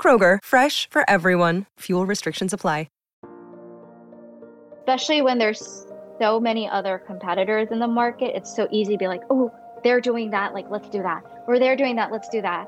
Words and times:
Kroger, 0.00 0.38
fresh 0.42 0.88
for 0.88 1.04
everyone. 1.10 1.66
Fuel 1.80 2.06
restrictions 2.06 2.54
apply. 2.54 2.86
especially 4.90 5.22
when 5.22 5.38
there's 5.38 5.86
so 6.20 6.40
many 6.40 6.68
other 6.68 6.98
competitors 7.06 7.68
in 7.70 7.78
the 7.78 7.86
market 7.86 8.34
it's 8.34 8.54
so 8.56 8.66
easy 8.72 8.94
to 8.94 8.98
be 8.98 9.06
like 9.06 9.22
oh 9.30 9.52
they're 9.84 10.00
doing 10.00 10.30
that 10.30 10.52
like 10.52 10.68
let's 10.68 10.88
do 10.88 11.00
that 11.00 11.22
or 11.46 11.60
they're 11.60 11.76
doing 11.76 11.94
that 11.94 12.10
let's 12.10 12.28
do 12.28 12.42
that 12.42 12.66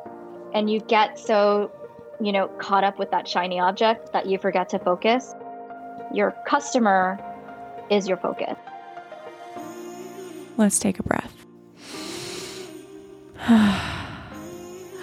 and 0.55 0.71
you 0.71 0.79
get 0.81 1.19
so 1.19 1.71
you 2.21 2.31
know 2.31 2.47
caught 2.61 2.85
up 2.85 2.97
with 2.99 3.11
that 3.11 3.27
shiny 3.27 3.59
object 3.59 4.13
that 4.13 4.27
you 4.27 4.39
forget 4.39 4.69
to 4.69 4.79
focus 4.79 5.35
your 6.15 6.33
customer 6.47 7.19
is 7.91 8.07
your 8.07 8.19
focus 8.19 8.57
Let's 10.59 10.79
take 10.79 10.99
a 10.99 11.03
breath. 11.03 11.35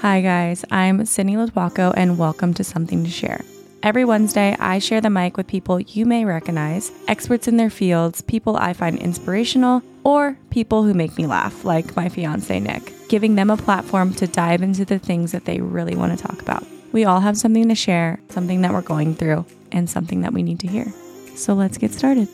Hi, 0.01 0.21
guys. 0.21 0.63
I'm 0.71 1.05
Sydney 1.05 1.35
Lotuaco, 1.35 1.93
and 1.93 2.17
welcome 2.17 2.53
to 2.53 2.63
Something 2.63 3.03
to 3.03 3.09
Share. 3.09 3.43
Every 3.83 4.05
Wednesday, 4.05 4.55
I 4.57 4.79
share 4.79 5.01
the 5.01 5.09
mic 5.09 5.35
with 5.35 5.47
people 5.47 5.81
you 5.81 6.05
may 6.05 6.23
recognize, 6.23 6.89
experts 7.09 7.49
in 7.49 7.57
their 7.57 7.69
fields, 7.69 8.21
people 8.21 8.55
I 8.55 8.71
find 8.71 8.97
inspirational, 8.97 9.83
or 10.05 10.37
people 10.51 10.83
who 10.83 10.93
make 10.93 11.17
me 11.17 11.27
laugh, 11.27 11.65
like 11.65 11.97
my 11.97 12.07
fiance 12.07 12.57
Nick, 12.61 12.93
giving 13.09 13.35
them 13.35 13.49
a 13.49 13.57
platform 13.57 14.13
to 14.13 14.25
dive 14.25 14.61
into 14.61 14.85
the 14.85 14.99
things 14.99 15.33
that 15.33 15.43
they 15.43 15.59
really 15.59 15.97
want 15.97 16.17
to 16.17 16.25
talk 16.25 16.41
about. 16.41 16.65
We 16.93 17.03
all 17.03 17.19
have 17.19 17.37
something 17.37 17.67
to 17.67 17.75
share, 17.75 18.21
something 18.29 18.61
that 18.61 18.71
we're 18.71 18.81
going 18.81 19.15
through, 19.15 19.45
and 19.73 19.89
something 19.89 20.21
that 20.21 20.31
we 20.31 20.43
need 20.43 20.61
to 20.61 20.67
hear. 20.67 20.93
So 21.35 21.53
let's 21.55 21.77
get 21.77 21.91
started. 21.91 22.29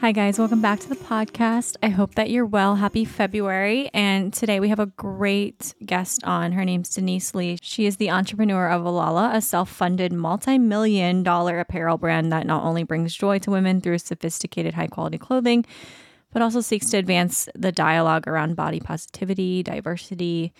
Hi, 0.00 0.12
guys. 0.12 0.38
Welcome 0.38 0.62
back 0.62 0.80
to 0.80 0.88
the 0.88 0.96
podcast. 0.96 1.76
I 1.82 1.90
hope 1.90 2.14
that 2.14 2.30
you're 2.30 2.46
well. 2.46 2.76
Happy 2.76 3.04
February. 3.04 3.90
And 3.92 4.32
today 4.32 4.58
we 4.58 4.70
have 4.70 4.78
a 4.78 4.86
great 4.86 5.74
guest 5.84 6.24
on. 6.24 6.52
Her 6.52 6.64
name's 6.64 6.88
Denise 6.88 7.34
Lee. 7.34 7.58
She 7.60 7.84
is 7.84 7.98
the 7.98 8.08
entrepreneur 8.08 8.70
of 8.70 8.82
Alala, 8.86 9.32
a 9.34 9.42
self 9.42 9.68
funded 9.68 10.10
multi 10.10 10.56
million 10.56 11.22
dollar 11.22 11.60
apparel 11.60 11.98
brand 11.98 12.32
that 12.32 12.46
not 12.46 12.64
only 12.64 12.82
brings 12.82 13.14
joy 13.14 13.40
to 13.40 13.50
women 13.50 13.82
through 13.82 13.98
sophisticated, 13.98 14.72
high 14.72 14.86
quality 14.86 15.18
clothing, 15.18 15.66
but 16.32 16.40
also 16.40 16.62
seeks 16.62 16.88
to 16.88 16.96
advance 16.96 17.46
the 17.54 17.70
dialogue 17.70 18.26
around 18.26 18.56
body 18.56 18.80
positivity, 18.80 19.62
diversity. 19.62 20.54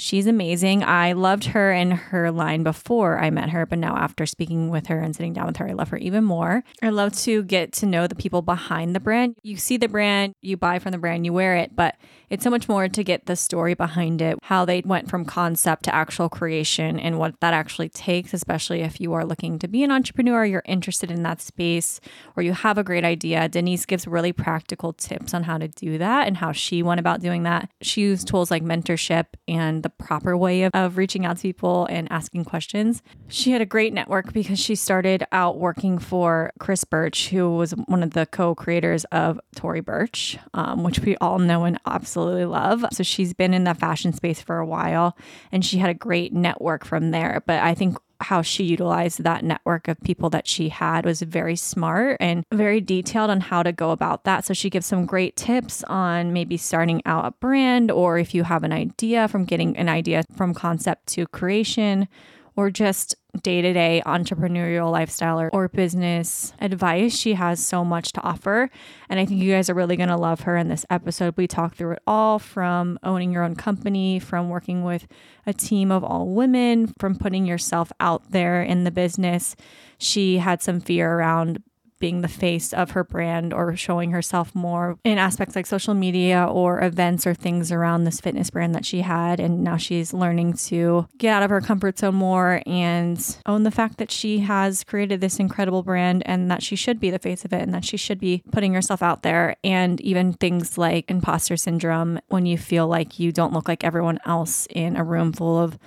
She's 0.00 0.26
amazing. 0.26 0.82
I 0.82 1.12
loved 1.12 1.44
her 1.44 1.70
and 1.70 1.92
her 1.92 2.30
line 2.30 2.62
before 2.62 3.18
I 3.18 3.28
met 3.28 3.50
her, 3.50 3.66
but 3.66 3.78
now 3.78 3.98
after 3.98 4.24
speaking 4.24 4.70
with 4.70 4.86
her 4.86 4.98
and 4.98 5.14
sitting 5.14 5.34
down 5.34 5.46
with 5.46 5.58
her, 5.58 5.68
I 5.68 5.74
love 5.74 5.90
her 5.90 5.98
even 5.98 6.24
more. 6.24 6.64
I 6.82 6.88
love 6.88 7.14
to 7.18 7.42
get 7.42 7.72
to 7.74 7.86
know 7.86 8.06
the 8.06 8.14
people 8.14 8.40
behind 8.40 8.96
the 8.96 9.00
brand. 9.00 9.36
You 9.42 9.58
see 9.58 9.76
the 9.76 9.88
brand, 9.88 10.32
you 10.40 10.56
buy 10.56 10.78
from 10.78 10.92
the 10.92 10.98
brand, 10.98 11.26
you 11.26 11.34
wear 11.34 11.54
it, 11.56 11.76
but 11.76 11.96
it's 12.30 12.42
so 12.42 12.48
much 12.48 12.66
more 12.66 12.88
to 12.88 13.04
get 13.04 13.26
the 13.26 13.36
story 13.36 13.74
behind 13.74 14.22
it, 14.22 14.38
how 14.44 14.64
they 14.64 14.80
went 14.86 15.10
from 15.10 15.26
concept 15.26 15.82
to 15.84 15.94
actual 15.94 16.30
creation 16.30 16.98
and 16.98 17.18
what 17.18 17.38
that 17.40 17.52
actually 17.52 17.90
takes, 17.90 18.32
especially 18.32 18.80
if 18.80 19.00
you 19.02 19.12
are 19.12 19.26
looking 19.26 19.58
to 19.58 19.68
be 19.68 19.82
an 19.84 19.90
entrepreneur, 19.90 20.46
you're 20.46 20.62
interested 20.64 21.10
in 21.10 21.24
that 21.24 21.42
space, 21.42 22.00
or 22.36 22.42
you 22.42 22.54
have 22.54 22.78
a 22.78 22.84
great 22.84 23.04
idea. 23.04 23.48
Denise 23.50 23.84
gives 23.84 24.06
really 24.06 24.32
practical 24.32 24.94
tips 24.94 25.34
on 25.34 25.42
how 25.42 25.58
to 25.58 25.68
do 25.68 25.98
that 25.98 26.26
and 26.26 26.38
how 26.38 26.52
she 26.52 26.82
went 26.82 27.00
about 27.00 27.20
doing 27.20 27.42
that. 27.42 27.68
She 27.82 28.00
used 28.00 28.28
tools 28.28 28.50
like 28.50 28.62
mentorship 28.62 29.26
and 29.46 29.82
the 29.82 29.89
proper 29.98 30.36
way 30.36 30.62
of, 30.62 30.70
of 30.74 30.96
reaching 30.96 31.24
out 31.24 31.36
to 31.36 31.42
people 31.42 31.86
and 31.86 32.10
asking 32.10 32.44
questions. 32.44 33.02
She 33.28 33.52
had 33.52 33.60
a 33.60 33.66
great 33.66 33.92
network 33.92 34.32
because 34.32 34.58
she 34.58 34.74
started 34.74 35.24
out 35.32 35.58
working 35.58 35.98
for 35.98 36.52
Chris 36.58 36.84
Burch, 36.84 37.28
who 37.28 37.56
was 37.56 37.72
one 37.72 38.02
of 38.02 38.10
the 38.10 38.26
co 38.26 38.54
creators 38.54 39.04
of 39.06 39.40
Tory 39.54 39.80
Burch, 39.80 40.38
um, 40.54 40.82
which 40.82 41.00
we 41.00 41.16
all 41.16 41.38
know 41.38 41.64
and 41.64 41.78
absolutely 41.86 42.44
love. 42.44 42.84
So 42.92 43.02
she's 43.02 43.32
been 43.32 43.54
in 43.54 43.64
the 43.64 43.74
fashion 43.74 44.12
space 44.12 44.40
for 44.40 44.58
a 44.58 44.66
while 44.66 45.16
and 45.52 45.64
she 45.64 45.78
had 45.78 45.90
a 45.90 45.94
great 45.94 46.32
network 46.32 46.84
from 46.84 47.10
there. 47.10 47.42
But 47.46 47.60
I 47.62 47.74
think 47.74 47.96
how 48.20 48.42
she 48.42 48.64
utilized 48.64 49.24
that 49.24 49.44
network 49.44 49.88
of 49.88 50.00
people 50.02 50.30
that 50.30 50.46
she 50.46 50.68
had 50.68 51.04
was 51.04 51.22
very 51.22 51.56
smart 51.56 52.16
and 52.20 52.44
very 52.52 52.80
detailed 52.80 53.30
on 53.30 53.40
how 53.40 53.62
to 53.62 53.72
go 53.72 53.90
about 53.90 54.24
that. 54.24 54.44
So 54.44 54.54
she 54.54 54.70
gives 54.70 54.86
some 54.86 55.06
great 55.06 55.36
tips 55.36 55.82
on 55.84 56.32
maybe 56.32 56.56
starting 56.56 57.02
out 57.06 57.24
a 57.26 57.32
brand 57.32 57.90
or 57.90 58.18
if 58.18 58.34
you 58.34 58.44
have 58.44 58.62
an 58.62 58.72
idea 58.72 59.28
from 59.28 59.44
getting 59.44 59.76
an 59.76 59.88
idea 59.88 60.24
from 60.36 60.54
concept 60.54 61.06
to 61.08 61.26
creation 61.26 62.08
or 62.56 62.70
just 62.70 63.14
day 63.42 63.62
to 63.62 63.72
day 63.72 64.02
entrepreneurial 64.06 64.90
lifestyle 64.90 65.40
or, 65.40 65.50
or 65.52 65.68
business 65.68 66.52
advice. 66.60 67.16
She 67.16 67.34
has 67.34 67.64
so 67.64 67.84
much 67.84 68.12
to 68.12 68.22
offer. 68.22 68.70
And 69.08 69.20
I 69.20 69.26
think 69.26 69.40
you 69.40 69.52
guys 69.52 69.70
are 69.70 69.74
really 69.74 69.96
going 69.96 70.08
to 70.08 70.16
love 70.16 70.40
her 70.40 70.56
in 70.56 70.68
this 70.68 70.84
episode. 70.90 71.34
We 71.36 71.46
talk 71.46 71.74
through 71.74 71.92
it 71.92 72.02
all 72.06 72.38
from 72.38 72.98
owning 73.02 73.32
your 73.32 73.44
own 73.44 73.54
company, 73.54 74.18
from 74.18 74.48
working 74.48 74.84
with 74.84 75.06
a 75.46 75.52
team 75.52 75.90
of 75.90 76.04
all 76.04 76.28
women, 76.28 76.92
from 76.98 77.16
putting 77.16 77.46
yourself 77.46 77.92
out 78.00 78.30
there 78.30 78.62
in 78.62 78.84
the 78.84 78.90
business. 78.90 79.56
She 79.98 80.38
had 80.38 80.62
some 80.62 80.80
fear 80.80 81.12
around 81.12 81.62
being 82.00 82.22
the 82.22 82.28
face 82.28 82.72
of 82.72 82.92
her 82.92 83.04
brand 83.04 83.52
or 83.52 83.76
showing 83.76 84.10
herself 84.10 84.54
more 84.54 84.98
in 85.04 85.18
aspects 85.18 85.54
like 85.54 85.66
social 85.66 85.94
media 85.94 86.44
or 86.50 86.82
events 86.82 87.26
or 87.26 87.34
things 87.34 87.70
around 87.70 88.04
this 88.04 88.20
fitness 88.20 88.50
brand 88.50 88.74
that 88.74 88.84
she 88.84 89.02
had. 89.02 89.38
And 89.38 89.62
now 89.62 89.76
she's 89.76 90.12
learning 90.12 90.54
to 90.54 91.06
get 91.18 91.34
out 91.34 91.42
of 91.42 91.50
her 91.50 91.60
comfort 91.60 91.98
zone 91.98 92.16
more 92.16 92.62
and 92.66 93.38
own 93.46 93.62
the 93.62 93.70
fact 93.70 93.98
that 93.98 94.10
she 94.10 94.40
has 94.40 94.82
created 94.82 95.20
this 95.20 95.38
incredible 95.38 95.82
brand 95.82 96.22
and 96.26 96.50
that 96.50 96.62
she 96.62 96.74
should 96.74 96.98
be 96.98 97.10
the 97.10 97.18
face 97.18 97.44
of 97.44 97.52
it 97.52 97.62
and 97.62 97.72
that 97.74 97.84
she 97.84 97.96
should 97.96 98.18
be 98.18 98.42
putting 98.50 98.74
herself 98.74 99.02
out 99.02 99.22
there. 99.22 99.56
And 99.62 100.00
even 100.00 100.32
things 100.32 100.76
like 100.78 101.10
imposter 101.10 101.56
syndrome 101.56 102.18
when 102.28 102.46
you 102.46 102.58
feel 102.58 102.88
like 102.88 103.20
you 103.20 103.30
don't 103.30 103.52
look 103.52 103.68
like 103.68 103.84
everyone 103.84 104.18
else 104.24 104.66
in 104.70 104.96
a 104.96 105.04
room 105.04 105.32
full 105.32 105.58
of 105.58 105.78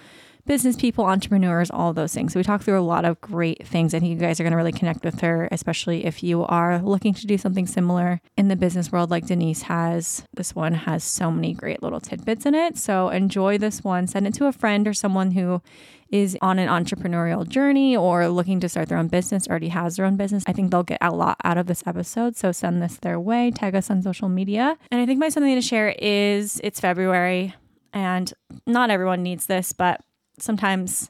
business 0.46 0.76
people, 0.76 1.06
entrepreneurs, 1.06 1.72
all 1.72 1.94
those 1.94 2.14
things. 2.14 2.34
So 2.34 2.40
we 2.40 2.44
talk 2.44 2.62
through 2.62 2.80
a 2.80 2.82
lot 2.82 3.06
of 3.06 3.22
great 3.22 3.66
things. 3.66 3.94
I 3.94 4.00
think 4.00 4.12
you 4.12 4.18
guys 4.18 4.40
are 4.40 4.44
going 4.44 4.52
to 4.52 4.58
really 4.58 4.72
connect 4.72 5.06
with 5.06 5.22
her, 5.22 5.48
especially 5.52 6.06
if 6.06 6.22
you 6.22 6.44
are 6.44 6.82
looking 6.82 7.14
to 7.14 7.28
do 7.28 7.38
something 7.38 7.66
similar 7.66 8.22
in 8.38 8.50
the 8.50 8.56
business 8.56 8.92
world 8.92 9.10
like 9.10 9.28
Denise 9.28 9.64
has. 9.64 10.26
This 10.34 10.54
one 10.54 10.74
has 10.74 11.04
so 11.04 11.32
many 11.32 11.54
great 11.54 11.82
little 11.82 12.02
tidbits 12.02 12.46
in 12.46 12.56
it. 12.56 12.78
So 12.78 13.10
enjoy 13.10 13.58
this 13.58 13.84
one. 13.84 14.08
Send 14.08 14.28
it 14.28 14.34
to 14.36 14.48
a 14.48 14.52
friend 14.52 14.88
or 14.88 14.94
someone 14.94 15.32
who 15.32 15.62
is 16.10 16.38
on 16.42 16.60
an 16.60 16.70
entrepreneurial 16.70 17.48
journey 17.48 17.98
or 17.98 18.28
looking 18.28 18.60
to 18.60 18.70
start 18.70 18.88
their 18.88 19.00
own 19.00 19.08
business, 19.08 19.48
already 19.48 19.70
has 19.70 19.96
their 19.96 20.06
own 20.06 20.16
business. 20.16 20.44
I 20.46 20.54
think 20.54 20.70
they'll 20.70 20.84
get 20.84 21.00
a 21.02 21.10
lot 21.10 21.38
out 21.44 21.58
of 21.58 21.66
this 21.66 21.84
episode. 21.88 22.36
So 22.36 22.52
send 22.52 22.84
this 22.84 22.98
their 22.98 23.20
way, 23.20 23.50
tag 23.50 23.74
us 23.74 23.90
on 23.90 24.04
social 24.04 24.30
media. 24.30 24.78
And 24.92 25.02
I 25.02 25.08
think 25.08 25.20
my 25.20 25.30
something 25.30 25.56
to 25.56 25.62
share 25.62 25.96
is 25.98 26.62
it's 26.64 26.80
February 26.80 27.56
and 27.94 28.32
not 28.68 28.92
everyone 28.92 29.24
needs 29.24 29.48
this, 29.48 29.74
but 29.74 30.02
sometimes 30.40 31.10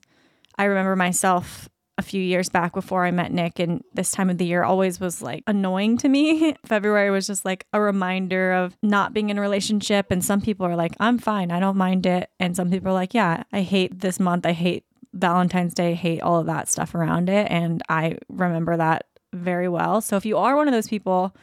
I 0.57 0.65
remember 0.65 0.95
myself 0.95 1.69
a 1.97 2.01
few 2.01 2.21
years 2.21 2.49
back 2.49 2.73
before 2.73 3.05
I 3.05 3.11
met 3.11 3.31
Nick, 3.31 3.59
and 3.59 3.83
this 3.93 4.11
time 4.11 4.29
of 4.29 4.37
the 4.37 4.45
year 4.45 4.63
always 4.63 4.99
was 4.99 5.21
like 5.21 5.43
annoying 5.45 5.97
to 5.99 6.09
me. 6.09 6.55
February 6.65 7.11
was 7.11 7.27
just 7.27 7.45
like 7.45 7.67
a 7.71 7.79
reminder 7.79 8.51
of 8.53 8.75
not 8.81 9.13
being 9.13 9.29
in 9.29 9.37
a 9.37 9.41
relationship. 9.41 10.09
And 10.09 10.23
some 10.25 10.41
people 10.41 10.65
are 10.65 10.75
like, 10.75 10.95
I'm 10.99 11.19
fine, 11.19 11.51
I 11.51 11.59
don't 11.59 11.77
mind 11.77 12.05
it. 12.05 12.29
And 12.39 12.55
some 12.55 12.71
people 12.71 12.89
are 12.89 12.93
like, 12.93 13.13
yeah, 13.13 13.43
I 13.51 13.61
hate 13.61 13.99
this 13.99 14.19
month, 14.19 14.45
I 14.45 14.53
hate 14.53 14.85
Valentine's 15.13 15.75
Day, 15.75 15.93
hate 15.93 16.21
all 16.21 16.39
of 16.39 16.47
that 16.47 16.67
stuff 16.67 16.95
around 16.95 17.29
it. 17.29 17.49
And 17.51 17.83
I 17.89 18.17
remember 18.27 18.75
that 18.77 19.05
very 19.31 19.67
well. 19.67 20.01
So 20.01 20.15
if 20.15 20.25
you 20.25 20.37
are 20.37 20.55
one 20.55 20.67
of 20.67 20.73
those 20.73 20.87
people, 20.87 21.35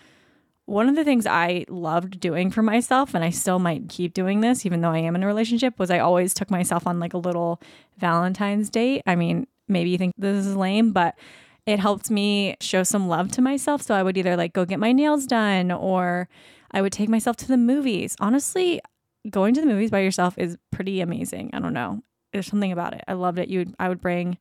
one 0.70 0.88
of 0.88 0.94
the 0.94 1.02
things 1.02 1.26
I 1.26 1.64
loved 1.68 2.20
doing 2.20 2.52
for 2.52 2.62
myself, 2.62 3.12
and 3.12 3.24
I 3.24 3.30
still 3.30 3.58
might 3.58 3.88
keep 3.88 4.14
doing 4.14 4.40
this, 4.40 4.64
even 4.64 4.80
though 4.80 4.92
I 4.92 4.98
am 4.98 5.16
in 5.16 5.24
a 5.24 5.26
relationship, 5.26 5.78
was 5.80 5.90
I 5.90 5.98
always 5.98 6.32
took 6.32 6.48
myself 6.48 6.86
on 6.86 7.00
like 7.00 7.12
a 7.12 7.18
little 7.18 7.60
Valentine's 7.98 8.70
date. 8.70 9.02
I 9.04 9.16
mean, 9.16 9.48
maybe 9.66 9.90
you 9.90 9.98
think 9.98 10.14
this 10.16 10.46
is 10.46 10.54
lame, 10.54 10.92
but 10.92 11.16
it 11.66 11.80
helped 11.80 12.08
me 12.08 12.56
show 12.60 12.84
some 12.84 13.08
love 13.08 13.32
to 13.32 13.42
myself. 13.42 13.82
So 13.82 13.96
I 13.96 14.04
would 14.04 14.16
either 14.16 14.36
like 14.36 14.52
go 14.52 14.64
get 14.64 14.78
my 14.78 14.92
nails 14.92 15.26
done 15.26 15.72
or 15.72 16.28
I 16.70 16.82
would 16.82 16.92
take 16.92 17.08
myself 17.08 17.36
to 17.38 17.48
the 17.48 17.56
movies. 17.56 18.14
Honestly, 18.20 18.80
going 19.28 19.54
to 19.54 19.60
the 19.60 19.66
movies 19.66 19.90
by 19.90 20.00
yourself 20.00 20.38
is 20.38 20.56
pretty 20.70 21.00
amazing. 21.00 21.50
I 21.52 21.58
don't 21.58 21.74
know. 21.74 22.02
There's 22.32 22.46
something 22.46 22.70
about 22.70 22.94
it. 22.94 23.02
I 23.08 23.14
loved 23.14 23.40
it. 23.40 23.48
You 23.48 23.58
would 23.58 23.74
I 23.80 23.88
would 23.88 24.00
bring 24.00 24.38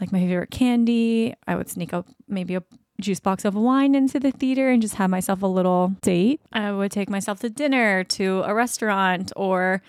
like 0.00 0.10
my 0.10 0.20
favorite 0.20 0.50
candy. 0.50 1.34
I 1.46 1.54
would 1.54 1.68
sneak 1.68 1.92
up 1.92 2.08
maybe 2.26 2.54
a 2.54 2.62
juice 3.00 3.20
box 3.20 3.44
of 3.44 3.54
wine 3.54 3.94
into 3.94 4.20
the 4.20 4.30
theater 4.30 4.70
and 4.70 4.82
just 4.82 4.94
have 4.96 5.10
myself 5.10 5.42
a 5.42 5.46
little 5.46 5.94
date. 6.02 6.40
I 6.52 6.72
would 6.72 6.90
take 6.90 7.10
myself 7.10 7.40
to 7.40 7.50
dinner, 7.50 8.04
to 8.04 8.42
a 8.46 8.54
restaurant, 8.54 9.32
or 9.36 9.82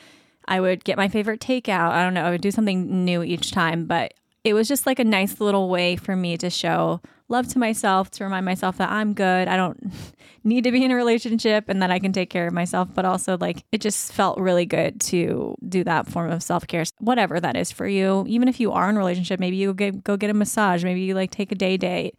I 0.47 0.59
would 0.59 0.83
get 0.83 0.97
my 0.97 1.07
favorite 1.07 1.39
takeout. 1.39 1.91
I 1.91 2.03
don't 2.03 2.13
know. 2.13 2.23
I 2.23 2.31
would 2.31 2.41
do 2.41 2.51
something 2.51 3.05
new 3.05 3.23
each 3.23 3.51
time, 3.51 3.85
but 3.85 4.13
it 4.43 4.53
was 4.53 4.67
just 4.67 4.85
like 4.85 4.99
a 4.99 5.03
nice 5.03 5.39
little 5.39 5.69
way 5.69 5.95
for 5.95 6.15
me 6.15 6.37
to 6.37 6.49
show 6.49 7.01
love 7.31 7.47
to 7.47 7.57
myself, 7.59 8.11
to 8.11 8.23
remind 8.23 8.45
myself 8.45 8.77
that 8.77 8.91
I'm 8.91 9.13
good. 9.13 9.47
I 9.47 9.55
don't 9.55 9.91
need 10.43 10.65
to 10.65 10.71
be 10.71 10.83
in 10.83 10.91
a 10.91 10.95
relationship 10.95 11.69
and 11.69 11.81
that 11.81 11.89
I 11.89 11.97
can 11.97 12.11
take 12.11 12.29
care 12.29 12.45
of 12.45 12.53
myself. 12.53 12.89
But 12.93 13.05
also, 13.05 13.37
like, 13.37 13.63
it 13.71 13.81
just 13.81 14.11
felt 14.11 14.37
really 14.39 14.65
good 14.65 14.99
to 15.01 15.55
do 15.67 15.83
that 15.85 16.07
form 16.07 16.29
of 16.29 16.43
self 16.43 16.67
care, 16.67 16.83
whatever 16.99 17.39
that 17.39 17.55
is 17.55 17.71
for 17.71 17.87
you. 17.87 18.25
Even 18.27 18.47
if 18.47 18.59
you 18.59 18.71
are 18.71 18.89
in 18.89 18.95
a 18.95 18.99
relationship, 18.99 19.39
maybe 19.39 19.55
you 19.55 19.73
get, 19.73 20.03
go 20.03 20.17
get 20.17 20.29
a 20.29 20.33
massage, 20.33 20.83
maybe 20.83 21.01
you 21.01 21.15
like 21.15 21.31
take 21.31 21.51
a 21.51 21.55
day 21.55 21.77
date 21.77 22.15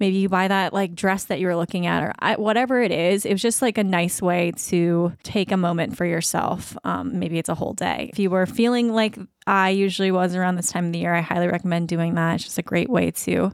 maybe 0.00 0.16
you 0.16 0.28
buy 0.28 0.48
that 0.48 0.72
like 0.72 0.94
dress 0.94 1.24
that 1.24 1.40
you 1.40 1.46
were 1.46 1.56
looking 1.56 1.86
at 1.86 2.02
or 2.02 2.12
I, 2.18 2.36
whatever 2.36 2.80
it 2.80 2.92
is 2.92 3.24
it 3.24 3.32
was 3.32 3.42
just 3.42 3.62
like 3.62 3.78
a 3.78 3.84
nice 3.84 4.22
way 4.22 4.52
to 4.68 5.12
take 5.22 5.52
a 5.52 5.56
moment 5.56 5.96
for 5.96 6.04
yourself. 6.04 6.76
Um, 6.84 7.18
maybe 7.18 7.38
it's 7.38 7.48
a 7.48 7.54
whole 7.54 7.74
day. 7.74 8.10
If 8.12 8.18
you 8.18 8.30
were 8.30 8.46
feeling 8.46 8.92
like 8.92 9.18
i 9.46 9.70
usually 9.70 10.10
was 10.10 10.34
around 10.34 10.56
this 10.56 10.70
time 10.70 10.86
of 10.86 10.92
the 10.92 10.98
year 10.98 11.14
i 11.14 11.20
highly 11.20 11.48
recommend 11.48 11.88
doing 11.88 12.14
that. 12.14 12.36
It's 12.36 12.44
just 12.44 12.58
a 12.58 12.62
great 12.62 12.90
way 12.90 13.10
to 13.10 13.52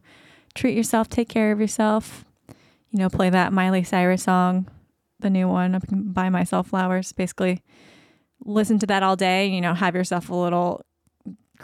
treat 0.55 0.76
yourself 0.76 1.08
take 1.08 1.29
care 1.29 1.52
of 1.52 1.61
yourself. 1.61 2.25
You 2.90 3.00
know 3.00 3.08
play 3.08 3.31
that 3.31 3.52
miley 3.52 3.85
cyrus 3.85 4.25
song 4.25 4.69
the 5.20 5.31
new 5.31 5.49
one 5.49 5.81
buy 5.90 6.29
myself 6.29 6.69
flowers 6.69 7.12
basically. 7.12 7.62
Listen 8.44 8.79
to 8.81 8.87
that 8.87 9.02
all 9.02 9.17
day 9.17 9.47
you 9.47 9.61
know 9.61 9.75
have 9.75 9.94
yourself 9.94 10.31
a 10.31 10.35
little 10.35 10.85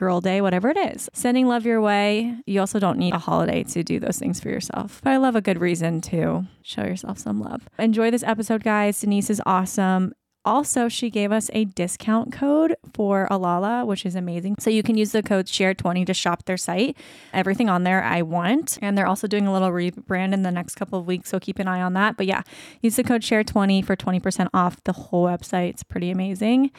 girl 0.01 0.23
day, 0.23 0.41
whatever 0.41 0.71
it 0.71 0.79
is. 0.79 1.11
Sending 1.13 1.47
love 1.47 1.67
your 1.67 1.81
way. 1.81 2.35
You 2.47 2.61
also 2.61 2.79
don't 2.79 2.99
need 2.99 3.13
a 3.13 3.19
holiday 3.19 3.63
to 3.65 3.85
do 3.85 4.01
those 4.01 4.19
things 4.19 4.41
for 4.41 4.49
yourself. 4.49 5.01
But 5.05 5.11
I 5.11 5.19
love 5.19 5.37
a 5.37 5.43
good 5.43 5.61
reason 5.61 6.01
to 6.13 6.47
show 6.63 6.85
yourself 6.85 7.19
some 7.19 7.39
love. 7.39 7.69
Enjoy 7.79 8.11
this 8.11 8.23
episode, 8.23 8.65
guys. 8.65 8.99
Denise 8.99 9.29
is 9.29 9.43
awesome. 9.45 10.15
Also, 10.43 10.89
she 10.89 11.11
gave 11.11 11.33
us 11.33 11.51
a 11.53 11.67
discount 11.67 12.33
code 12.33 12.75
for 12.95 13.29
Alala, 13.31 13.85
which 13.85 14.07
is 14.07 14.15
amazing. 14.15 14.57
So 14.59 14.71
you 14.71 14.83
can 14.83 14.97
use 14.97 15.13
the 15.13 15.23
code 15.23 15.45
SHARE20 15.45 16.07
to 16.07 16.15
shop 16.15 16.47
their 16.47 16.57
site. 16.57 16.97
Everything 17.35 17.69
on 17.69 17.85
there 17.85 18.03
I 18.03 18.23
want. 18.23 18.79
And 18.81 18.97
they're 18.97 19.07
also 19.07 19.27
doing 19.27 19.47
a 19.47 19.53
little 19.53 19.69
rebrand 19.69 20.33
in 20.33 20.45
the 20.45 20.51
next 20.51 20.77
couple 20.77 20.99
of 20.99 21.07
weeks. 21.07 21.29
So 21.29 21.39
keep 21.39 21.59
an 21.59 21.69
eye 21.69 21.83
on 21.83 21.93
that. 21.93 22.17
But 22.17 22.25
yeah, 22.25 22.41
use 22.81 22.97
the 22.97 23.05
code 23.05 23.21
SHARE20 23.21 23.85
for 23.85 23.97
20% 23.97 24.49
off 24.55 24.83
the 24.85 24.95
whole 24.95 25.27
website. 25.27 25.69
It's 25.69 25.83
pretty 25.83 26.11
amazing 26.11 26.71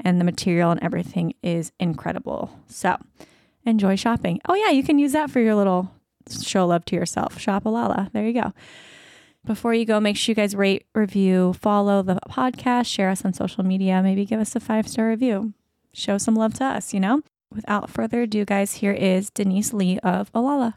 and 0.00 0.20
the 0.20 0.24
material 0.24 0.70
and 0.70 0.82
everything 0.82 1.34
is 1.42 1.72
incredible. 1.78 2.58
So 2.66 2.96
enjoy 3.64 3.96
shopping. 3.96 4.40
Oh, 4.48 4.54
yeah, 4.54 4.70
you 4.70 4.82
can 4.82 4.98
use 4.98 5.12
that 5.12 5.30
for 5.30 5.40
your 5.40 5.54
little 5.54 5.90
show 6.42 6.66
love 6.66 6.84
to 6.86 6.96
yourself. 6.96 7.38
Shop 7.38 7.64
Alala. 7.64 8.10
There 8.12 8.26
you 8.26 8.34
go. 8.34 8.52
Before 9.44 9.72
you 9.72 9.86
go, 9.86 10.00
make 10.00 10.16
sure 10.16 10.32
you 10.32 10.36
guys 10.36 10.54
rate, 10.54 10.84
review, 10.94 11.54
follow 11.54 12.02
the 12.02 12.18
podcast, 12.28 12.86
share 12.86 13.08
us 13.08 13.24
on 13.24 13.32
social 13.32 13.64
media, 13.64 14.02
maybe 14.02 14.26
give 14.26 14.40
us 14.40 14.54
a 14.54 14.60
five 14.60 14.86
star 14.86 15.08
review. 15.08 15.54
Show 15.92 16.18
some 16.18 16.34
love 16.34 16.54
to 16.54 16.64
us, 16.64 16.92
you 16.92 17.00
know? 17.00 17.22
Without 17.50 17.88
further 17.88 18.22
ado, 18.22 18.44
guys, 18.44 18.74
here 18.74 18.92
is 18.92 19.30
Denise 19.30 19.72
Lee 19.72 19.98
of 20.00 20.30
Alala. 20.34 20.76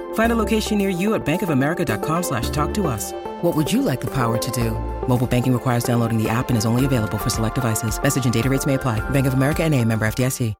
Find 0.13 0.31
a 0.31 0.35
location 0.35 0.77
near 0.77 0.87
you 0.87 1.15
at 1.15 1.25
bankofamerica.com 1.25 2.23
slash 2.23 2.49
talk 2.51 2.73
to 2.75 2.87
us. 2.87 3.11
What 3.41 3.57
would 3.57 3.69
you 3.69 3.81
like 3.81 3.99
the 3.99 4.13
power 4.13 4.37
to 4.37 4.51
do? 4.51 4.71
Mobile 5.05 5.27
banking 5.27 5.51
requires 5.51 5.83
downloading 5.83 6.17
the 6.21 6.29
app 6.29 6.47
and 6.47 6.57
is 6.57 6.65
only 6.65 6.85
available 6.85 7.17
for 7.17 7.29
select 7.29 7.55
devices. 7.55 8.01
Message 8.01 8.23
and 8.23 8.33
data 8.33 8.49
rates 8.49 8.65
may 8.65 8.75
apply. 8.75 9.01
Bank 9.09 9.27
of 9.27 9.33
America 9.33 9.63
and 9.63 9.75
a 9.75 9.83
member 9.83 10.05
FDIC. 10.07 10.55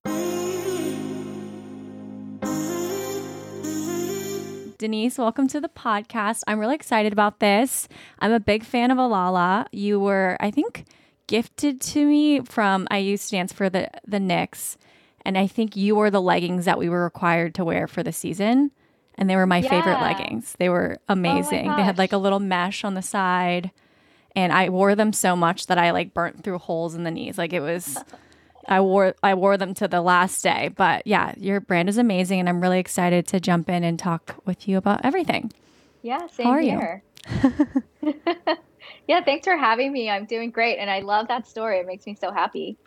Denise, 4.77 5.19
welcome 5.19 5.48
to 5.48 5.62
the 5.62 5.69
podcast. 5.69 6.42
I'm 6.48 6.57
really 6.57 6.74
excited 6.74 7.13
about 7.13 7.39
this. 7.39 7.88
I'm 8.18 8.31
a 8.31 8.39
big 8.39 8.63
fan 8.63 8.89
of 8.89 8.98
Alala. 8.98 9.68
You 9.71 10.00
were, 10.00 10.38
I 10.39 10.50
think, 10.50 10.86
gifted 11.27 11.80
to 11.81 12.03
me 12.03 12.42
from 12.42 12.88
I 12.89 12.98
used 12.98 13.30
to 13.30 13.36
dance 13.36 13.53
for 13.53 13.69
the 13.69 13.92
the 14.07 14.19
Knicks, 14.19 14.80
and 15.24 15.38
I 15.38 15.45
think 15.45 15.75
you 15.75 15.95
were 15.95 16.09
the 16.09 16.19
leggings 16.19 16.65
that 16.65 16.80
we 16.80 16.89
were 16.89 17.03
required 17.03 17.53
to 17.56 17.63
wear 17.63 17.88
for 17.88 18.01
the 18.01 18.12
season, 18.12 18.71
and 19.16 19.30
they 19.30 19.36
were 19.36 19.46
my 19.46 19.62
favorite 19.62 20.02
leggings. 20.02 20.56
They 20.58 20.69
were 20.69 20.98
oh 21.00 21.13
amazing. 21.13 21.66
they 21.75 21.84
had 21.84 21.98
like 21.98 22.13
a 22.13 22.18
little 22.18 22.40
mesh 22.40 22.84
on 22.84 22.94
the 22.94 23.02
side, 23.02 23.72
and 24.36 24.52
I 24.54 24.69
wore 24.69 24.96
them 24.96 25.13
so 25.13 25.36
much 25.36 25.68
that 25.68 25.77
I 25.77 25.91
like 25.91 26.13
burnt 26.13 26.44
through 26.44 26.60
holes 26.60 26.96
in 26.96 27.03
the 27.03 27.12
knees. 27.12 27.38
Like 27.38 27.53
it 27.53 27.62
was. 27.62 27.98
I 28.68 28.80
wore 28.80 29.15
I 29.24 29.34
wore 29.34 29.58
them 29.58 29.74
to 29.75 29.88
the 29.88 30.01
last 30.01 30.44
day. 30.44 30.70
But 30.70 31.06
yeah, 31.08 31.34
your 31.38 31.60
brand 31.60 31.89
is 31.89 31.98
amazing 31.98 32.39
and 32.39 32.48
I'm 32.48 32.62
really 32.62 32.80
excited 32.80 33.27
to 33.27 33.39
jump 33.39 33.70
in 33.70 33.84
and 33.84 33.98
talk 33.98 34.36
with 34.46 34.68
you 34.68 34.77
about 34.77 35.03
everything. 35.03 35.51
Yeah, 36.03 36.27
same 36.27 36.48
are 36.48 36.62
you? 36.62 36.72
here. 36.72 37.03
yeah, 39.08 39.24
thanks 39.24 39.48
for 39.48 39.58
having 39.58 39.91
me. 39.91 40.10
I'm 40.10 40.25
doing 40.25 40.51
great 40.51 40.77
and 40.77 40.91
I 40.91 41.00
love 41.00 41.27
that 41.27 41.48
story. 41.48 41.80
It 41.80 41.88
makes 41.88 42.06
me 42.06 42.15
so 42.15 42.32
happy. 42.32 42.77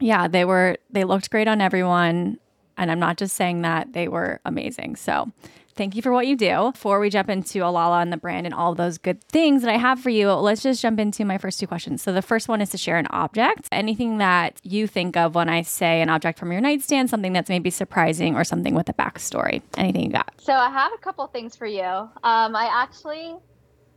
Yeah, 0.00 0.26
they 0.26 0.44
were 0.44 0.78
they 0.90 1.04
looked 1.04 1.30
great 1.30 1.48
on 1.48 1.60
everyone 1.60 2.38
and 2.76 2.90
I'm 2.90 2.98
not 2.98 3.16
just 3.16 3.36
saying 3.36 3.62
that, 3.62 3.92
they 3.92 4.08
were 4.08 4.40
amazing. 4.44 4.96
So, 4.96 5.32
thank 5.76 5.96
you 5.96 6.02
for 6.02 6.12
what 6.12 6.26
you 6.26 6.36
do. 6.36 6.72
Before 6.72 7.00
we 7.00 7.10
jump 7.10 7.28
into 7.28 7.64
Alala 7.64 8.00
and 8.00 8.12
the 8.12 8.16
brand 8.16 8.46
and 8.46 8.54
all 8.54 8.74
those 8.74 8.98
good 8.98 9.22
things 9.24 9.62
that 9.62 9.70
I 9.72 9.76
have 9.76 10.00
for 10.00 10.10
you, 10.10 10.30
let's 10.32 10.62
just 10.62 10.80
jump 10.80 11.00
into 11.00 11.24
my 11.24 11.38
first 11.38 11.58
two 11.58 11.66
questions. 11.66 12.02
So, 12.02 12.12
the 12.12 12.22
first 12.22 12.48
one 12.48 12.60
is 12.60 12.70
to 12.70 12.78
share 12.78 12.96
an 12.96 13.06
object, 13.10 13.68
anything 13.72 14.18
that 14.18 14.60
you 14.62 14.86
think 14.86 15.16
of 15.16 15.34
when 15.34 15.48
I 15.48 15.62
say 15.62 16.00
an 16.00 16.10
object 16.10 16.38
from 16.38 16.52
your 16.52 16.60
nightstand, 16.60 17.10
something 17.10 17.32
that's 17.32 17.48
maybe 17.48 17.70
surprising 17.70 18.36
or 18.36 18.44
something 18.44 18.74
with 18.74 18.88
a 18.88 18.94
backstory. 18.94 19.62
Anything 19.76 20.04
you 20.04 20.12
got? 20.12 20.32
So 20.40 20.52
I 20.52 20.70
have 20.70 20.92
a 20.92 20.98
couple 20.98 21.26
things 21.28 21.56
for 21.56 21.66
you. 21.66 21.82
Um, 21.82 22.10
I 22.22 22.68
actually 22.72 23.34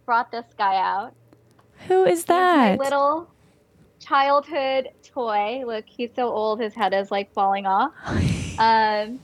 brought 0.06 0.32
this 0.32 0.46
guy 0.58 0.78
out. 0.78 1.14
Who 1.88 2.06
is 2.06 2.26
that? 2.26 2.80
little 2.80 3.30
childhood 4.00 4.90
toy. 5.04 5.64
Look, 5.66 5.86
he's 5.88 6.10
so 6.16 6.30
old, 6.30 6.60
his 6.60 6.74
head 6.74 6.94
is 6.94 7.12
like 7.12 7.34
falling 7.34 7.66
off. 7.66 7.92
Um, 8.58 9.22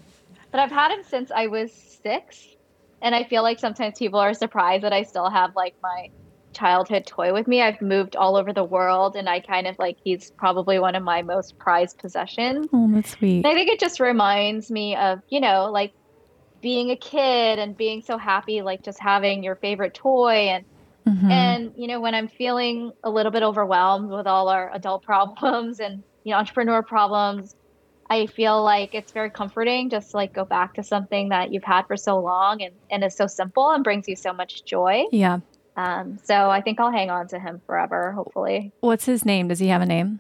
but 0.52 0.60
I've 0.62 0.72
had 0.72 0.92
him 0.92 1.04
since 1.04 1.32
I 1.32 1.48
was 1.48 1.74
six, 2.04 2.56
and 3.02 3.16
I 3.16 3.24
feel 3.26 3.44
like 3.44 3.60
sometimes 3.60 3.96
people 4.00 4.20
are 4.20 4.34
surprised 4.34 4.84
that 4.84 4.94
I 4.94 5.04
still 5.04 5.30
have 5.30 5.52
like 5.56 5.74
my 5.82 6.08
childhood 6.56 7.06
toy 7.08 7.34
with 7.34 7.48
me. 7.48 7.62
I've 7.62 7.82
moved 7.82 8.16
all 8.16 8.38
over 8.38 8.54
the 8.54 8.64
world, 8.64 9.16
and 9.16 9.30
I 9.30 9.40
kind 9.42 9.68
of 9.68 9.76
like 9.80 9.98
he's 10.04 10.32
probably 10.38 10.80
one 10.80 10.96
of 10.96 11.04
my 11.04 11.22
most 11.24 11.56
prized 11.60 11.98
possessions. 12.00 12.68
Oh, 12.74 12.90
that's 12.94 13.12
sweet. 13.12 13.46
And 13.46 13.48
I 13.48 13.54
think 13.56 13.70
it 13.70 13.80
just 13.80 14.00
reminds 14.00 14.72
me 14.72 14.96
of, 14.96 15.20
you 15.30 15.40
know, 15.40 15.70
like 15.72 15.94
being 16.62 16.92
a 16.92 16.98
kid 16.98 17.60
and 17.60 17.76
being 17.78 18.02
so 18.02 18.18
happy, 18.18 18.62
like 18.62 18.84
just 18.84 19.00
having 19.02 19.44
your 19.44 19.58
favorite 19.58 19.94
toy. 19.94 20.50
And, 20.50 20.66
Mhm. 21.08 21.32
and, 21.32 21.72
you 21.76 21.88
know, 21.88 22.02
when 22.02 22.16
I'm 22.16 22.30
feeling 22.30 22.92
a 23.04 23.10
little 23.10 23.32
bit 23.32 23.44
overwhelmed 23.44 24.10
with 24.12 24.28
all 24.28 24.50
our 24.50 24.74
adult 24.74 25.04
problems 25.08 25.80
and, 25.80 26.04
you 26.24 26.32
know, 26.32 26.38
entrepreneur 26.38 26.84
problems, 26.84 27.56
I 28.14 28.28
feel 28.28 28.64
like 28.64 28.94
it's 28.94 29.12
very 29.12 29.32
comforting 29.32 29.90
just 29.90 30.12
to 30.12 30.18
like 30.18 30.34
go 30.34 30.46
back 30.46 30.76
to 30.76 30.84
something 30.84 31.30
that 31.30 31.52
you've 31.52 31.64
had 31.64 31.88
for 31.88 31.98
so 31.98 32.20
long 32.20 32.62
and, 32.62 32.76
and 32.92 33.04
is 33.04 33.16
so 33.16 33.26
simple 33.26 33.72
and 33.72 33.84
brings 33.84 34.08
you 34.08 34.16
so 34.16 34.32
much 34.32 34.64
joy. 34.66 35.06
Yeah. 35.12 35.40
Um, 35.76 36.20
so 36.24 36.52
I 36.52 36.62
think 36.62 36.80
I'll 36.80 36.92
hang 36.92 37.10
on 37.10 37.28
to 37.30 37.40
him 37.40 37.60
forever, 37.66 38.12
hopefully. 38.12 38.72
What's 38.82 39.06
his 39.06 39.26
name? 39.26 39.48
Does 39.48 39.58
he 39.58 39.70
have 39.70 39.82
a 39.82 39.88
name? 39.88 40.20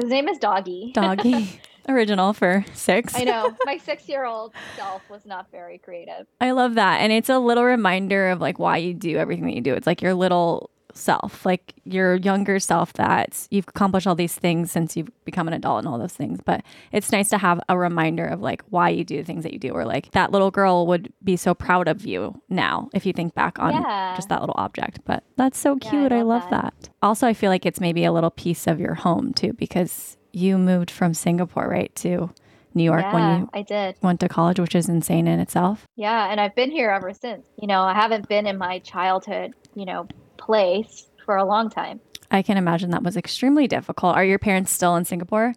His 0.00 0.10
name 0.10 0.28
is 0.28 0.38
Doggy. 0.38 0.90
Doggy. 0.94 1.60
Original 1.88 2.32
for 2.32 2.64
six. 2.74 3.14
I 3.14 3.22
know. 3.22 3.56
My 3.64 3.78
six 3.78 4.08
year 4.08 4.24
old 4.24 4.52
self 4.76 5.08
was 5.08 5.24
not 5.24 5.46
very 5.52 5.78
creative. 5.78 6.26
I 6.40 6.50
love 6.50 6.74
that. 6.74 7.02
And 7.02 7.12
it's 7.12 7.28
a 7.28 7.38
little 7.38 7.64
reminder 7.64 8.30
of 8.30 8.40
like 8.40 8.58
why 8.58 8.78
you 8.78 8.94
do 8.94 9.16
everything 9.16 9.46
that 9.46 9.54
you 9.54 9.60
do. 9.60 9.74
It's 9.74 9.86
like 9.86 10.02
your 10.02 10.14
little 10.14 10.70
self, 10.94 11.44
like 11.46 11.74
your 11.84 12.16
younger 12.16 12.58
self 12.58 12.92
that 12.94 13.46
you've 13.50 13.68
accomplished 13.68 14.06
all 14.06 14.14
these 14.14 14.34
things 14.34 14.70
since 14.70 14.96
you've 14.96 15.10
become 15.24 15.48
an 15.48 15.54
adult 15.54 15.78
and 15.78 15.88
all 15.88 15.98
those 15.98 16.12
things. 16.14 16.40
But 16.44 16.62
it's 16.92 17.12
nice 17.12 17.28
to 17.30 17.38
have 17.38 17.60
a 17.68 17.78
reminder 17.78 18.26
of 18.26 18.40
like 18.40 18.62
why 18.70 18.88
you 18.90 19.04
do 19.04 19.16
the 19.18 19.24
things 19.24 19.42
that 19.44 19.52
you 19.52 19.58
do, 19.58 19.70
or 19.70 19.84
like 19.84 20.10
that 20.12 20.32
little 20.32 20.50
girl 20.50 20.86
would 20.86 21.12
be 21.24 21.36
so 21.36 21.54
proud 21.54 21.88
of 21.88 22.06
you 22.06 22.40
now 22.48 22.88
if 22.94 23.06
you 23.06 23.12
think 23.12 23.34
back 23.34 23.58
on 23.58 23.72
Yeah. 23.72 24.14
just 24.16 24.28
that 24.28 24.40
little 24.40 24.56
object. 24.58 25.00
But 25.04 25.24
that's 25.36 25.58
so 25.58 25.78
Yeah, 25.82 25.88
I 25.88 25.90
cute. 25.90 26.12
I 26.12 26.22
love, 26.22 26.42
love 26.42 26.50
that. 26.50 26.74
that. 26.80 26.88
Also, 27.02 27.26
I 27.26 27.34
feel 27.34 27.50
like 27.50 27.66
it's 27.66 27.80
maybe 27.80 28.04
a 28.04 28.12
little 28.12 28.30
piece 28.30 28.66
of 28.66 28.78
your 28.80 28.94
home 28.94 29.32
too, 29.32 29.52
because 29.54 30.16
you 30.32 30.56
moved 30.58 30.90
from 30.90 31.12
Singapore, 31.14 31.68
right, 31.68 31.94
to 31.96 32.30
New 32.74 32.84
York 32.84 33.02
yeah, 33.02 33.12
when 33.12 33.40
you 33.40 33.48
I 33.52 33.60
did. 33.62 33.96
went 34.02 34.18
to 34.20 34.28
college, 34.30 34.58
which 34.58 34.74
is 34.74 34.88
insane 34.88 35.26
in 35.28 35.40
itself. 35.40 35.86
Yeah, 35.94 36.30
and 36.30 36.40
I've 36.40 36.54
been 36.54 36.70
here 36.70 36.88
ever 36.90 37.12
since. 37.12 37.44
You 37.60 37.68
know, 37.68 37.82
I 37.82 37.92
haven't 37.92 38.28
been 38.28 38.46
in 38.46 38.56
my 38.56 38.78
childhood, 38.78 39.52
you 39.74 39.84
know, 39.84 40.06
place 40.46 41.06
for 41.24 41.36
a 41.36 41.44
long 41.44 41.70
time. 41.70 42.00
I 42.30 42.42
can 42.42 42.56
imagine 42.56 42.90
that 42.90 43.02
was 43.02 43.16
extremely 43.16 43.68
difficult. 43.68 44.16
Are 44.16 44.24
your 44.24 44.38
parents 44.38 44.72
still 44.72 44.96
in 44.96 45.04
Singapore? 45.04 45.54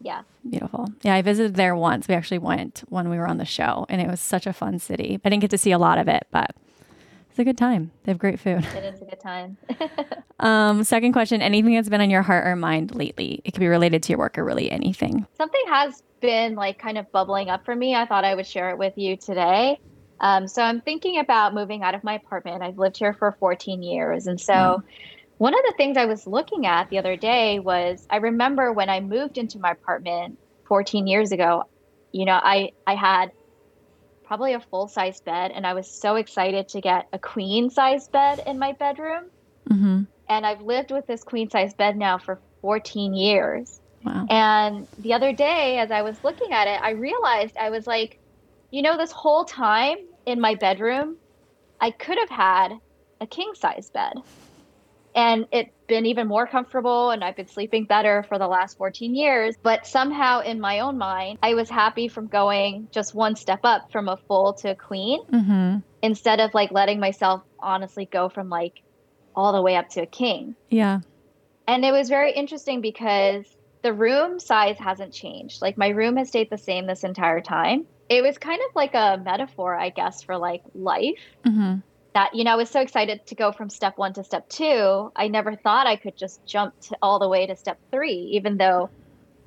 Yeah. 0.00 0.22
Beautiful. 0.48 0.88
Yeah, 1.02 1.14
I 1.14 1.22
visited 1.22 1.54
there 1.54 1.76
once. 1.76 2.08
We 2.08 2.14
actually 2.14 2.38
went 2.38 2.82
when 2.88 3.08
we 3.08 3.18
were 3.18 3.28
on 3.28 3.38
the 3.38 3.44
show, 3.44 3.86
and 3.88 4.00
it 4.00 4.08
was 4.08 4.20
such 4.20 4.46
a 4.46 4.52
fun 4.52 4.80
city. 4.80 5.20
I 5.24 5.28
didn't 5.28 5.42
get 5.42 5.50
to 5.52 5.58
see 5.58 5.70
a 5.70 5.78
lot 5.78 5.98
of 5.98 6.08
it, 6.08 6.26
but 6.32 6.56
it's 7.30 7.38
a 7.38 7.44
good 7.44 7.56
time. 7.56 7.92
They 8.02 8.10
have 8.10 8.18
great 8.18 8.40
food. 8.40 8.66
It 8.76 8.84
is 8.94 9.00
a 9.00 9.04
good 9.04 9.20
time. 9.20 9.56
Um, 10.40 10.82
second 10.82 11.12
question 11.12 11.40
anything 11.40 11.76
that's 11.76 11.88
been 11.88 12.00
on 12.00 12.10
your 12.10 12.22
heart 12.22 12.48
or 12.48 12.56
mind 12.56 12.96
lately? 12.96 13.40
It 13.44 13.52
could 13.52 13.60
be 13.60 13.68
related 13.68 14.02
to 14.02 14.08
your 14.10 14.18
work 14.18 14.36
or 14.36 14.44
really 14.44 14.68
anything. 14.72 15.24
Something 15.38 15.62
has 15.68 16.02
been 16.20 16.56
like 16.56 16.80
kind 16.80 16.98
of 16.98 17.12
bubbling 17.12 17.48
up 17.48 17.64
for 17.64 17.76
me. 17.76 17.94
I 17.94 18.06
thought 18.06 18.24
I 18.24 18.34
would 18.34 18.46
share 18.46 18.70
it 18.70 18.76
with 18.76 18.98
you 18.98 19.16
today. 19.16 19.78
Um, 20.22 20.46
so 20.46 20.62
I'm 20.62 20.80
thinking 20.80 21.18
about 21.18 21.52
moving 21.52 21.82
out 21.82 21.96
of 21.96 22.04
my 22.04 22.14
apartment. 22.14 22.62
I've 22.62 22.78
lived 22.78 22.96
here 22.96 23.12
for 23.12 23.32
14 23.32 23.82
years. 23.82 24.28
And 24.28 24.40
so 24.40 24.52
Wow. 24.54 24.82
one 25.38 25.52
of 25.52 25.60
the 25.66 25.74
things 25.76 25.96
I 25.96 26.06
was 26.06 26.26
looking 26.26 26.64
at 26.64 26.88
the 26.90 26.98
other 26.98 27.16
day 27.16 27.58
was 27.58 28.06
I 28.08 28.18
remember 28.18 28.72
when 28.72 28.88
I 28.88 29.00
moved 29.00 29.36
into 29.36 29.58
my 29.58 29.72
apartment 29.72 30.38
14 30.66 31.08
years 31.08 31.32
ago, 31.32 31.64
you 32.12 32.24
know, 32.24 32.38
I, 32.40 32.70
I 32.86 32.94
had 32.94 33.32
probably 34.24 34.54
a 34.54 34.60
full 34.60 34.86
size 34.86 35.20
bed 35.20 35.50
and 35.50 35.66
I 35.66 35.74
was 35.74 35.90
so 35.90 36.14
excited 36.14 36.68
to 36.68 36.80
get 36.80 37.08
a 37.12 37.18
queen 37.18 37.68
size 37.68 38.06
bed 38.08 38.42
in 38.46 38.60
my 38.60 38.72
bedroom. 38.72 39.24
Mm-hmm. 39.68 40.02
And 40.28 40.46
I've 40.46 40.62
lived 40.62 40.92
with 40.92 41.06
this 41.08 41.24
queen 41.24 41.50
size 41.50 41.74
bed 41.74 41.96
now 41.96 42.18
for 42.18 42.38
14 42.60 43.12
years. 43.12 43.80
Wow. 44.04 44.26
And 44.30 44.86
the 44.98 45.14
other 45.14 45.32
day, 45.32 45.78
as 45.78 45.90
I 45.90 46.02
was 46.02 46.16
looking 46.22 46.52
at 46.52 46.68
it, 46.68 46.80
I 46.80 46.90
realized 46.90 47.56
I 47.56 47.70
was 47.70 47.86
like, 47.86 48.20
you 48.70 48.82
know, 48.82 48.96
this 48.96 49.12
whole 49.12 49.44
time 49.44 49.98
in 50.26 50.40
my 50.40 50.54
bedroom, 50.54 51.16
I 51.80 51.90
could 51.90 52.18
have 52.18 52.30
had 52.30 52.72
a 53.20 53.26
king 53.26 53.52
size 53.54 53.90
bed. 53.90 54.14
And 55.14 55.46
it's 55.52 55.70
been 55.88 56.06
even 56.06 56.26
more 56.26 56.46
comfortable, 56.46 57.10
and 57.10 57.22
I've 57.22 57.36
been 57.36 57.46
sleeping 57.46 57.84
better 57.84 58.24
for 58.28 58.38
the 58.38 58.46
last 58.48 58.78
14 58.78 59.14
years. 59.14 59.54
But 59.62 59.86
somehow, 59.86 60.40
in 60.40 60.58
my 60.58 60.80
own 60.80 60.96
mind, 60.96 61.38
I 61.42 61.52
was 61.52 61.68
happy 61.68 62.08
from 62.08 62.28
going 62.28 62.88
just 62.92 63.14
one 63.14 63.36
step 63.36 63.60
up 63.62 63.92
from 63.92 64.08
a 64.08 64.16
full 64.16 64.54
to 64.54 64.70
a 64.70 64.74
queen 64.74 65.20
Mm-hmm. 65.30 65.78
instead 66.00 66.40
of 66.40 66.54
like 66.54 66.72
letting 66.72 66.98
myself 66.98 67.42
honestly 67.60 68.06
go 68.10 68.30
from 68.30 68.48
like 68.48 68.82
all 69.36 69.52
the 69.52 69.60
way 69.60 69.76
up 69.76 69.90
to 69.90 70.02
a 70.02 70.06
king. 70.06 70.54
Yeah. 70.70 71.00
And 71.66 71.84
it 71.84 71.92
was 71.92 72.08
very 72.08 72.32
interesting 72.32 72.80
because 72.80 73.44
the 73.82 73.92
room 73.92 74.40
size 74.40 74.78
hasn't 74.78 75.12
changed. 75.12 75.60
Like 75.60 75.76
my 75.76 75.88
room 75.88 76.16
has 76.16 76.28
stayed 76.28 76.48
the 76.50 76.58
same 76.58 76.86
this 76.86 77.04
entire 77.04 77.40
time. 77.40 77.86
It 78.08 78.22
was 78.22 78.38
kind 78.38 78.60
of 78.68 78.74
like 78.74 78.94
a 78.94 79.20
metaphor, 79.24 79.74
I 79.74 79.90
guess, 79.90 80.22
for 80.22 80.36
like 80.36 80.62
life. 80.74 81.20
Mm-hmm. 81.44 81.76
That, 82.14 82.34
you 82.34 82.44
know, 82.44 82.52
I 82.52 82.56
was 82.56 82.68
so 82.68 82.80
excited 82.80 83.26
to 83.26 83.34
go 83.34 83.52
from 83.52 83.70
step 83.70 83.96
one 83.96 84.12
to 84.14 84.24
step 84.24 84.48
two. 84.50 85.10
I 85.16 85.28
never 85.28 85.56
thought 85.56 85.86
I 85.86 85.96
could 85.96 86.14
just 86.14 86.44
jump 86.44 86.78
to 86.82 86.96
all 87.00 87.18
the 87.18 87.28
way 87.28 87.46
to 87.46 87.56
step 87.56 87.78
three, 87.90 88.30
even 88.34 88.58
though 88.58 88.90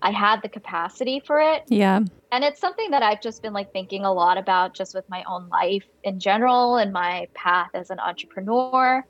I 0.01 0.09
had 0.09 0.41
the 0.41 0.49
capacity 0.49 1.19
for 1.19 1.39
it. 1.39 1.63
Yeah. 1.67 1.99
And 2.31 2.43
it's 2.43 2.59
something 2.59 2.91
that 2.91 3.03
I've 3.03 3.21
just 3.21 3.43
been 3.43 3.53
like 3.53 3.71
thinking 3.71 4.03
a 4.03 4.11
lot 4.11 4.39
about 4.39 4.73
just 4.73 4.95
with 4.95 5.07
my 5.09 5.23
own 5.27 5.47
life 5.49 5.85
in 6.03 6.19
general 6.19 6.77
and 6.77 6.91
my 6.91 7.27
path 7.35 7.69
as 7.75 7.91
an 7.91 7.99
entrepreneur. 7.99 9.05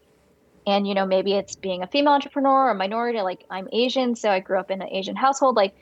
And, 0.68 0.88
you 0.88 0.94
know, 0.94 1.06
maybe 1.06 1.34
it's 1.34 1.56
being 1.56 1.82
a 1.82 1.88
female 1.88 2.14
entrepreneur 2.14 2.70
or 2.70 2.74
minority, 2.74 3.22
like 3.22 3.46
I'm 3.50 3.70
Asian, 3.72 4.16
so 4.16 4.30
I 4.30 4.40
grew 4.40 4.60
up 4.60 4.70
in 4.70 4.82
an 4.82 4.90
Asian 4.90 5.16
household. 5.16 5.56
Like, 5.56 5.75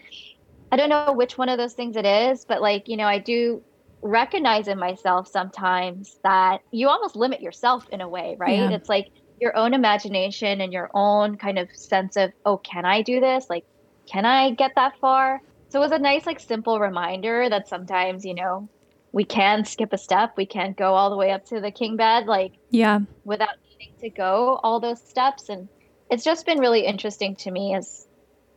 I 0.74 0.75
don't 0.75 0.89
know 0.89 1.13
which 1.13 1.38
one 1.38 1.50
of 1.50 1.60
those 1.60 1.74
things 1.74 1.96
it 1.96 2.06
is, 2.06 2.46
but 2.48 2.60
like, 2.60 2.84
you 2.88 2.98
know, 2.98 3.06
I 3.06 3.20
do 3.20 3.63
recognize 4.01 4.68
in 4.68 4.80
myself 4.80 5.27
sometimes 5.27 6.18
that 6.24 6.62
you 6.72 6.89
almost 6.89 7.15
limit 7.15 7.42
yourself 7.42 7.86
in 7.92 8.01
a 8.01 8.10
way, 8.10 8.36
right? 8.39 8.60
Yeah. 8.60 8.72
It's 8.72 8.89
like 8.89 9.06
your 9.39 9.56
own 9.56 9.75
imagination 9.75 10.62
and 10.62 10.74
your 10.74 10.89
own 10.96 11.38
kind 11.38 11.60
of 11.60 11.70
sense 11.75 12.15
of, 12.18 12.32
oh, 12.44 12.58
can 12.58 12.86
I 12.86 13.03
do 13.03 13.20
this? 13.20 13.46
Like, 13.51 13.65
can 14.12 14.25
I 14.25 14.50
get 14.50 14.72
that 14.75 14.94
far? 15.00 15.42
So 15.70 15.80
it 15.80 15.84
was 15.84 15.92
a 15.92 16.00
nice, 16.00 16.25
like, 16.25 16.39
simple 16.39 16.80
reminder 16.80 17.48
that 17.50 17.68
sometimes, 17.68 18.25
you 18.25 18.34
know, 18.34 18.68
we 19.12 19.25
can 19.25 19.65
skip 19.65 19.94
a 19.94 19.98
step. 20.00 20.32
We 20.38 20.48
can't 20.48 20.75
go 20.75 20.96
all 20.96 21.12
the 21.12 21.18
way 21.18 21.30
up 21.30 21.46
to 21.46 21.62
the 21.62 21.72
king 21.72 21.98
bed, 21.98 22.25
like, 22.25 22.53
Yeah. 22.72 23.01
without 23.24 23.50
needing 23.80 23.94
to 24.01 24.10
go 24.10 24.60
all 24.63 24.80
those 24.80 25.08
steps. 25.08 25.50
And 25.50 25.70
it's 26.10 26.24
just 26.24 26.48
been 26.48 26.60
really 26.60 26.86
interesting 26.86 27.36
to 27.42 27.51
me 27.51 27.75
as 27.75 28.08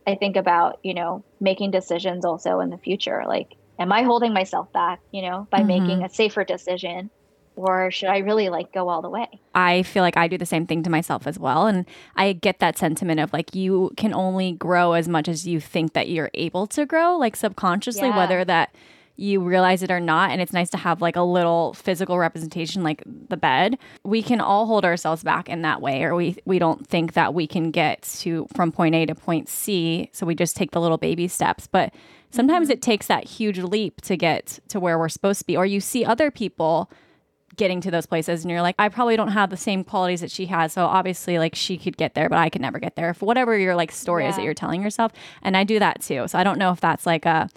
I 0.07 0.15
think 0.15 0.37
about, 0.37 0.77
you 0.83 0.93
know, 0.93 1.25
making 1.41 1.71
decisions 1.71 2.23
also 2.25 2.61
in 2.61 2.69
the 2.69 2.77
future. 2.77 3.23
Like, 3.27 3.47
am 3.77 3.91
I 3.91 4.03
holding 4.03 4.33
myself 4.33 4.71
back, 4.73 5.01
you 5.11 5.21
know, 5.21 5.47
by 5.51 5.59
Mhm. 5.61 5.67
making 5.67 6.03
a 6.03 6.09
safer 6.09 6.43
decision? 6.45 7.11
Or 7.57 7.91
should 7.91 8.09
I 8.09 8.19
really 8.19 8.49
like 8.49 8.71
go 8.71 8.87
all 8.87 9.01
the 9.01 9.09
way? 9.09 9.27
I 9.55 9.81
feel 9.81 10.03
like 10.03 10.15
I 10.15 10.27
do 10.27 10.37
the 10.37 10.45
same 10.45 10.67
thing 10.67 10.83
to 10.83 10.89
myself 10.91 11.25
as 11.25 11.39
well. 11.39 11.65
And 11.65 11.85
I 12.15 12.33
get 12.33 12.59
that 12.59 12.77
sentiment 12.77 13.19
of 13.19 13.33
like 13.33 13.55
you 13.55 13.91
can 13.97 14.13
only 14.13 14.51
grow 14.53 14.93
as 14.93 15.07
much 15.07 15.27
as 15.27 15.47
you 15.47 15.59
think 15.59 15.93
that 15.93 16.07
you're 16.09 16.29
able 16.35 16.67
to 16.67 16.85
grow, 16.85 17.17
like 17.17 17.35
subconsciously, 17.35 18.09
Yeah. 18.09 18.17
whether 18.17 18.45
that 18.45 18.75
you 19.17 19.41
realize 19.41 19.81
it 19.81 19.89
or 19.89 19.99
not. 19.99 20.29
And 20.29 20.39
it's 20.39 20.53
nice 20.53 20.69
to 20.69 20.77
have 20.77 21.01
like 21.01 21.15
a 21.15 21.21
little 21.21 21.73
physical 21.73 22.19
representation 22.19 22.83
like 22.83 23.03
the 23.05 23.35
bed. 23.35 23.77
We 24.03 24.21
can 24.21 24.39
all 24.39 24.67
hold 24.67 24.85
ourselves 24.85 25.23
back 25.23 25.49
in 25.49 25.63
that 25.63 25.81
way, 25.81 26.03
or 26.03 26.15
we 26.15 26.37
we 26.45 26.59
don't 26.59 26.87
think 26.87 27.13
that 27.13 27.33
we 27.33 27.47
can 27.47 27.71
get 27.71 28.03
to 28.19 28.47
from 28.55 28.71
point 28.71 28.95
A 28.95 29.05
to 29.07 29.15
point 29.15 29.49
C. 29.49 30.09
So 30.13 30.25
we 30.25 30.35
just 30.35 30.55
take 30.55 30.71
the 30.71 30.79
little 30.79 30.97
baby 30.97 31.27
steps. 31.27 31.67
But 31.67 31.93
sometimes 32.29 32.67
mm-hmm. 32.67 32.73
it 32.73 32.81
takes 32.81 33.07
that 33.07 33.25
huge 33.25 33.57
leap 33.57 34.01
to 34.01 34.15
get 34.15 34.59
to 34.69 34.79
where 34.79 34.99
we're 34.99 35.09
supposed 35.09 35.39
to 35.39 35.45
be. 35.45 35.57
Or 35.57 35.65
you 35.65 35.81
see 35.81 36.05
other 36.05 36.29
people 36.29 36.89
getting 37.55 37.81
to 37.81 37.89
those 37.89 38.05
places 38.05 38.43
and 38.43 38.51
you're 38.51 38.61
like 38.61 38.75
i 38.77 38.87
probably 38.87 39.15
don't 39.15 39.29
have 39.29 39.49
the 39.49 39.57
same 39.57 39.83
qualities 39.83 40.21
that 40.21 40.29
she 40.29 40.45
has 40.45 40.71
so 40.71 40.85
obviously 40.85 41.39
like 41.39 41.55
she 41.55 41.75
could 41.75 41.97
get 41.97 42.13
there 42.13 42.29
but 42.29 42.37
i 42.37 42.49
could 42.49 42.61
never 42.61 42.77
get 42.77 42.95
there 42.95 43.15
for 43.15 43.25
whatever 43.25 43.57
your 43.57 43.75
like 43.75 43.91
story 43.91 44.27
is 44.27 44.35
that 44.35 44.45
you're 44.45 44.53
telling 44.53 44.79
yourself 44.79 45.11
and 45.41 45.57
i 45.57 45.63
do 45.63 45.79
that 45.79 45.99
too 45.99 46.27
so 46.27 46.37
i 46.37 46.43
don't 46.43 46.59
know 46.59 46.71
if 46.71 46.79
that's 46.79 47.07
like 47.07 47.25
a 47.25 47.49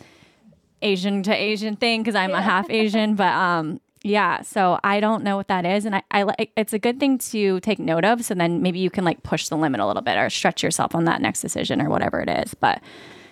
asian 0.82 1.22
to 1.22 1.34
asian 1.34 1.76
thing 1.76 2.02
because 2.02 2.14
i'm 2.14 2.32
a 2.32 2.40
half 2.42 2.68
asian 2.70 3.14
but 3.14 3.32
um 3.32 3.80
yeah 4.02 4.40
so 4.40 4.78
i 4.82 4.98
don't 5.00 5.22
know 5.22 5.36
what 5.36 5.48
that 5.48 5.66
is 5.66 5.84
and 5.84 5.94
i, 5.94 6.02
I 6.10 6.22
like 6.22 6.52
it's 6.56 6.72
a 6.72 6.78
good 6.78 6.98
thing 6.98 7.18
to 7.18 7.60
take 7.60 7.78
note 7.78 8.04
of 8.04 8.24
so 8.24 8.34
then 8.34 8.62
maybe 8.62 8.78
you 8.78 8.90
can 8.90 9.04
like 9.04 9.22
push 9.22 9.48
the 9.48 9.56
limit 9.56 9.80
a 9.80 9.86
little 9.86 10.02
bit 10.02 10.16
or 10.16 10.30
stretch 10.30 10.62
yourself 10.62 10.94
on 10.94 11.04
that 11.04 11.20
next 11.20 11.40
decision 11.42 11.82
or 11.82 11.90
whatever 11.90 12.20
it 12.20 12.28
is 12.30 12.54
but 12.54 12.80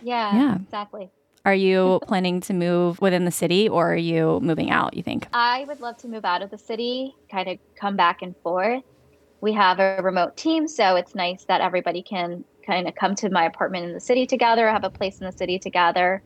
Yeah, 0.03 0.35
Yeah. 0.37 0.55
exactly. 0.57 1.11
are 1.47 1.55
you 1.55 2.01
planning 2.07 2.41
to 2.43 2.53
move 2.53 3.01
within 3.01 3.25
the 3.25 3.31
city 3.31 3.67
or 3.69 3.93
are 3.93 3.97
you 3.97 4.41
moving 4.43 4.71
out 4.71 4.95
you 4.95 5.03
think 5.03 5.27
I 5.33 5.65
would 5.69 5.81
love 5.81 5.97
to 5.99 6.09
move 6.09 6.25
out 6.27 6.43
of 6.43 6.51
the 6.51 6.59
city, 6.59 7.15
kind 7.31 7.49
of 7.49 7.59
come 7.75 7.97
back 7.97 8.21
and 8.23 8.35
forth. 8.43 8.83
We 9.41 9.53
have 9.53 9.79
a 9.79 10.01
remote 10.03 10.37
team, 10.37 10.67
so 10.67 10.97
it's 10.97 11.15
nice 11.15 11.45
that 11.45 11.61
everybody 11.61 12.03
can 12.03 12.45
kind 12.67 12.89
of 12.89 12.95
come 12.97 13.15
to 13.15 13.31
my 13.31 13.45
apartment 13.47 13.87
in 13.87 13.93
the 13.95 14.01
city 14.01 14.27
together, 14.27 14.69
have 14.69 14.83
a 14.85 14.91
place 14.91 15.21
in 15.21 15.27
the 15.27 15.33
city 15.33 15.59
together. 15.61 16.23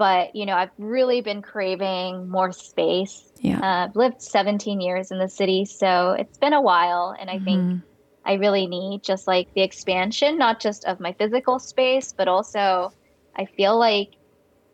But, 0.00 0.34
you 0.34 0.46
know, 0.46 0.54
I've 0.54 0.70
really 0.78 1.20
been 1.20 1.42
craving 1.42 2.26
more 2.30 2.52
space. 2.52 3.30
yeah 3.42 3.58
Uh, 3.60 3.84
I've 3.88 3.96
lived 3.96 4.22
17 4.22 4.80
years 4.80 5.10
in 5.10 5.18
the 5.18 5.28
city, 5.28 5.66
so 5.66 6.12
it's 6.18 6.38
been 6.38 6.54
a 6.54 6.62
while. 6.62 7.14
And 7.20 7.28
I 7.28 7.38
think 7.40 7.60
Mhm. 7.60 7.82
I 8.24 8.34
really 8.34 8.66
need 8.66 9.02
just 9.04 9.28
like 9.28 9.48
the 9.54 9.60
expansion, 9.62 10.38
not 10.38 10.58
just 10.58 10.86
of 10.86 11.00
my 11.00 11.12
physical 11.18 11.58
space, 11.58 12.14
but 12.16 12.28
also 12.28 12.90
I 13.36 13.44
feel 13.44 13.78
like, 13.78 14.08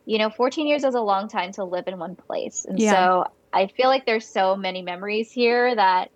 you 0.05 0.19
know, 0.19 0.31
14 0.31 0.69
years 0.69 0.85
is 0.85 0.95
a 0.95 1.01
long 1.01 1.29
time 1.29 1.51
to 1.55 1.65
live 1.65 1.89
in 1.89 1.99
one 1.99 2.15
place. 2.15 2.65
And 2.69 2.81
Yeah. 2.81 2.93
so 2.93 3.25
I 3.53 3.67
feel 3.67 3.89
like 3.89 4.07
there's 4.07 4.31
so 4.31 4.57
many 4.57 4.83
memories 4.83 5.33
here 5.33 5.75
that 5.75 6.11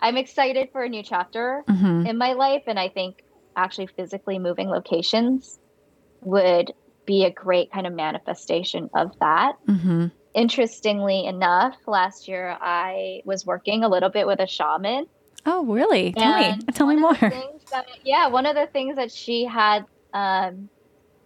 I'm 0.00 0.16
excited 0.16 0.70
for 0.72 0.82
a 0.82 0.88
new 0.88 1.04
chapter 1.04 1.62
Mhm. 1.70 2.08
in 2.08 2.18
my 2.18 2.32
life. 2.32 2.64
And 2.66 2.78
I 2.78 2.88
think 2.88 3.22
actually 3.56 3.88
physically 3.88 4.40
moving 4.40 4.68
locations 4.68 5.60
would 6.22 6.72
be 7.08 7.24
a 7.24 7.30
great 7.30 7.72
kind 7.72 7.86
of 7.86 7.94
manifestation 7.94 8.90
of 8.94 9.10
that. 9.18 9.54
Mm-hmm. 9.66 10.08
Interestingly 10.34 11.24
enough, 11.24 11.74
last 11.86 12.28
year 12.28 12.56
I 12.60 13.22
was 13.24 13.46
working 13.46 13.82
a 13.82 13.88
little 13.88 14.10
bit 14.10 14.26
with 14.26 14.40
a 14.40 14.46
shaman. 14.46 15.06
Oh, 15.46 15.64
really? 15.64 16.12
Tell 16.12 16.38
me. 16.38 16.58
Tell 16.74 16.86
me 16.86 16.96
more. 16.96 17.12
of 17.12 17.20
the 17.20 17.30
things 17.30 17.62
that- 17.72 17.86
yeah, 18.04 18.28
one 18.28 18.44
of 18.44 18.54
the 18.54 18.66
things 18.66 18.96
that 18.96 19.10
she 19.10 19.46
had 19.46 19.86
um, 20.12 20.68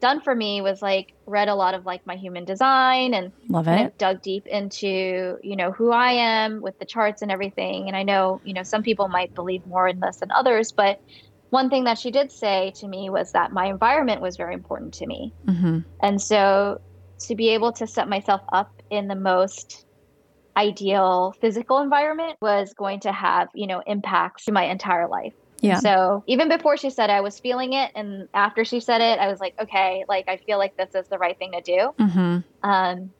done 0.00 0.20
for 0.20 0.32
me 0.34 0.60
was 0.60 0.80
like 0.80 1.14
read 1.26 1.48
a 1.48 1.54
lot 1.56 1.74
of 1.74 1.84
like 1.84 2.06
my 2.06 2.14
human 2.14 2.44
design 2.44 3.12
and 3.12 3.32
Love 3.48 3.64
kind 3.64 3.86
of 3.86 3.98
dug 3.98 4.22
deep 4.22 4.46
into 4.46 5.36
you 5.42 5.56
know 5.56 5.72
who 5.72 5.90
I 5.92 6.12
am 6.12 6.60
with 6.62 6.78
the 6.78 6.84
charts 6.84 7.22
and 7.22 7.30
everything. 7.32 7.88
And 7.88 7.96
I 7.96 8.04
know 8.04 8.40
you 8.44 8.54
know 8.54 8.62
some 8.62 8.82
people 8.82 9.08
might 9.08 9.34
believe 9.34 9.66
more 9.66 9.88
in 9.88 9.98
this 9.98 10.18
than 10.18 10.30
others, 10.30 10.70
but 10.70 11.00
one 11.52 11.68
thing 11.68 11.84
that 11.84 11.98
she 11.98 12.10
did 12.10 12.32
say 12.32 12.72
to 12.76 12.88
me 12.88 13.10
was 13.10 13.32
that 13.32 13.52
my 13.52 13.66
environment 13.66 14.22
was 14.22 14.38
very 14.38 14.54
important 14.54 14.94
to 14.94 15.06
me. 15.06 15.34
Mm-hmm. 15.46 15.80
And 16.00 16.20
so 16.20 16.80
to 17.26 17.34
be 17.34 17.50
able 17.50 17.72
to 17.72 17.86
set 17.86 18.08
myself 18.08 18.40
up 18.50 18.82
in 18.88 19.06
the 19.06 19.14
most 19.14 19.84
ideal 20.56 21.34
physical 21.42 21.80
environment 21.80 22.38
was 22.40 22.72
going 22.72 23.00
to 23.00 23.12
have, 23.12 23.48
you 23.54 23.66
know, 23.66 23.82
impacts 23.86 24.46
to 24.46 24.52
my 24.52 24.64
entire 24.64 25.06
life. 25.06 25.34
Yeah. 25.60 25.78
So 25.80 26.24
even 26.26 26.48
before 26.48 26.78
she 26.78 26.88
said 26.88 27.10
it, 27.10 27.12
I 27.12 27.20
was 27.20 27.38
feeling 27.38 27.74
it. 27.74 27.92
And 27.94 28.28
after 28.32 28.64
she 28.64 28.80
said 28.80 29.02
it, 29.02 29.18
I 29.18 29.28
was 29.28 29.38
like, 29.38 29.54
okay, 29.60 30.06
like 30.08 30.28
I 30.28 30.38
feel 30.38 30.56
like 30.56 30.78
this 30.78 30.94
is 30.94 31.06
the 31.08 31.18
right 31.18 31.38
thing 31.38 31.52
to 31.52 31.60
do. 31.60 31.94
Mm-hmm. 31.98 32.38
Um, 32.66 33.10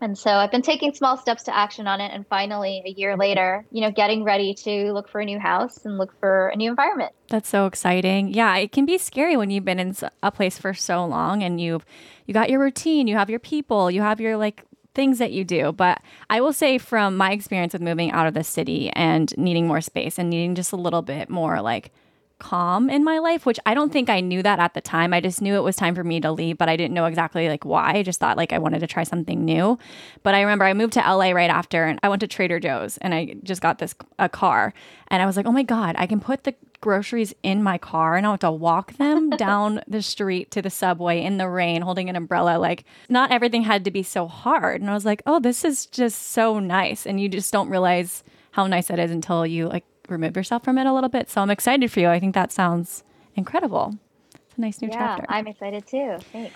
and 0.00 0.16
so 0.16 0.30
I've 0.30 0.50
been 0.50 0.62
taking 0.62 0.94
small 0.94 1.16
steps 1.16 1.42
to 1.44 1.56
action 1.56 1.86
on 1.86 2.00
it. 2.00 2.12
And 2.12 2.26
finally, 2.26 2.82
a 2.86 2.90
year 2.90 3.16
later, 3.16 3.64
you 3.70 3.82
know, 3.82 3.90
getting 3.90 4.24
ready 4.24 4.54
to 4.54 4.92
look 4.92 5.08
for 5.08 5.20
a 5.20 5.24
new 5.24 5.38
house 5.38 5.84
and 5.84 5.98
look 5.98 6.18
for 6.18 6.48
a 6.48 6.56
new 6.56 6.70
environment. 6.70 7.12
That's 7.28 7.48
so 7.48 7.66
exciting. 7.66 8.32
Yeah, 8.32 8.56
it 8.56 8.72
can 8.72 8.86
be 8.86 8.98
scary 8.98 9.36
when 9.36 9.50
you've 9.50 9.64
been 9.64 9.78
in 9.78 9.94
a 10.22 10.30
place 10.32 10.58
for 10.58 10.72
so 10.74 11.04
long 11.04 11.42
and 11.42 11.60
you've 11.60 11.84
you 12.26 12.34
got 12.34 12.50
your 12.50 12.60
routine, 12.60 13.06
you 13.06 13.16
have 13.16 13.30
your 13.30 13.38
people, 13.40 13.90
you 13.90 14.02
have 14.02 14.20
your 14.20 14.36
like 14.36 14.64
things 14.94 15.18
that 15.18 15.32
you 15.32 15.44
do. 15.44 15.72
But 15.72 16.02
I 16.28 16.40
will 16.40 16.52
say 16.52 16.78
from 16.78 17.16
my 17.16 17.32
experience 17.32 17.72
with 17.72 17.82
moving 17.82 18.10
out 18.12 18.26
of 18.26 18.34
the 18.34 18.44
city 18.44 18.90
and 18.90 19.36
needing 19.36 19.66
more 19.66 19.80
space 19.80 20.18
and 20.18 20.30
needing 20.30 20.54
just 20.54 20.72
a 20.72 20.76
little 20.76 21.02
bit 21.02 21.28
more 21.28 21.60
like 21.60 21.92
calm 22.40 22.90
in 22.90 23.04
my 23.04 23.18
life, 23.18 23.46
which 23.46 23.60
I 23.64 23.74
don't 23.74 23.92
think 23.92 24.10
I 24.10 24.20
knew 24.20 24.42
that 24.42 24.58
at 24.58 24.74
the 24.74 24.80
time. 24.80 25.14
I 25.14 25.20
just 25.20 25.40
knew 25.40 25.54
it 25.54 25.62
was 25.62 25.76
time 25.76 25.94
for 25.94 26.02
me 26.02 26.20
to 26.20 26.32
leave, 26.32 26.58
but 26.58 26.68
I 26.68 26.76
didn't 26.76 26.94
know 26.94 27.04
exactly 27.04 27.48
like 27.48 27.64
why. 27.64 27.92
I 27.92 28.02
just 28.02 28.18
thought 28.18 28.36
like 28.36 28.52
I 28.52 28.58
wanted 28.58 28.80
to 28.80 28.86
try 28.86 29.04
something 29.04 29.44
new. 29.44 29.78
But 30.22 30.34
I 30.34 30.40
remember 30.40 30.64
I 30.64 30.74
moved 30.74 30.94
to 30.94 31.00
LA 31.00 31.30
right 31.30 31.50
after 31.50 31.84
and 31.84 32.00
I 32.02 32.08
went 32.08 32.20
to 32.20 32.26
Trader 32.26 32.58
Joe's 32.58 32.98
and 32.98 33.14
I 33.14 33.36
just 33.44 33.62
got 33.62 33.78
this 33.78 33.94
a 34.18 34.28
car 34.28 34.74
and 35.08 35.22
I 35.22 35.26
was 35.26 35.36
like, 35.36 35.46
"Oh 35.46 35.52
my 35.52 35.62
god, 35.62 35.94
I 35.98 36.06
can 36.06 36.20
put 36.20 36.44
the 36.44 36.54
groceries 36.80 37.34
in 37.42 37.62
my 37.62 37.76
car 37.76 38.16
and 38.16 38.26
I 38.26 38.30
have 38.30 38.40
to 38.40 38.50
walk 38.50 38.94
them 38.94 39.30
down 39.36 39.82
the 39.86 40.02
street 40.02 40.50
to 40.52 40.62
the 40.62 40.70
subway 40.70 41.22
in 41.22 41.36
the 41.36 41.48
rain 41.48 41.82
holding 41.82 42.08
an 42.08 42.16
umbrella. 42.16 42.58
Like 42.58 42.84
not 43.08 43.30
everything 43.30 43.62
had 43.62 43.84
to 43.84 43.90
be 43.90 44.02
so 44.02 44.26
hard." 44.26 44.80
And 44.80 44.90
I 44.90 44.94
was 44.94 45.04
like, 45.04 45.22
"Oh, 45.26 45.38
this 45.38 45.64
is 45.64 45.86
just 45.86 46.30
so 46.30 46.58
nice." 46.58 47.06
And 47.06 47.20
you 47.20 47.28
just 47.28 47.52
don't 47.52 47.68
realize 47.68 48.24
how 48.52 48.66
nice 48.66 48.88
that 48.88 48.98
is 48.98 49.10
until 49.10 49.46
you 49.46 49.68
like 49.68 49.84
remove 50.10 50.36
yourself 50.36 50.64
from 50.64 50.78
it 50.78 50.86
a 50.86 50.92
little 50.92 51.08
bit. 51.08 51.30
So 51.30 51.40
I'm 51.40 51.50
excited 51.50 51.90
for 51.90 52.00
you. 52.00 52.08
I 52.08 52.20
think 52.20 52.34
that 52.34 52.52
sounds 52.52 53.04
incredible. 53.34 53.94
It's 54.34 54.58
a 54.58 54.60
nice 54.60 54.80
new 54.80 54.88
yeah, 54.88 55.16
chapter. 55.16 55.26
I'm 55.28 55.46
excited 55.46 55.86
too. 55.86 56.18
Thanks. 56.32 56.54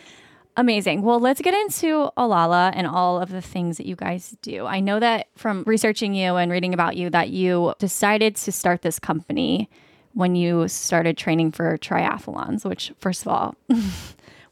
Amazing. 0.56 1.02
Well, 1.02 1.18
let's 1.18 1.40
get 1.40 1.52
into 1.52 2.11
Alala 2.16 2.73
and 2.76 2.87
all 2.87 3.20
of 3.20 3.30
the 3.30 3.42
things 3.42 3.76
that 3.76 3.87
you 3.87 3.96
guys 3.96 4.37
do. 4.40 4.66
I 4.66 4.78
know 4.78 5.00
that 5.00 5.26
from 5.37 5.64
researching 5.66 6.14
you 6.14 6.37
and 6.37 6.50
reading 6.50 6.73
about 6.73 6.96
you 6.96 7.11
that 7.11 7.30
you 7.30 7.75
decided 7.80 8.37
to 8.37 8.52
start 8.52 8.82
this 8.82 9.00
company 9.00 9.68
when 10.12 10.37
you 10.37 10.68
started 10.68 11.16
training 11.16 11.50
for 11.50 11.76
triathlons, 11.78 12.64
which 12.64 12.92
first 13.00 13.23
of 13.23 13.28
all, 13.28 13.56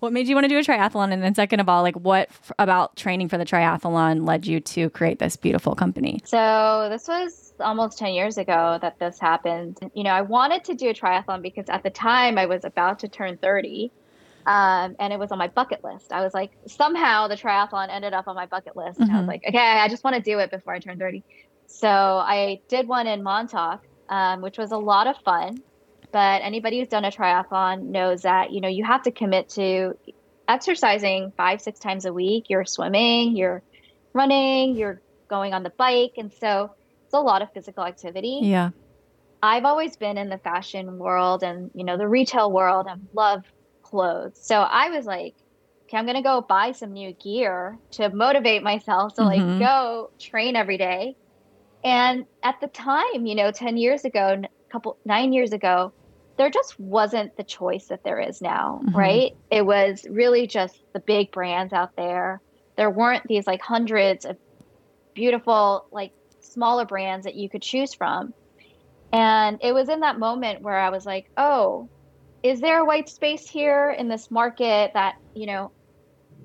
what 0.01 0.13
made 0.13 0.27
you 0.27 0.35
want 0.35 0.45
to 0.45 0.49
do 0.49 0.59
a 0.59 0.63
triathlon 0.63 1.13
and 1.13 1.23
then 1.23 1.37
second 1.37 1.61
of 1.61 1.69
all, 1.69 1.83
like 1.83 1.95
what 1.95 2.29
f- 2.31 2.51
about 2.59 2.97
training 2.97 3.29
for 3.29 3.39
the 3.39 3.45
triathlon 3.45 4.27
led 4.27 4.45
you 4.45 4.59
to 4.59 4.91
create 4.91 5.21
this 5.21 5.37
beautiful 5.37 5.77
company? 5.77 6.21
So 6.25 6.89
this 6.91 7.07
was 7.07 7.52
almost 7.63 7.99
10 7.99 8.15
years 8.15 8.39
ago 8.39 8.79
that 8.83 8.95
this 9.01 9.19
happened. 9.21 9.79
You 9.95 10.05
know, 10.05 10.11
I 10.11 10.23
wanted 10.23 10.65
to 10.65 10.75
do 10.75 10.91
a 10.91 10.95
triathlon 10.95 11.43
because 11.43 11.67
at 11.69 11.83
the 11.83 11.91
time 11.91 12.39
I 12.39 12.47
was 12.47 12.65
about 12.65 13.01
to 13.01 13.09
turn 13.09 13.39
30. 13.39 13.93
Um, 14.47 14.97
and 14.99 15.13
it 15.13 15.19
was 15.21 15.31
on 15.33 15.39
my 15.39 15.49
bucket 15.55 15.81
list. 15.85 16.13
I 16.13 16.23
was 16.23 16.35
like, 16.35 16.51
somehow 16.67 17.29
the 17.29 17.37
triathlon 17.37 17.89
ended 17.91 18.13
up 18.13 18.27
on 18.29 18.35
my 18.35 18.47
bucket 18.47 18.77
list. 18.77 19.01
And 19.03 19.13
I 19.13 19.19
was 19.19 19.27
Mhm. 19.27 19.29
like, 19.29 19.43
okay, 19.49 19.59
I 19.59 19.89
just 19.89 20.05
want 20.05 20.17
to 20.17 20.23
do 20.23 20.39
it 20.41 20.51
before 20.51 20.75
I 20.75 20.81
turn 20.81 20.99
30. 20.99 21.25
So 21.67 21.89
I 21.89 22.61
did 22.69 22.89
one 22.89 23.07
in 23.07 23.23
Montauk, 23.23 23.81
um, 24.09 24.41
which 24.43 24.59
was 24.59 24.73
a 24.73 24.79
lot 24.79 25.07
of 25.07 25.17
fun. 25.25 25.63
But 26.13 26.43
anybody 26.43 26.79
who's 26.81 26.89
done 26.89 27.05
a 27.05 27.11
triathlon 27.11 27.85
knows 27.91 28.23
that, 28.23 28.51
you 28.53 28.61
know, 28.61 28.69
you 28.69 28.85
have 28.85 29.03
to 29.05 29.13
commit 29.13 29.49
to 29.51 29.95
exercising 30.49 31.33
five, 31.37 31.61
six 31.61 31.79
times 31.79 32.05
a 32.05 32.13
week. 32.13 32.47
You're 32.49 32.65
swimming, 32.65 33.37
you're 33.37 33.63
running, 34.15 34.77
you're 34.77 35.03
going 35.29 35.55
on 35.55 35.63
the 35.63 35.73
bike. 35.79 36.13
And 36.17 36.33
so 36.33 36.71
it's 37.13 37.19
a 37.19 37.21
lot 37.21 37.43
of 37.43 37.49
physical 37.53 37.85
activity. 37.85 38.41
Yeah. 38.43 38.71
I've 39.43 39.67
always 39.67 39.97
been 39.97 40.17
in 40.17 40.31
the 40.31 40.39
fashion 40.39 40.99
world 40.99 41.43
and, 41.43 41.71
you 41.75 41.85
know, 41.85 41.99
the 41.99 42.09
retail 42.09 42.51
world 42.51 42.87
and 42.89 43.03
love 43.13 43.43
clothes. 43.83 44.39
So 44.41 44.57
I 44.57 44.89
was 44.89 45.05
like, 45.05 45.35
okay, 45.89 45.99
I'm 45.99 46.07
going 46.07 46.17
to 46.17 46.23
go 46.23 46.47
buy 46.49 46.73
some 46.73 46.93
new 46.93 47.13
gear 47.23 47.77
to 47.93 48.09
motivate 48.15 48.63
myself 48.63 49.15
to 49.17 49.25
like 49.25 49.43
Mhm. 49.43 49.59
go 49.59 50.09
train 50.21 50.57
every 50.57 50.79
day. 50.79 51.17
And 51.85 52.25
at 52.43 52.55
the 52.63 52.69
time, 52.69 53.27
you 53.27 53.35
know, 53.35 53.51
10 53.51 53.77
years 53.77 54.05
ago, 54.05 54.41
a 54.41 54.49
couple, 54.73 54.99
nine 55.05 55.35
years 55.35 55.53
ago, 55.53 55.93
there 56.39 56.49
just 56.49 56.75
wasn't 56.79 57.37
the 57.37 57.45
choice 57.45 57.89
that 57.89 58.01
there 58.05 58.21
is 58.21 58.41
now, 58.41 58.81
Mhm. 58.85 58.95
right? 58.95 59.33
It 59.51 59.67
was 59.67 60.03
really 60.09 60.47
just 60.47 60.81
the 60.95 61.03
big 61.07 61.31
brands 61.31 61.75
out 61.75 61.91
there. 61.97 62.41
There 62.79 62.91
weren't 62.91 63.25
these 63.27 63.47
like 63.47 63.61
hundreds 63.61 64.25
of 64.25 64.39
beautiful, 65.15 65.85
like 65.93 66.13
smaller 66.53 66.85
brands 66.85 67.25
that 67.25 67.35
you 67.35 67.49
could 67.49 67.63
choose 67.63 67.95
from. 67.95 68.35
And 69.13 69.59
it 69.63 69.73
was 69.73 69.89
in 69.89 70.01
that 70.01 70.19
moment 70.19 70.63
where 70.63 70.79
I 70.79 70.91
was 70.91 71.05
like, 71.05 71.27
oh, 71.37 71.89
is 72.43 72.61
there 72.61 72.81
a 72.81 72.85
white 72.85 73.09
space 73.09 73.49
here 73.49 73.91
in 73.91 74.09
this 74.09 74.31
market 74.31 74.93
that, 74.95 75.15
you 75.35 75.47
know, 75.47 75.71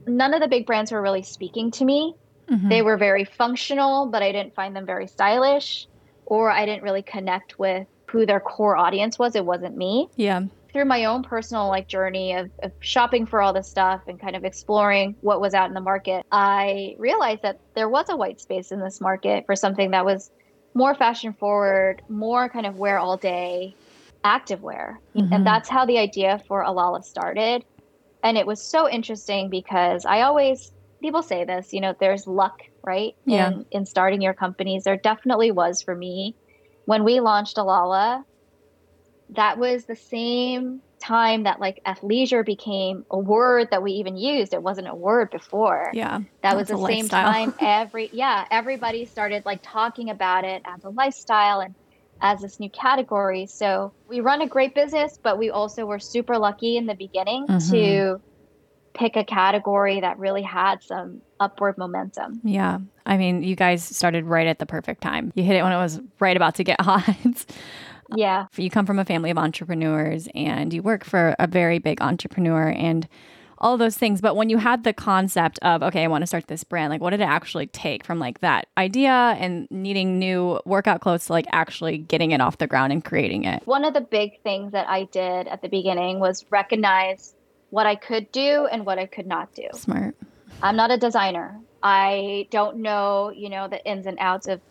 none 0.06 0.34
of 0.34 0.41
the 0.41 0.48
big 0.48 0.65
brands 0.65 0.91
were 0.91 1.02
really 1.02 1.24
speaking 1.24 1.72
to 1.72 1.86
me. 1.86 2.13
Mhm. 2.50 2.70
They 2.70 2.82
were 2.82 2.98
very 2.98 3.26
functional, 3.26 4.08
but 4.08 4.22
I 4.22 4.32
didn't 4.32 4.54
find 4.54 4.76
them 4.76 4.86
very 4.86 5.08
stylish, 5.08 5.88
or 6.26 6.50
I 6.52 6.65
didn't 6.65 6.84
really 6.84 7.02
connect 7.04 7.58
with 7.60 7.88
who 8.10 8.26
their 8.26 8.39
core 8.39 8.78
audience 8.78 9.17
was. 9.20 9.36
It 9.36 9.46
wasn't 9.46 9.76
me. 9.76 10.10
yeah. 10.15 10.41
Through 10.74 10.86
my 10.86 11.06
own 11.06 11.24
personal 11.24 11.68
like 11.68 11.88
journey 11.88 12.34
of, 12.34 12.50
of 12.62 12.72
shopping 12.82 13.26
for 13.26 13.42
all 13.42 13.54
this 13.54 13.70
stuff 13.70 14.02
and 14.08 14.20
kind 14.20 14.36
of 14.36 14.44
exploring 14.44 15.16
what 15.22 15.42
was 15.42 15.54
out 15.54 15.68
in 15.68 15.74
the 15.74 15.82
market, 15.82 16.24
I 16.32 16.96
realized 17.00 17.42
that 17.44 17.58
there 17.76 17.90
was 17.90 18.10
a 18.10 18.16
white 18.16 18.40
space 18.40 18.72
in 18.72 18.80
this 18.80 19.00
market 19.02 19.46
for 19.46 19.56
something 19.56 19.92
that 19.92 20.06
was 20.06 20.30
more 20.76 20.94
fashion 20.94 21.34
forward, 21.34 22.02
more 22.10 22.50
kind 22.50 22.66
of 22.66 22.76
wear 22.76 23.00
all 23.00 23.18
day, 23.18 23.74
activewear. 24.26 24.96
Mhm. 25.16 25.30
And 25.32 25.48
that's 25.48 25.70
how 25.70 25.86
the 25.86 25.98
idea 25.98 26.40
for 26.48 26.62
Alala 26.62 27.02
started. 27.04 27.64
And 28.24 28.38
it 28.38 28.46
was 28.46 28.70
so 28.70 28.90
interesting 28.90 29.50
because 29.50 30.06
I 30.06 30.22
always 30.22 30.72
people 31.02 31.24
say 31.24 31.46
this, 31.46 31.72
you 31.72 31.82
know, 31.82 31.94
there's 32.00 32.28
luck, 32.28 32.58
right? 32.86 33.14
Yeah. 33.26 33.50
In 33.50 33.66
in 33.72 33.86
starting 33.86 34.22
your 34.22 34.34
companies. 34.34 34.84
There 34.84 34.98
definitely 34.98 35.52
was 35.52 35.82
for 35.82 35.96
me. 35.96 36.36
When 36.86 37.04
we 37.04 37.20
launched 37.20 37.58
Alala, 37.58 38.24
that 39.32 39.58
was 39.58 39.86
the 39.86 39.96
same 39.96 40.82
time 41.00 41.44
that 41.44 41.60
like 41.60 41.80
athleisure 41.86 42.44
became 42.46 43.06
a 43.12 43.20
word 43.20 43.68
that 43.72 43.84
we 43.84 43.92
even 43.94 44.18
used. 44.18 44.54
It 44.54 44.63
wasn't 44.63 44.88
a 44.88 44.96
word 44.96 45.30
before. 45.30 45.92
Yeah. 45.94 46.22
That 46.42 46.56
was 46.56 46.68
the 46.70 46.76
same 46.76 47.06
lifestyle. 47.08 47.32
time 47.34 47.54
every 47.62 48.10
yeah, 48.13 48.46
everybody 48.50 49.06
started 49.06 49.46
like 49.46 49.60
talking 49.62 50.10
about 50.10 50.44
it 50.44 50.62
as 50.66 50.84
a 50.84 50.90
lifestyle 50.90 51.60
and 51.60 51.76
as 52.20 52.42
this 52.42 52.60
new 52.60 52.70
category. 52.72 53.46
So 53.46 53.94
we 54.08 54.22
run 54.22 54.42
a 54.42 54.48
great 54.48 54.74
business, 54.74 55.20
but 55.22 55.38
we 55.38 55.52
also 55.52 55.86
were 55.86 56.00
super 56.00 56.38
lucky 56.40 56.78
in 56.78 56.88
the 56.88 56.96
beginning 56.96 57.46
Mhm. 57.46 57.70
to 57.72 58.22
pick 58.96 59.16
a 59.16 59.24
category 59.24 60.00
that 60.02 60.18
really 60.18 60.42
had 60.42 60.82
some 60.82 61.22
upward 61.40 61.78
momentum. 61.78 62.42
Yeah. 62.44 62.80
I 63.06 63.18
mean, 63.18 63.44
you 63.44 63.56
guys 63.56 63.84
started 63.84 64.26
right 64.26 64.48
at 64.48 64.58
the 64.58 64.66
perfect 64.66 65.02
time. 65.02 65.32
You 65.36 65.44
hit 65.44 65.56
it 65.56 65.62
when 65.62 65.72
it 65.72 65.78
was 65.78 66.02
right 66.20 66.36
about 66.36 66.56
to 66.56 66.63
get 66.63 66.82
hot. 66.82 67.06
Yeah. 68.15 68.48
you 68.58 68.70
come 68.70 68.86
from 68.86 69.00
a 69.00 69.06
family 69.06 69.30
of 69.30 69.38
entrepreneurs 69.38 70.28
and 70.34 70.74
you 70.74 70.82
work 70.82 71.04
for 71.04 71.36
a 71.39 71.48
very 71.48 71.80
big 71.80 72.02
entrepreneur 72.02 72.70
and 72.70 73.08
all 73.60 73.78
those 73.78 73.98
things. 73.98 74.22
But 74.22 74.36
when 74.36 74.50
you 74.50 74.58
had 74.58 74.84
the 74.84 74.93
concept 74.93 75.60
of, 75.62 75.82
okay, 75.84 76.04
I 76.04 76.08
want 76.08 76.22
to 76.22 76.28
start 76.28 76.48
this 76.48 76.63
brand, 76.63 76.91
like 76.91 77.02
what 77.02 77.12
did 77.12 77.22
it 77.22 77.28
actually 77.28 77.67
take 77.67 78.06
from 78.06 78.20
like 78.20 78.39
that 78.39 78.67
idea 78.78 79.12
and 79.12 79.67
needing 79.72 80.20
new 80.20 80.60
workout 80.65 81.02
clothes 81.02 81.26
to 81.26 81.34
like 81.34 81.48
actually 81.52 81.98
getting 81.98 82.32
it 82.32 82.41
off 82.41 82.58
the 82.58 82.67
ground 82.67 82.93
and 82.93 83.04
creating 83.04 83.46
it? 83.46 83.65
One 83.65 83.84
of 83.84 83.93
the 83.93 84.02
big 84.02 84.41
things 84.43 84.72
that 84.74 84.88
I 84.88 85.06
did 85.06 85.48
at 85.48 85.62
the 85.62 85.70
beginning 85.70 86.20
was 86.20 86.46
recognize 86.50 87.34
what 87.70 87.86
I 87.86 87.96
could 87.96 88.32
do 88.32 88.67
and 88.72 88.86
what 88.86 89.00
I 89.00 89.06
could 89.06 89.28
not 89.28 89.54
do. 89.54 89.67
Smart. 89.74 90.15
I'm 90.62 90.76
not 90.76 90.91
a 90.91 90.98
designer. 90.98 91.60
I 91.84 92.48
don't 92.50 92.78
know, 92.78 93.32
you 93.36 93.50
know, 93.50 93.67
the 93.67 93.84
ins 93.86 94.08
and 94.08 94.17
outs 94.20 94.48
of 94.48 94.62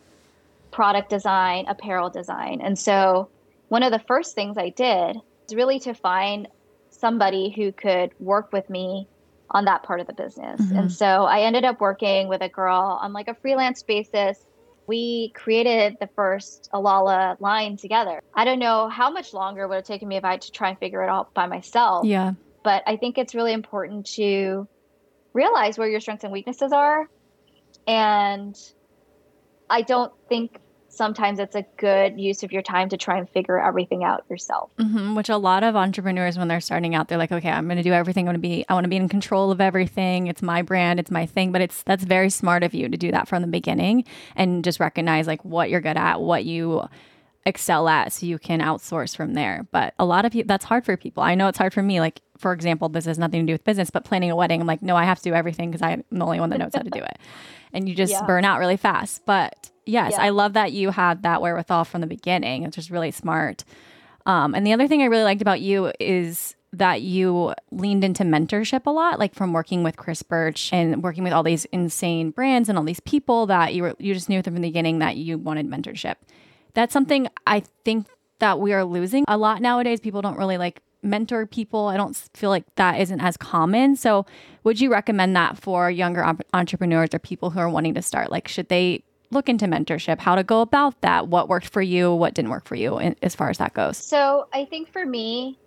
product 0.71 1.09
design, 1.09 1.65
apparel 1.67 2.09
design. 2.09 2.61
And 2.61 2.77
so 2.77 3.29
one 3.69 3.83
of 3.83 3.91
the 3.91 3.99
first 3.99 4.35
things 4.35 4.57
I 4.57 4.69
did 4.69 5.17
is 5.47 5.55
really 5.55 5.79
to 5.81 5.93
find 5.93 6.47
somebody 6.89 7.53
who 7.55 7.71
could 7.71 8.11
work 8.19 8.51
with 8.51 8.69
me 8.69 9.07
on 9.51 9.65
that 9.65 9.83
part 9.83 9.99
of 9.99 10.07
the 10.07 10.13
business. 10.13 10.59
Mhm. 10.61 10.77
And 10.77 10.91
so 10.91 11.25
I 11.25 11.41
ended 11.41 11.63
up 11.63 11.79
working 11.79 12.27
with 12.27 12.41
a 12.41 12.49
girl 12.49 12.99
on 13.01 13.13
like 13.13 13.27
a 13.27 13.33
freelance 13.33 13.81
basis. 13.83 14.43
We 14.87 15.31
created 15.35 15.97
the 15.99 16.07
first 16.07 16.69
Alala 16.73 17.37
line 17.39 17.77
together. 17.77 18.21
I 18.33 18.45
don't 18.45 18.59
know 18.59 18.87
how 18.89 19.09
much 19.09 19.33
longer 19.33 19.63
it 19.63 19.67
would 19.69 19.75
have 19.75 19.85
taken 19.85 20.07
me 20.07 20.17
if 20.17 20.25
I 20.25 20.31
had 20.31 20.41
to 20.41 20.51
try 20.51 20.69
and 20.69 20.79
figure 20.79 21.03
it 21.03 21.09
out 21.09 21.33
by 21.33 21.45
myself. 21.45 22.05
Yeah. 22.05 22.33
But 22.63 22.83
I 22.87 22.97
think 22.97 23.17
it's 23.17 23.35
really 23.35 23.53
important 23.53 24.05
to 24.15 24.67
realize 25.33 25.77
where 25.77 25.87
your 25.87 25.99
strengths 25.99 26.23
and 26.23 26.33
weaknesses 26.33 26.71
are. 26.71 27.09
And 27.85 28.55
I 29.69 29.81
don't 29.81 30.11
think 30.29 30.59
sometimes 30.89 31.37
it's 31.37 31.55
a 31.55 31.63
good 31.77 32.19
use 32.19 32.43
of 32.43 32.51
your 32.51 32.61
time 32.61 32.89
to 32.89 32.97
try 32.97 33.17
and 33.17 33.29
figure 33.29 33.59
everything 33.59 34.03
out 34.03 34.25
yourself. 34.29 34.71
hmm 34.79 35.15
Which 35.15 35.29
a 35.29 35.37
lot 35.37 35.63
of 35.63 35.75
entrepreneurs, 35.75 36.37
when 36.37 36.47
they're 36.47 36.61
starting 36.61 36.95
out, 36.95 37.07
they're 37.07 37.17
like, 37.17 37.31
okay, 37.31 37.49
I'm 37.49 37.67
going 37.67 37.77
to 37.77 37.83
do 37.83 37.93
everything. 37.93 38.25
I 38.25 38.29
want 38.29 38.35
to 38.35 38.41
be, 38.41 38.65
I 38.67 38.73
want 38.73 38.85
to 38.85 38.89
be 38.89 38.95
in 38.95 39.07
control 39.07 39.51
of 39.51 39.61
everything. 39.61 40.27
It's 40.27 40.41
my 40.41 40.61
brand. 40.61 40.99
It's 40.99 41.11
my 41.11 41.25
thing. 41.25 41.51
But 41.51 41.61
it's, 41.61 41.83
that's 41.83 42.03
very 42.03 42.29
smart 42.29 42.63
of 42.63 42.73
you 42.73 42.89
to 42.89 42.97
do 42.97 43.11
that 43.11 43.27
from 43.27 43.41
the 43.41 43.47
beginning 43.47 44.05
and 44.35 44.63
just 44.63 44.79
recognize 44.79 45.27
like 45.27 45.43
what 45.45 45.69
you're 45.69 45.81
good 45.81 45.97
at, 45.97 46.21
what 46.21 46.45
you 46.45 46.87
excel 47.45 47.87
at 47.87 48.11
so 48.11 48.25
you 48.25 48.37
can 48.37 48.59
outsource 48.59 49.15
from 49.15 49.33
there. 49.33 49.67
But 49.71 49.93
a 49.99 50.05
lot 50.05 50.25
of 50.25 50.35
you, 50.35 50.43
that's 50.43 50.65
hard 50.65 50.83
for 50.83 50.97
people. 50.97 51.23
I 51.23 51.35
know 51.35 51.47
it's 51.47 51.57
hard 51.57 51.73
for 51.73 51.83
me. 51.83 51.99
Like, 51.99 52.21
for 52.39 52.53
example, 52.53 52.89
this 52.89 53.05
has 53.05 53.17
nothing 53.17 53.41
to 53.41 53.45
do 53.47 53.53
with 53.53 53.63
business, 53.63 53.89
but 53.89 54.03
planning 54.05 54.31
a 54.31 54.35
wedding, 54.35 54.61
I'm 54.61 54.67
like, 54.67 54.81
no, 54.81 54.95
I 54.95 55.03
have 55.03 55.17
to 55.19 55.23
do 55.29 55.33
everything 55.33 55.69
because 55.71 55.81
I'm 55.81 56.03
the 56.11 56.23
only 56.25 56.39
one 56.39 56.49
that 56.51 56.59
knows 56.59 56.71
how 56.73 56.81
to 56.81 56.89
do 56.89 57.01
it. 57.01 57.17
And 57.73 57.87
you 57.87 57.95
just 57.95 58.11
Yeah. 58.13 58.25
burn 58.25 58.45
out 58.45 58.59
really 58.59 58.77
fast. 58.77 59.25
But 59.25 59.69
yes, 59.85 60.13
Yeah. 60.13 60.21
I 60.23 60.29
love 60.29 60.53
that 60.53 60.71
you 60.71 60.91
had 60.91 61.23
that 61.23 61.41
wherewithal 61.41 61.85
from 61.85 62.01
the 62.01 62.07
beginning. 62.07 62.63
It's 62.63 62.75
just 62.75 62.89
really 62.89 63.11
smart. 63.11 63.63
Um, 64.25 64.53
and 64.55 64.65
the 64.65 64.73
other 64.73 64.87
thing 64.87 65.01
I 65.01 65.05
really 65.05 65.23
liked 65.23 65.41
about 65.41 65.61
you 65.61 65.91
is 65.99 66.55
that 66.73 67.01
you 67.01 67.53
leaned 67.71 68.03
into 68.03 68.23
mentorship 68.23 68.85
a 68.85 68.89
lot, 68.89 69.19
like 69.19 69.33
from 69.33 69.53
working 69.53 69.83
with 69.83 69.95
Chris 69.95 70.21
Burch 70.21 70.71
and 70.73 71.01
working 71.01 71.23
with 71.23 71.31
all 71.31 71.41
these 71.43 71.63
insane 71.65 72.31
brands 72.31 72.67
and 72.67 72.77
all 72.77 72.83
these 72.83 72.99
people 72.99 73.45
that 73.47 73.73
you 73.73 73.83
were 73.83 73.95
you 73.99 74.13
just 74.13 74.27
knew 74.27 74.43
from 74.43 74.53
the 74.55 74.59
beginning 74.59 74.99
that 74.99 75.15
you 75.15 75.37
wanted 75.37 75.67
mentorship. 75.69 76.15
That's 76.73 76.91
something 76.93 77.29
I 77.47 77.63
think 77.85 78.07
that 78.39 78.59
we 78.59 78.73
are 78.73 78.83
losing 78.83 79.23
a 79.29 79.37
lot 79.37 79.61
nowadays. 79.61 79.99
People 80.01 80.21
don't 80.21 80.37
really 80.37 80.57
like 80.57 80.81
mentor 81.07 81.45
people. 81.45 81.87
I 81.87 81.97
don't 81.97 82.15
feel 82.33 82.49
like 82.49 82.63
that 82.75 82.99
isn't 82.99 83.19
as 83.21 83.37
common. 83.37 83.95
So, 83.95 84.25
would 84.63 84.79
you 84.79 84.91
recommend 84.91 85.35
that 85.35 85.57
for 85.57 85.89
younger 85.89 86.35
entrepreneurs 86.53 87.09
or 87.13 87.19
people 87.19 87.49
who 87.49 87.59
are 87.59 87.69
wanting 87.69 87.93
to 87.95 88.01
start? 88.01 88.31
Like, 88.31 88.47
should 88.47 88.69
they 88.69 89.03
look 89.31 89.49
into 89.49 89.65
mentorship? 89.65 90.19
How 90.19 90.35
to 90.35 90.43
go 90.43 90.61
about 90.61 91.01
that? 91.01 91.27
What 91.27 91.49
worked 91.49 91.69
for 91.69 91.81
you? 91.81 92.13
What 92.13 92.33
didn't 92.33 92.51
work 92.51 92.65
for 92.67 92.75
you? 92.75 92.99
As 93.21 93.35
far 93.35 93.49
as 93.49 93.57
that 93.57 93.73
goes. 93.73 93.97
So 93.97 94.47
I 94.53 94.65
think 94.65 94.91
for 94.91 95.05
me, 95.05 95.57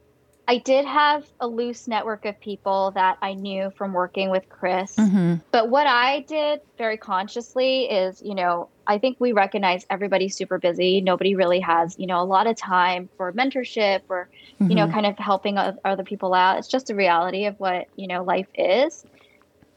I 0.50 0.58
did 0.58 0.84
have 0.84 1.24
a 1.38 1.46
loose 1.46 1.86
network 1.86 2.24
of 2.24 2.40
people 2.40 2.90
that 2.96 3.18
I 3.22 3.34
knew 3.34 3.70
from 3.78 3.92
working 3.92 4.30
with 4.30 4.48
Chris. 4.48 4.96
Mm-hmm. 4.96 5.36
But 5.52 5.70
what 5.70 5.86
I 5.86 6.22
did 6.22 6.58
very 6.76 6.96
consciously 6.96 7.84
is, 7.84 8.20
you 8.20 8.34
know, 8.34 8.68
I 8.84 8.98
think 8.98 9.18
we 9.20 9.30
recognize 9.30 9.86
everybody's 9.88 10.36
super 10.36 10.58
busy. 10.58 11.02
Nobody 11.02 11.36
really 11.36 11.60
has, 11.60 11.96
you 12.00 12.08
know, 12.08 12.20
a 12.20 12.26
lot 12.26 12.48
of 12.48 12.56
time 12.56 13.08
for 13.16 13.32
mentorship 13.32 14.00
or, 14.08 14.28
you 14.58 14.74
know, 14.74 14.88
kind 14.88 15.06
of 15.06 15.16
helping 15.18 15.56
other 15.56 16.02
people 16.02 16.34
out. 16.34 16.58
It's 16.58 16.66
just 16.66 16.90
a 16.90 16.96
reality 16.96 17.44
of 17.44 17.54
what, 17.60 17.86
you 17.94 18.08
know, 18.08 18.24
life 18.24 18.48
is. 18.56 19.06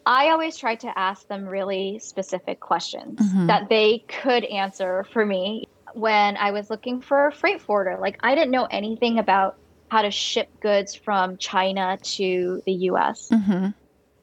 I 0.07 0.31
always 0.31 0.57
tried 0.57 0.79
to 0.79 0.97
ask 0.97 1.27
them 1.27 1.45
really 1.45 1.99
specific 1.99 2.59
questions 2.59 3.19
Mhm. 3.19 3.45
that 3.45 3.69
they 3.69 3.99
could 4.07 4.43
answer 4.45 5.05
for 5.13 5.23
me 5.23 5.67
when 5.93 6.35
I 6.35 6.49
was 6.49 6.71
looking 6.71 6.99
for 6.99 7.27
a 7.27 7.31
freight 7.31 7.61
forwarder. 7.61 7.99
Like, 8.01 8.17
I 8.23 8.33
didn't 8.33 8.49
know 8.49 8.65
anything 8.65 9.19
about 9.19 9.57
how 9.89 10.01
to 10.01 10.11
ship 10.11 10.47
goods 10.61 10.95
from 10.95 11.37
China 11.37 11.97
to 12.17 12.61
the 12.65 12.73
US 12.91 13.29
Mm-hmm. 13.31 13.67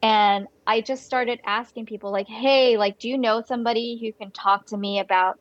and 0.03 0.47
i 0.67 0.81
just 0.81 1.05
started 1.05 1.41
asking 1.45 1.87
people 1.87 2.11
like 2.13 2.27
hey 2.29 2.77
like 2.77 2.99
do 2.99 3.09
you 3.09 3.19
know 3.19 3.43
somebody 3.47 3.99
who 4.01 4.13
can 4.13 4.31
talk 4.33 4.67
to 4.67 4.77
me 4.77 4.99
about 4.99 5.37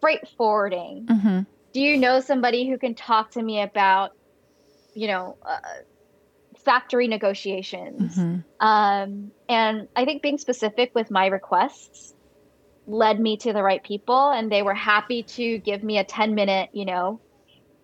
freight 0.00 0.20
forwarding 0.36 1.06
Mm-hmm. 1.08 1.40
do 1.72 1.80
you 1.80 1.96
know 1.96 2.20
somebody 2.20 2.68
who 2.68 2.78
can 2.78 2.94
talk 2.94 3.30
to 3.32 3.42
me 3.42 3.60
about 3.60 4.10
you 4.94 5.06
know 5.06 5.36
uh, 5.46 5.58
factory 6.64 7.08
negotiations 7.08 8.16
Mm-hmm. 8.16 8.66
um, 8.66 9.32
and 9.48 9.88
i 9.96 10.04
think 10.04 10.22
being 10.22 10.38
specific 10.38 10.90
with 10.94 11.10
my 11.10 11.26
requests 11.26 12.12
led 12.86 13.20
me 13.20 13.36
to 13.38 13.52
the 13.52 13.62
right 13.62 13.82
people 13.84 14.30
and 14.30 14.50
they 14.50 14.62
were 14.62 14.74
happy 14.74 15.22
to 15.22 15.58
give 15.58 15.82
me 15.84 15.98
a 15.98 16.04
10 16.04 16.34
minute 16.34 16.70
you 16.72 16.84
know 16.84 17.20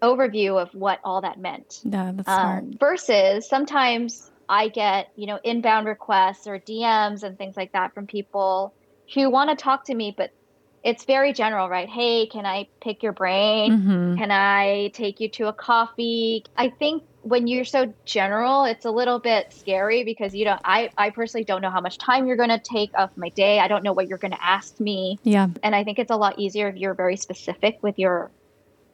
overview 0.02 0.60
of 0.60 0.68
what 0.74 1.00
all 1.04 1.22
that 1.22 1.38
meant 1.38 1.80
Yeah, 1.84 2.12
that's 2.14 2.26
smart. 2.26 2.62
um, 2.64 2.72
versus 2.78 3.48
sometimes 3.48 4.30
I 4.48 4.68
get, 4.68 5.08
you 5.16 5.26
know, 5.26 5.38
inbound 5.42 5.86
requests 5.86 6.46
or 6.46 6.58
DMs 6.58 7.22
and 7.22 7.36
things 7.36 7.56
like 7.56 7.72
that 7.72 7.94
from 7.94 8.06
people 8.06 8.74
who 9.14 9.30
want 9.30 9.50
to 9.50 9.56
talk 9.56 9.86
to 9.86 9.94
me, 9.94 10.14
but 10.16 10.30
it's 10.84 11.04
very 11.04 11.32
general, 11.32 11.68
right? 11.68 11.88
Hey, 11.88 12.26
can 12.26 12.46
I 12.46 12.68
pick 12.80 13.02
your 13.02 13.12
brain? 13.12 13.72
Mm-hmm. 13.72 14.16
Can 14.18 14.30
I 14.30 14.92
take 14.94 15.18
you 15.18 15.28
to 15.30 15.48
a 15.48 15.52
coffee? 15.52 16.44
I 16.56 16.68
think 16.68 17.02
when 17.22 17.48
you're 17.48 17.64
so 17.64 17.92
general, 18.04 18.64
it's 18.64 18.84
a 18.84 18.90
little 18.92 19.18
bit 19.18 19.52
scary 19.52 20.04
because 20.04 20.32
you 20.32 20.44
don't, 20.44 20.60
I, 20.64 20.90
I 20.96 21.10
personally 21.10 21.44
don't 21.44 21.60
know 21.60 21.70
how 21.70 21.80
much 21.80 21.98
time 21.98 22.28
you're 22.28 22.36
going 22.36 22.50
to 22.50 22.60
take 22.60 22.90
of 22.96 23.10
my 23.16 23.30
day. 23.30 23.58
I 23.58 23.66
don't 23.66 23.82
know 23.82 23.92
what 23.94 24.06
you're 24.06 24.18
going 24.18 24.30
to 24.30 24.44
ask 24.44 24.78
me. 24.78 25.18
Yeah, 25.24 25.48
And 25.64 25.74
I 25.74 25.82
think 25.82 25.98
it's 25.98 26.12
a 26.12 26.16
lot 26.16 26.38
easier 26.38 26.68
if 26.68 26.76
you're 26.76 26.94
very 26.94 27.16
specific 27.16 27.78
with 27.82 27.98
your 27.98 28.30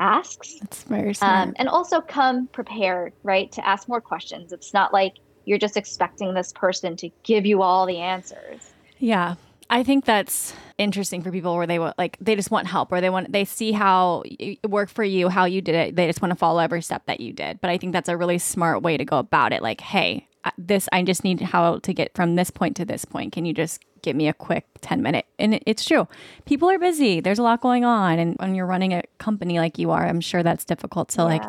asks 0.03 0.55
that's 0.61 0.83
very 0.85 1.15
smart. 1.15 1.49
um, 1.49 1.55
and 1.57 1.69
also 1.69 2.01
come 2.01 2.47
prepared 2.49 3.13
right 3.23 3.53
to 3.53 3.61
ask 3.67 3.89
more 3.89 4.01
questions 4.01 4.53
it's 4.53 4.75
not 4.75 4.93
like 4.93 5.15
you're 5.45 5.59
just 5.59 5.77
expecting 5.77 6.35
this 6.35 6.53
person 6.53 6.97
to 6.97 7.09
give 7.23 7.45
you 7.47 7.63
all 7.63 7.87
the 7.87 7.99
answers 7.99 8.61
Yeah. 8.99 9.35
I 9.71 9.83
think 9.85 10.05
that's 10.05 10.55
interesting 10.77 11.23
for 11.23 11.31
people 11.31 11.57
where 11.57 11.67
they 11.67 11.79
want 11.79 11.97
like 11.97 12.19
they 12.21 12.37
just 12.37 12.51
want 12.51 12.67
help 12.67 12.93
or 12.93 13.01
they 13.01 13.09
want 13.09 13.33
they 13.33 13.47
see 13.47 13.73
how 13.73 14.23
it 14.27 14.59
worked 14.69 14.93
for 14.93 15.03
you, 15.05 15.31
how 15.31 15.47
you 15.47 15.63
did 15.63 15.75
it. 15.75 15.97
They 15.97 16.07
just 16.07 16.21
want 16.21 16.31
to 16.33 16.37
follow 16.37 16.61
every 16.61 16.83
step 16.83 17.07
that 17.07 17.21
you 17.21 17.33
did. 17.33 17.59
But 17.63 17.71
I 17.71 17.79
think 17.79 17.95
that's 17.95 18.11
a 18.11 18.17
really 18.19 18.37
smart 18.39 18.83
way 18.83 18.99
to 18.99 19.05
go 19.07 19.17
about 19.19 19.51
it. 19.55 19.63
Like, 19.63 19.81
hey, 19.81 20.27
this 20.59 20.89
I 20.93 21.03
just 21.03 21.25
need 21.25 21.41
how 21.41 21.79
to 21.79 21.93
get 21.95 22.15
from 22.15 22.35
this 22.35 22.51
point 22.51 22.77
to 22.77 22.85
this 22.85 23.05
point. 23.05 23.33
Can 23.33 23.45
you 23.45 23.53
just 23.55 23.83
give 24.03 24.17
me 24.17 24.29
a 24.29 24.35
quick 24.35 24.67
10 24.81 25.03
minute? 25.03 25.27
And 25.39 25.61
it's 25.67 25.85
true. 25.85 26.09
People 26.45 26.69
are 26.71 26.79
busy. 26.79 27.21
There's 27.21 27.39
a 27.39 27.43
lot 27.43 27.61
going 27.61 27.85
on 27.85 28.19
and 28.19 28.37
when 28.39 28.55
you're 28.55 28.67
running 28.67 28.93
a 28.93 29.03
company 29.19 29.59
like 29.59 29.79
you 29.79 29.91
are, 29.91 30.07
I'm 30.07 30.21
sure 30.21 30.43
that's 30.43 30.65
difficult 30.65 31.09
to 31.11 31.25
like 31.25 31.43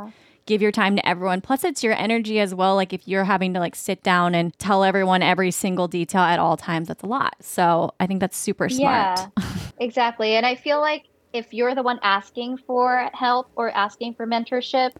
give 0.45 0.62
your 0.62 0.71
time 0.71 0.95
to 0.97 1.08
everyone. 1.08 1.41
Plus, 1.41 1.63
it's 1.63 1.84
your 1.84 1.93
energy 1.93 2.39
as 2.39 2.53
well. 2.53 2.75
Like 2.75 2.93
if 2.93 3.08
you're 3.08 3.23
having 3.23 3.53
to 3.53 3.60
like 3.60 3.75
sit 3.75 4.03
down 4.03 4.36
and 4.36 4.58
tell 4.60 4.84
everyone 4.84 5.23
every 5.23 5.51
single 5.51 5.88
detail 5.88 6.21
at 6.21 6.38
all 6.38 6.58
times, 6.58 6.89
that's 6.89 7.03
a 7.03 7.08
lot. 7.08 7.36
So 7.39 7.93
I 7.99 8.08
think 8.08 8.19
that's 8.19 8.38
super 8.38 8.69
smart. 8.69 9.19
yeah 9.19 9.27
exactly 9.79 10.36
and 10.36 10.45
i 10.45 10.56
feel 10.56 10.79
like 10.79 11.06
if 11.34 11.53
you're 11.53 11.73
the 11.73 11.82
one 11.82 11.99
asking 12.03 12.58
for 12.58 13.10
help 13.13 13.49
or 13.56 13.71
asking 13.71 14.13
for 14.13 14.27
mentorship 14.27 14.91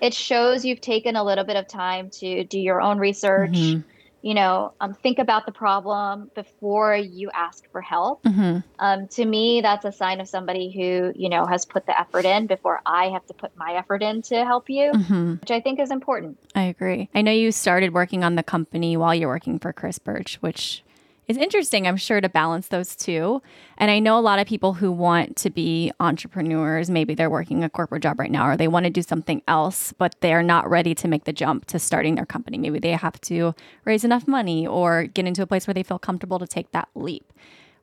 it 0.00 0.14
shows 0.14 0.64
you've 0.64 0.80
taken 0.80 1.16
a 1.16 1.24
little 1.24 1.44
bit 1.44 1.56
of 1.56 1.66
time 1.68 2.10
to 2.20 2.44
do 2.44 2.58
your 2.58 2.80
own 2.80 2.98
research. 2.98 3.52
Mhm. 3.52 3.84
you 4.22 4.32
know 4.32 4.72
um, 4.80 4.94
think 4.94 5.18
about 5.18 5.44
the 5.44 5.52
problem 5.52 6.30
before 6.34 6.96
you 6.96 7.30
ask 7.34 7.62
for 7.70 7.82
help. 7.82 8.22
Hmm 8.26 8.58
um, 8.78 9.06
to 9.08 9.24
me 9.24 9.60
that's 9.60 9.84
a 9.84 9.92
sign 9.92 10.20
of 10.20 10.28
somebody 10.28 10.72
who 10.74 11.12
you 11.14 11.28
know 11.28 11.46
has 11.46 11.64
put 11.64 11.86
the 11.86 11.98
effort 11.98 12.26
in 12.26 12.46
before 12.46 12.80
i 12.86 13.08
have 13.10 13.24
to 13.26 13.34
put 13.34 13.50
my 13.54 13.74
effort 13.74 14.02
in 14.02 14.20
to 14.22 14.44
help 14.44 14.64
you 14.68 14.92
hmm 14.92 15.34
which 15.40 15.50
i 15.50 15.60
think 15.60 15.78
is 15.78 15.90
important. 15.90 16.38
I 16.54 16.62
agree. 16.62 17.08
I 17.14 17.20
know 17.22 17.32
you 17.32 17.52
started 17.52 17.92
working 17.92 18.22
on 18.24 18.36
the 18.36 18.42
company 18.42 18.96
while 18.96 19.14
you're 19.14 19.28
working 19.28 19.58
for 19.58 19.72
Chris 19.72 19.98
Burch, 19.98 20.36
which 20.36 20.82
is 21.26 21.36
interesting, 21.36 21.86
I'm 21.86 21.96
sure, 21.96 22.20
to 22.20 22.28
balance 22.28 22.68
those 22.68 22.94
two. 22.94 23.40
And 23.78 23.90
I 23.90 23.98
know 23.98 24.18
a 24.18 24.20
lot 24.20 24.38
of 24.38 24.46
people 24.46 24.74
who 24.74 24.92
want 24.92 25.36
to 25.36 25.50
be 25.50 25.90
entrepreneurs, 26.00 26.90
maybe 26.90 27.14
they're 27.14 27.30
working 27.30 27.64
a 27.64 27.70
corporate 27.70 28.02
job 28.02 28.20
right 28.20 28.30
now 28.30 28.48
or 28.48 28.56
they 28.56 28.68
want 28.68 28.84
to 28.84 28.90
do 28.90 29.02
something 29.02 29.42
else, 29.48 29.92
but 29.96 30.16
they're 30.20 30.42
not 30.42 30.68
ready 30.68 30.94
to 30.96 31.08
make 31.08 31.24
the 31.24 31.32
jump 31.32 31.64
to 31.66 31.78
starting 31.78 32.14
their 32.14 32.26
company. 32.26 32.58
Maybe 32.58 32.78
they 32.78 32.92
have 32.92 33.20
to 33.22 33.54
raise 33.84 34.04
enough 34.04 34.28
money 34.28 34.66
or 34.66 35.04
get 35.04 35.26
into 35.26 35.42
a 35.42 35.46
place 35.46 35.66
where 35.66 35.74
they 35.74 35.82
feel 35.82 35.98
comfortable 35.98 36.38
to 36.38 36.46
take 36.46 36.70
that 36.72 36.88
leap. 36.94 37.32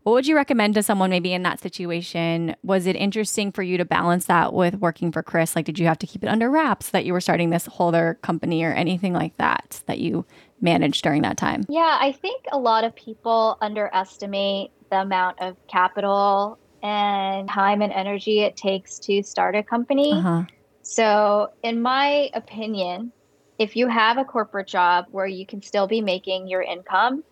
What 0.04 0.14
would 0.14 0.26
you 0.26 0.36
recommend 0.36 0.74
to 0.74 0.84
someone 0.84 1.12
maybe 1.12 1.32
in 1.32 1.44
that 1.44 1.60
situation? 1.60 2.56
Was 2.64 2.88
it 2.88 2.96
interesting 2.96 3.52
for 3.52 3.62
you 3.62 3.78
to 3.78 3.86
balance 3.86 4.26
that 4.26 4.52
with 4.52 4.76
working 4.76 5.12
for 5.12 5.22
Chris? 5.22 5.56
Like, 5.56 5.66
did 5.66 5.78
you 5.78 5.86
have 5.86 6.00
to 6.00 6.08
keep 6.08 6.24
it 6.24 6.28
under 6.28 6.50
wraps 6.50 6.90
that 6.90 7.06
you 7.06 7.14
were 7.14 7.22
starting 7.22 7.52
this 7.52 7.68
whole 7.68 7.90
other 7.90 8.18
company 8.24 8.64
or 8.64 8.74
anything 8.74 9.14
like 9.14 9.38
that 9.38 9.84
that 9.86 10.00
you 10.00 10.26
managed 10.60 11.04
during 11.04 11.22
that 11.22 11.38
time? 11.38 11.66
Yeah, 11.70 12.00
I 12.00 12.14
think 12.14 12.46
a 12.52 12.58
lot 12.58 12.84
of 12.84 12.96
people 12.96 13.60
underestimate 13.62 14.72
the 14.90 15.02
amount 15.02 15.40
of 15.40 15.56
capital 15.68 16.58
and 16.82 17.48
time 17.48 17.84
and 17.84 17.94
energy 17.94 18.40
it 18.40 18.56
takes 18.58 18.98
to 19.00 19.22
start 19.22 19.56
a 19.56 19.62
company. 19.62 20.14
Uh 20.14 20.22
huh. 20.22 20.44
So, 20.82 21.50
in 21.62 21.80
my 21.80 22.32
opinion, 22.34 23.12
if 23.60 23.76
you 23.76 23.88
have 23.88 24.18
a 24.18 24.26
corporate 24.26 24.68
job 24.68 25.06
where 25.12 25.28
you 25.28 25.46
can 25.46 25.62
still 25.62 25.86
be 25.86 26.02
making 26.02 26.48
your 26.48 26.64
income 26.64 27.24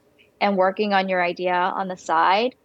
and 0.41 0.57
working 0.57 0.93
on 0.93 1.09
your 1.09 1.23
idea 1.23 1.53
on 1.53 1.87
the 1.87 1.97
side, 1.97 2.55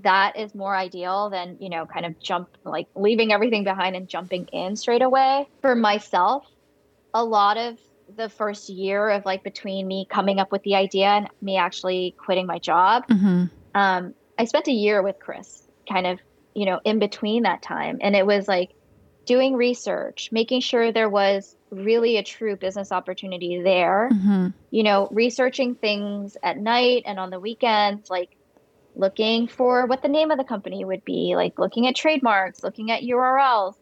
that 0.00 0.36
is 0.36 0.54
more 0.54 0.74
ideal 0.74 1.30
than, 1.30 1.56
you 1.60 1.68
know, 1.70 1.86
kind 1.86 2.04
of 2.04 2.18
jump 2.18 2.48
like 2.64 2.88
leaving 2.94 3.32
everything 3.32 3.64
behind 3.64 3.96
and 3.96 4.08
jumping 4.08 4.46
in 4.52 4.76
straight 4.76 5.02
away. 5.02 5.48
For 5.62 5.74
myself, 5.74 6.46
a 7.12 7.24
lot 7.24 7.56
of 7.56 7.78
the 8.16 8.28
first 8.28 8.68
year 8.68 9.08
of 9.08 9.24
like 9.24 9.42
between 9.42 9.86
me 9.86 10.06
coming 10.10 10.38
up 10.38 10.52
with 10.52 10.62
the 10.62 10.74
idea 10.74 11.06
and 11.06 11.28
me 11.40 11.56
actually 11.56 12.14
quitting 12.18 12.46
my 12.46 12.58
job, 12.58 13.06
Mm-hmm. 13.08 13.44
um, 13.74 14.14
I 14.38 14.44
spent 14.46 14.66
a 14.66 14.72
year 14.72 15.00
with 15.02 15.16
Chris, 15.20 15.62
kind 15.88 16.06
of, 16.06 16.18
you 16.54 16.66
know, 16.66 16.80
in 16.84 16.98
between 16.98 17.44
that 17.44 17.62
time. 17.62 17.98
And 18.00 18.16
it 18.16 18.26
was 18.26 18.48
like 18.48 18.70
doing 19.26 19.54
research, 19.54 20.30
making 20.32 20.60
sure 20.60 20.90
there 20.92 21.08
was 21.08 21.56
really 21.74 22.16
a 22.16 22.22
true 22.22 22.56
business 22.56 22.92
opportunity 22.92 23.60
there, 23.62 24.10
Mm-hmm. 24.12 24.48
you 24.70 24.82
know, 24.82 25.08
researching 25.10 25.74
things 25.74 26.36
at 26.42 26.58
night 26.58 27.02
and 27.06 27.18
on 27.18 27.30
the 27.30 27.40
weekends, 27.40 28.08
like 28.10 28.30
looking 28.94 29.48
for 29.48 29.86
what 29.86 30.02
the 30.02 30.08
name 30.08 30.30
of 30.30 30.38
the 30.38 30.44
company 30.44 30.84
would 30.84 31.04
be, 31.04 31.34
like 31.36 31.58
looking 31.58 31.86
at 31.86 31.96
trademarks, 31.96 32.62
looking 32.62 32.90
at 32.90 33.02
URLs, 33.02 33.74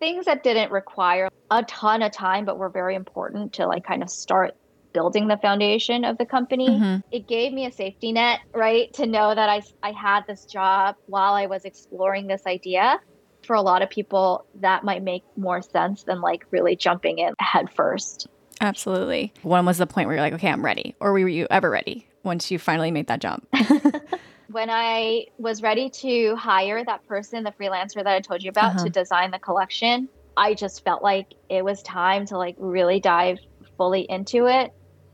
things 0.00 0.26
that 0.26 0.42
didn't 0.42 0.70
require 0.70 1.28
a 1.50 1.62
ton 1.62 2.02
of 2.02 2.12
time, 2.12 2.44
but 2.44 2.58
were 2.58 2.68
very 2.70 2.94
important 2.94 3.54
to 3.54 3.66
like 3.66 3.84
kind 3.84 4.02
of 4.02 4.10
start 4.10 4.52
building 4.92 5.28
the 5.28 5.38
foundation 5.38 6.04
of 6.04 6.18
the 6.18 6.26
company. 6.26 6.68
Mhm. 6.68 7.00
It 7.10 7.26
gave 7.26 7.52
me 7.52 7.66
a 7.66 7.72
safety 7.72 8.12
net, 8.12 8.40
right? 8.54 8.92
To 8.94 9.06
know 9.06 9.34
that 9.34 9.48
I, 9.48 9.62
I 9.82 9.92
had 9.92 10.22
this 10.28 10.44
job 10.44 10.94
while 11.06 11.34
I 11.34 11.46
was 11.46 11.64
exploring 11.64 12.26
this 12.26 12.42
idea. 12.46 12.98
For 13.44 13.54
a 13.54 13.62
lot 13.62 13.82
of 13.82 13.90
people, 13.90 14.46
that 14.60 14.84
might 14.84 15.02
make 15.02 15.22
more 15.36 15.60
sense 15.62 16.02
than 16.04 16.20
like 16.20 16.44
really 16.50 16.76
jumping 16.76 17.18
in 17.18 17.34
head 17.38 17.68
first. 17.74 18.26
Absolutely. 18.60 19.32
When 19.42 19.66
was 19.66 19.78
the 19.78 19.86
point 19.86 20.06
where 20.06 20.16
you're 20.16 20.24
like, 20.24 20.32
okay, 20.34 20.48
I'm 20.48 20.64
ready? 20.64 20.94
Or 21.00 21.12
were 21.12 21.28
you 21.28 21.46
ever 21.50 21.68
ready 21.68 22.06
once 22.22 22.50
you 22.50 22.58
finally 22.58 22.90
made 22.90 23.08
that 23.08 23.20
jump? 23.20 23.46
when 24.50 24.70
I 24.70 25.26
was 25.38 25.62
ready 25.62 25.90
to 25.90 26.36
hire 26.36 26.84
that 26.84 27.06
person, 27.06 27.44
the 27.44 27.52
freelancer 27.52 27.96
that 27.96 28.06
I 28.06 28.20
told 28.20 28.42
you 28.42 28.50
about, 28.50 28.76
Uh-huh. 28.76 28.84
to 28.84 28.90
design 28.90 29.30
the 29.30 29.38
collection, 29.38 30.08
I 30.36 30.54
just 30.54 30.84
felt 30.84 31.02
like 31.02 31.26
it 31.48 31.64
was 31.64 31.82
time 31.82 32.26
to 32.26 32.38
like 32.38 32.56
really 32.58 33.00
dive 33.00 33.38
fully 33.76 34.02
into 34.08 34.46
it. 34.46 34.70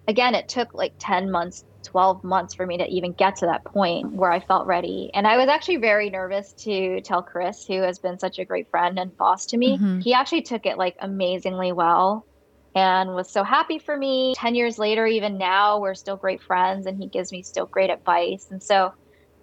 Again, 0.08 0.34
it 0.34 0.48
took 0.48 0.74
like 0.74 0.92
10 0.98 1.30
months, 1.30 1.64
12 1.84 2.22
months 2.24 2.54
for 2.54 2.66
me 2.66 2.78
to 2.78 2.86
even 2.86 3.12
get 3.12 3.36
to 3.36 3.46
that 3.46 3.64
point 3.64 4.08
where 4.12 4.30
I 4.32 4.40
felt 4.40 4.66
ready. 4.66 5.10
And 5.14 5.26
I 5.26 5.36
was 5.36 5.48
actually 5.48 5.78
very 5.78 6.10
nervous 6.10 6.52
to 6.64 7.00
tell 7.02 7.22
Chris, 7.22 7.64
who 7.66 7.82
has 7.82 7.98
been 7.98 8.18
such 8.18 8.38
a 8.38 8.44
great 8.44 8.68
friend 8.70 8.98
and 8.98 9.16
boss 9.16 9.46
to 9.46 9.58
me. 9.58 9.80
Mhm. 9.80 10.00
He 10.00 10.14
actually 10.14 10.42
took 10.42 10.66
it 10.66 10.78
like 10.78 10.96
amazingly 11.00 11.72
well 11.72 12.26
and 12.74 13.14
was 13.14 13.32
so 13.32 13.42
happy 13.44 13.78
for 13.78 13.96
me. 13.96 14.34
10 14.34 14.54
years 14.54 14.78
later, 14.78 15.06
even 15.06 15.38
now, 15.38 15.80
we're 15.80 15.94
still 15.94 16.16
great 16.16 16.42
friends 16.42 16.86
and 16.86 16.98
he 16.98 17.08
gives 17.08 17.32
me 17.32 17.42
still 17.42 17.66
great 17.66 17.90
advice. 17.90 18.46
And 18.50 18.62
so 18.62 18.92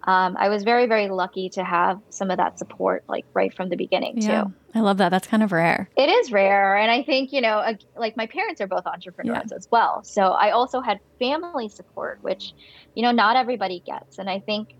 um, 0.08 0.38
I 0.38 0.48
was 0.48 0.64
very, 0.64 0.86
very 0.86 1.10
lucky 1.10 1.50
to 1.50 1.62
have 1.62 2.00
some 2.08 2.30
of 2.30 2.38
that 2.38 2.58
support 2.58 3.04
like 3.08 3.26
right 3.34 3.54
from 3.54 3.68
the 3.68 3.76
beginning, 3.76 4.22
yeah. 4.22 4.44
too. 4.44 4.52
I 4.74 4.80
love 4.80 4.96
that. 4.98 5.10
That's 5.10 5.26
kind 5.26 5.42
of 5.42 5.52
rare. 5.52 5.90
It 5.98 6.08
is 6.08 6.32
rare. 6.32 6.78
And 6.78 6.90
I 6.90 7.02
think, 7.02 7.30
you 7.30 7.42
know, 7.42 7.62
like 7.94 8.16
my 8.16 8.24
parents 8.24 8.62
are 8.62 8.66
both 8.66 8.86
entrepreneurs 8.86 9.52
as 9.52 9.68
well. 9.70 10.02
So 10.04 10.28
I 10.28 10.52
also 10.52 10.80
had 10.80 10.98
family 11.18 11.68
support, 11.68 12.22
which, 12.22 12.54
you 12.94 13.02
know, 13.02 13.12
not 13.12 13.36
everybody 13.36 13.80
gets. 13.84 14.18
And 14.18 14.30
I 14.30 14.40
think 14.40 14.76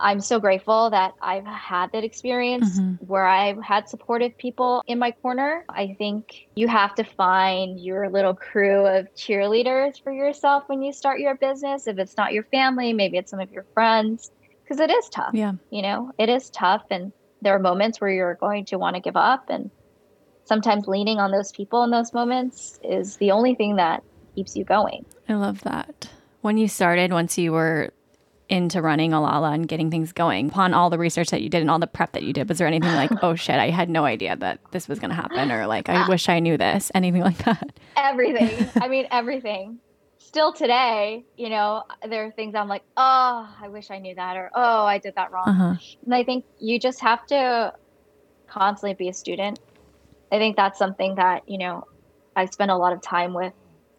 I'm 0.00 0.20
so 0.20 0.38
grateful 0.38 0.90
that 0.90 1.12
I've 1.20 1.46
had 1.46 1.90
that 1.92 2.04
experience 2.04 2.78
Mhm. 2.78 2.98
where 3.06 3.26
I've 3.26 3.60
had 3.62 3.88
supportive 3.88 4.36
people 4.38 4.82
in 4.86 4.98
my 4.98 5.10
corner. 5.22 5.64
I 5.68 5.94
think 5.98 6.24
you 6.54 6.68
have 6.68 6.94
to 6.96 7.04
find 7.04 7.80
your 7.80 8.08
little 8.08 8.34
crew 8.34 8.86
of 8.86 9.08
cheerleaders 9.16 9.94
for 10.02 10.12
yourself 10.12 10.64
when 10.68 10.82
you 10.82 10.92
start 10.92 11.20
your 11.20 11.36
business. 11.36 11.86
If 11.86 11.98
it's 11.98 12.16
not 12.16 12.32
your 12.32 12.44
family, 12.44 12.92
maybe 12.92 13.18
it's 13.18 13.30
some 13.30 13.40
of 13.40 13.50
your 13.50 13.66
friends, 13.74 14.30
because 14.64 14.80
it 14.80 14.90
is 14.90 15.08
tough 15.10 15.30
Yeah. 15.34 15.52
you 15.70 15.80
know 15.82 16.10
it 16.18 16.28
is 16.28 16.50
tough 16.50 16.82
and 16.90 17.12
there 17.40 17.54
are 17.54 17.58
moments 17.58 18.00
where 18.00 18.10
you're 18.10 18.34
going 18.34 18.66
to 18.66 18.76
want 18.76 18.96
to 18.96 19.00
give 19.00 19.16
up 19.16 19.44
and 19.48 19.70
sometimes 20.44 20.86
leaning 20.86 21.18
on 21.18 21.30
those 21.30 21.50
people 21.52 21.82
in 21.84 21.90
those 21.90 22.12
moments 22.12 22.78
is 22.82 23.16
the 23.16 23.30
only 23.30 23.54
thing 23.54 23.76
that 23.76 24.02
keeps 24.34 24.54
you 24.56 24.64
going 24.64 25.04
I 25.28 25.34
love 25.34 25.60
that. 25.62 26.10
When 26.40 26.56
you 26.56 26.68
started, 26.68 27.12
once 27.12 27.36
you 27.36 27.52
were 27.52 27.90
into 28.48 28.80
running 28.82 29.12
Alala 29.12 29.50
and 29.52 29.68
getting 29.68 29.90
things 29.90 30.12
going, 30.12 30.48
upon 30.48 30.72
all 30.74 30.88
the 30.90 30.98
research 30.98 31.28
that 31.30 31.42
you 31.42 31.48
did 31.48 31.60
and 31.60 31.70
all 31.70 31.78
the 31.78 31.86
prep 31.86 32.12
that 32.12 32.22
you 32.22 32.32
did, 32.32 32.48
was 32.48 32.58
there 32.58 32.66
anything 32.66 32.92
like, 32.94 33.10
oh 33.22 33.34
shit, 33.34 33.56
I 33.56 33.70
had 33.70 33.88
no 33.90 34.04
idea 34.04 34.36
that 34.36 34.60
this 34.72 34.88
was 34.88 34.98
going 34.98 35.10
to 35.10 35.14
happen? 35.16 35.52
Or 35.52 35.66
like, 35.66 35.88
I 35.88 36.08
wish 36.08 36.28
I 36.28 36.38
knew 36.40 36.56
this? 36.56 36.90
Anything 36.94 37.22
like 37.22 37.38
that? 37.44 37.72
everything 37.96 38.68
i 38.80 38.86
mean 38.86 39.06
everything 39.10 39.78
still 40.18 40.52
today 40.52 41.24
you 41.36 41.48
know 41.48 41.82
there 42.08 42.24
are 42.24 42.30
things 42.30 42.54
i'm 42.54 42.68
like 42.68 42.84
oh 42.96 43.48
i 43.60 43.66
wish 43.68 43.90
i 43.90 43.98
knew 43.98 44.14
that 44.14 44.36
or 44.36 44.50
oh 44.54 44.84
i 44.84 44.98
did 44.98 45.14
that 45.16 45.32
wrong 45.32 45.48
Uh 45.48 45.52
huh. 45.52 45.74
and 46.04 46.14
i 46.14 46.22
think 46.22 46.44
you 46.60 46.78
just 46.78 47.00
have 47.00 47.26
to 47.26 47.72
constantly 48.46 48.94
be 48.94 49.08
a 49.08 49.12
student 49.12 49.58
i 50.30 50.38
think 50.38 50.56
that's 50.56 50.78
something 50.78 51.16
that 51.16 51.42
you 51.48 51.58
know 51.58 51.84
i 52.36 52.44
spend 52.44 52.70
a 52.70 52.76
lot 52.76 52.92
of 52.92 53.02
time 53.02 53.34
with 53.34 53.52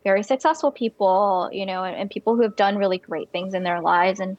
very 0.04 0.24
successful 0.24 0.72
people 0.72 1.50
you 1.52 1.66
know 1.66 1.84
and, 1.84 1.96
and 1.96 2.10
people 2.10 2.36
who 2.36 2.44
have 2.44 2.56
done 2.56 2.78
really 2.78 2.98
great 2.98 3.30
things 3.32 3.54
in 3.54 3.64
their 3.64 3.82
lives. 3.82 4.20
And 4.20 4.38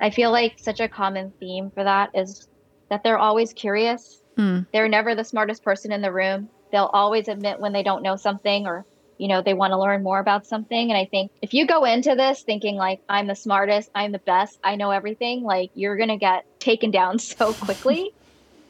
i 0.00 0.10
feel 0.10 0.30
like 0.30 0.58
such 0.58 0.80
a 0.80 0.88
common 0.88 1.32
theme 1.40 1.70
for 1.70 1.84
that 1.84 2.10
is 2.14 2.48
that 2.88 3.02
they're 3.04 3.18
always 3.18 3.52
curious. 3.52 4.22
Mm. 4.38 4.66
they're 4.72 4.88
never 4.88 5.14
the 5.14 5.24
smartest 5.24 5.62
person 5.62 5.92
in 5.92 6.00
the 6.00 6.12
room. 6.12 6.48
They'll 6.72 6.90
always 6.92 7.28
admit 7.28 7.60
when 7.60 7.72
they 7.72 7.82
don't 7.82 8.02
know 8.02 8.16
something 8.16 8.66
or 8.66 8.86
you 9.18 9.28
know 9.28 9.42
they 9.42 9.54
want 9.54 9.72
to 9.72 9.78
learn 9.78 10.02
more 10.02 10.20
about 10.20 10.46
something. 10.46 10.90
And 10.90 10.96
i 10.96 11.04
think 11.04 11.30
if 11.42 11.52
you 11.52 11.66
go 11.66 11.84
into 11.84 12.14
this 12.14 12.42
thinking 12.42 12.76
like 12.76 13.00
i'm 13.08 13.26
the 13.26 13.34
smartest 13.34 13.90
i'm 13.94 14.12
the 14.12 14.20
best 14.20 14.58
i 14.64 14.76
know 14.76 14.90
everything 14.90 15.42
like 15.42 15.70
you're 15.74 15.96
going 15.96 16.08
to 16.08 16.16
get 16.16 16.44
taken 16.58 16.90
down 16.90 17.18
so 17.30 17.52
quickly 17.52 18.12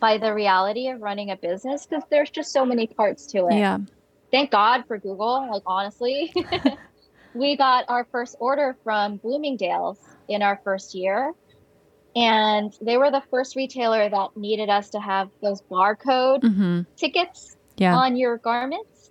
by 0.01 0.19
the 0.19 0.35
reality 0.35 0.89
of 0.89 1.01
running 1.01 1.31
a 1.31 1.37
business 1.37 1.87
because 1.87 2.03
there's 2.11 2.31
just 2.31 2.53
so 2.53 2.65
many 2.65 2.87
parts 2.87 3.27
to 3.27 3.47
it. 3.49 3.59
Yeah. 3.59 3.79
Thank 4.33 4.51
god 4.51 4.85
for 4.87 4.99
google 4.99 5.49
like 5.51 5.63
honestly 5.67 6.33
we 7.35 7.57
got 7.57 7.85
our 7.89 8.07
first 8.11 8.37
order 8.41 8.77
from 8.85 9.17
bloomingdale's 9.19 9.99
in 10.29 10.43
our 10.43 10.61
first 10.65 10.95
year 10.95 11.33
and 12.17 12.73
they 12.81 12.97
were 12.97 13.11
the 13.11 13.23
first 13.31 13.55
retailer 13.57 14.09
that 14.09 14.29
needed 14.37 14.69
us 14.69 14.91
to 14.91 15.01
have 15.01 15.29
those 15.43 15.63
barcode 15.71 16.41
Mm-hmm. 16.43 16.81
tickets 16.97 17.57
Yeah. 17.77 17.97
on 17.97 18.17
your 18.17 18.39
garments. 18.39 19.11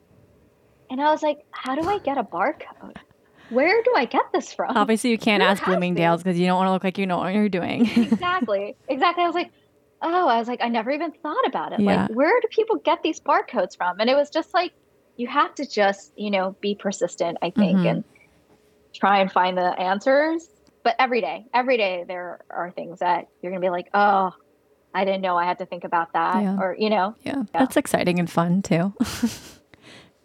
And 0.91 0.99
I 0.99 1.12
was 1.12 1.21
like, 1.23 1.38
how 1.51 1.75
do 1.75 1.88
I 1.88 1.99
get 1.99 2.17
a 2.17 2.23
barcode? 2.23 2.97
Where 3.49 3.82
do 3.84 3.93
I 3.95 4.03
get 4.05 4.23
this 4.34 4.51
from? 4.53 4.75
Obviously, 4.75 5.12
you 5.12 5.17
can't 5.17 5.41
Who 5.41 5.47
ask 5.49 5.63
Bloomingdale's 5.63 6.23
because 6.23 6.38
you 6.38 6.45
don't 6.47 6.58
want 6.58 6.67
to 6.67 6.71
look 6.73 6.84
like 6.84 6.97
you 6.97 7.05
know 7.08 7.19
what 7.19 7.34
you're 7.34 7.47
doing. 7.47 7.86
exactly. 7.95 8.75
Exactly. 8.89 9.23
I 9.23 9.27
was 9.27 9.36
like, 9.36 9.51
oh, 10.01 10.27
I 10.27 10.38
was 10.38 10.47
like, 10.49 10.60
I 10.62 10.67
never 10.67 10.91
even 10.91 11.12
thought 11.23 11.47
about 11.47 11.71
it. 11.73 11.79
Yeah. 11.79 12.01
Like, 12.08 12.10
where 12.15 12.41
do 12.41 12.47
people 12.49 12.77
get 12.77 13.01
these 13.01 13.19
barcodes 13.21 13.77
from? 13.77 13.99
And 14.01 14.10
it 14.10 14.15
was 14.15 14.29
just 14.29 14.53
like, 14.53 14.73
you 15.19 15.27
have 15.27 15.53
to 15.53 15.67
just, 15.67 16.13
you 16.15 16.32
know, 16.32 16.55
be 16.62 16.73
persistent, 16.75 17.38
I 17.41 17.49
think, 17.49 17.79
Mhm. 17.79 17.89
and 17.89 18.03
try 18.93 19.19
and 19.19 19.29
find 19.29 19.58
the 19.58 19.77
answers. 19.77 20.47
But 20.82 20.95
every 20.97 21.19
day, 21.19 21.45
every 21.53 21.75
day, 21.75 22.05
there 22.08 22.39
are 22.49 22.71
things 22.71 22.99
that 22.99 23.27
you're 23.41 23.51
going 23.51 23.62
to 23.62 23.65
be 23.65 23.69
like, 23.69 23.89
oh, 23.93 24.32
I 24.93 25.03
didn't 25.03 25.21
know 25.21 25.36
I 25.36 25.43
had 25.43 25.58
to 25.58 25.65
think 25.65 25.84
about 25.84 26.13
that. 26.13 26.41
Yeah. 26.41 26.58
Or, 26.58 26.73
you 26.79 26.89
know, 26.89 27.15
yeah. 27.23 27.43
That's 27.51 27.75
exciting 27.75 28.17
and 28.17 28.32
fun 28.32 28.62
too. 28.62 28.93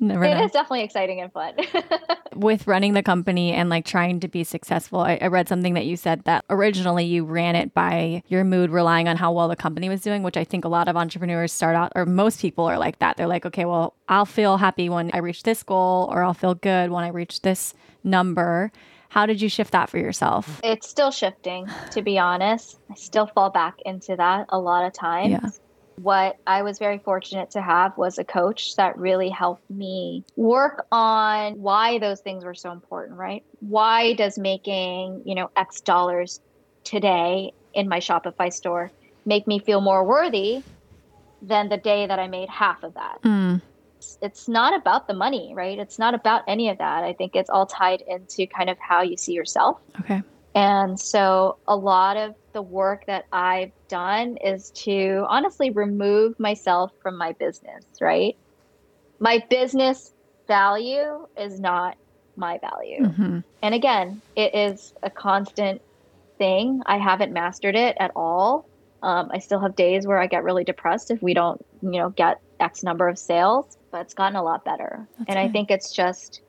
Never 0.00 0.24
it 0.24 0.34
know. 0.34 0.44
is 0.44 0.50
definitely 0.50 0.82
exciting 0.82 1.20
and 1.20 1.32
fun. 1.32 1.54
with 2.34 2.66
running 2.66 2.94
the 2.94 3.02
company 3.02 3.52
and 3.52 3.70
like 3.70 3.84
trying 3.84 4.20
to 4.20 4.28
be 4.28 4.42
successful, 4.44 5.00
I, 5.00 5.18
I 5.22 5.28
read 5.28 5.48
something 5.48 5.74
that 5.74 5.86
you 5.86 5.96
said 5.96 6.24
that 6.24 6.44
originally 6.50 7.04
you 7.04 7.24
ran 7.24 7.54
it 7.56 7.72
by 7.74 8.22
your 8.26 8.44
mood, 8.44 8.70
relying 8.70 9.08
on 9.08 9.16
how 9.16 9.32
well 9.32 9.48
the 9.48 9.56
company 9.56 9.88
was 9.88 10.00
doing, 10.00 10.22
which 10.22 10.36
I 10.36 10.44
think 10.44 10.64
a 10.64 10.68
lot 10.68 10.88
of 10.88 10.96
entrepreneurs 10.96 11.52
start 11.52 11.76
out, 11.76 11.92
or 11.94 12.06
most 12.06 12.40
people 12.40 12.64
are 12.64 12.78
like 12.78 12.98
that. 12.98 13.16
They're 13.16 13.28
like, 13.28 13.46
okay, 13.46 13.64
well, 13.64 13.94
I'll 14.08 14.26
feel 14.26 14.56
happy 14.56 14.88
when 14.88 15.10
I 15.14 15.18
reach 15.18 15.44
this 15.44 15.62
goal, 15.62 16.08
or 16.10 16.22
I'll 16.24 16.34
feel 16.34 16.54
good 16.54 16.90
when 16.90 17.04
I 17.04 17.08
reach 17.08 17.42
this 17.42 17.72
number. 18.02 18.72
How 19.10 19.26
did 19.26 19.40
you 19.40 19.48
shift 19.48 19.70
that 19.72 19.88
for 19.88 19.98
yourself? 19.98 20.60
it's 20.64 20.88
still 20.88 21.12
shifting 21.12 21.68
to 21.92 22.02
be 22.02 22.18
honest 22.18 22.80
i 22.90 22.94
still 22.94 23.26
fall 23.28 23.48
back 23.48 23.74
into 23.86 24.16
that 24.16 24.46
a 24.48 24.58
lot 24.58 24.84
of 24.84 24.92
times 24.92 25.30
Yeah. 25.30 25.50
What 25.96 26.36
i 26.46 26.62
was 26.62 26.78
very 26.78 26.98
fortunate 26.98 27.50
to 27.52 27.62
have 27.62 27.96
was 27.96 28.18
a 28.18 28.24
coach 28.24 28.76
that 28.76 28.98
really 28.98 29.28
helped 29.28 29.68
me 29.70 30.24
work 30.36 30.86
on 30.90 31.54
why 31.54 31.98
those 31.98 32.20
things 32.20 32.44
were 32.44 32.54
so 32.54 32.72
important 32.72 33.18
right? 33.18 33.44
Why 33.60 34.14
does 34.14 34.38
making 34.38 35.22
you 35.24 35.34
know 35.34 35.50
x 35.56 35.80
dollars 35.80 36.40
today 36.84 37.52
in 37.72 37.88
my 37.88 38.00
shopify 38.00 38.52
store 38.52 38.90
make 39.24 39.46
me 39.46 39.58
feel 39.58 39.80
more 39.80 40.04
worthy 40.04 40.62
than 41.42 41.68
the 41.68 41.76
day 41.76 42.06
that 42.06 42.18
i 42.18 42.28
made 42.28 42.48
half 42.48 42.82
of 42.82 42.94
that? 42.94 43.22
Mm, 43.22 43.62
it's, 43.98 44.18
it's 44.20 44.48
not 44.48 44.78
about 44.78 45.06
the 45.06 45.14
money 45.14 45.52
right? 45.54 45.78
It's 45.78 45.98
not 45.98 46.14
about 46.14 46.42
any 46.48 46.68
of 46.68 46.78
that. 46.78 47.04
I 47.04 47.12
think 47.12 47.36
it's 47.36 47.50
all 47.50 47.66
tied 47.66 48.02
into 48.06 48.46
kind 48.46 48.68
of 48.68 48.78
how 48.78 49.02
you 49.02 49.16
see 49.16 49.32
yourself. 49.32 49.78
Okay. 50.00 50.22
and 50.54 50.98
so 50.98 51.58
a 51.66 51.76
lot 51.76 52.16
of 52.16 52.34
the 52.52 52.62
work 52.62 53.06
that 53.06 53.24
I've 53.32 53.72
done 53.94 54.36
is 54.42 54.72
to 54.72 55.24
honestly 55.28 55.70
remove 55.70 56.34
myself 56.40 56.90
from 57.00 57.16
my 57.16 57.32
business, 57.38 57.84
right? 58.00 58.34
My 59.20 59.40
business 59.48 60.12
value 60.48 61.26
is 61.38 61.60
not 61.60 61.96
my 62.36 62.58
value. 62.58 63.04
hmm 63.08 63.38
And 63.62 63.72
again, 63.72 64.20
it 64.34 64.52
is 64.52 64.92
a 65.04 65.10
constant 65.10 65.80
thing. 66.38 66.80
I 66.86 66.98
haven't 66.98 67.32
mastered 67.32 67.76
it 67.76 67.96
at 68.00 68.10
all. 68.16 68.68
Um, 69.00 69.28
I 69.32 69.38
still 69.38 69.60
have 69.60 69.76
days 69.76 70.08
where 70.08 70.18
I 70.18 70.26
get 70.26 70.42
really 70.42 70.64
depressed 70.64 71.12
if 71.12 71.22
we 71.22 71.32
don't, 71.32 71.60
you 71.80 72.00
know, 72.00 72.10
get 72.10 72.38
X 72.58 72.82
number 72.82 73.08
of 73.08 73.16
sales, 73.16 73.66
but 73.92 74.00
it's 74.00 74.14
gotten 74.14 74.34
a 74.34 74.42
lot 74.42 74.64
better. 74.64 75.08
That's 75.18 75.30
and 75.30 75.38
I 75.38 75.48
think 75.52 75.70
it's 75.70 75.94
just 75.94 76.40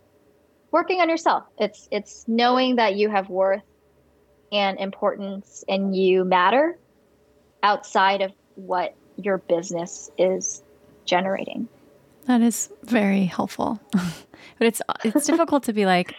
working 0.71 0.99
on 0.99 1.10
yourself. 1.10 1.43
It's 1.60 1.88
it's 1.91 2.23
knowing 2.27 2.77
that 2.77 2.95
you 2.95 3.10
have 3.12 3.29
worth 3.29 3.62
and 4.51 4.79
importance 4.79 5.63
and 5.67 5.95
you 5.95 6.25
matter 6.25 6.79
outside 7.65 8.21
of 8.21 8.32
what 8.56 8.95
your 9.17 9.39
business 9.39 10.12
is 10.17 10.63
generating. 11.04 11.67
That 12.28 12.41
is 12.41 12.69
very 12.84 13.25
helpful. 13.25 13.82
but 13.91 14.67
it's 14.67 14.82
it's 15.04 15.25
difficult 15.32 15.63
to 15.63 15.73
be 15.73 15.86
like 15.86 16.15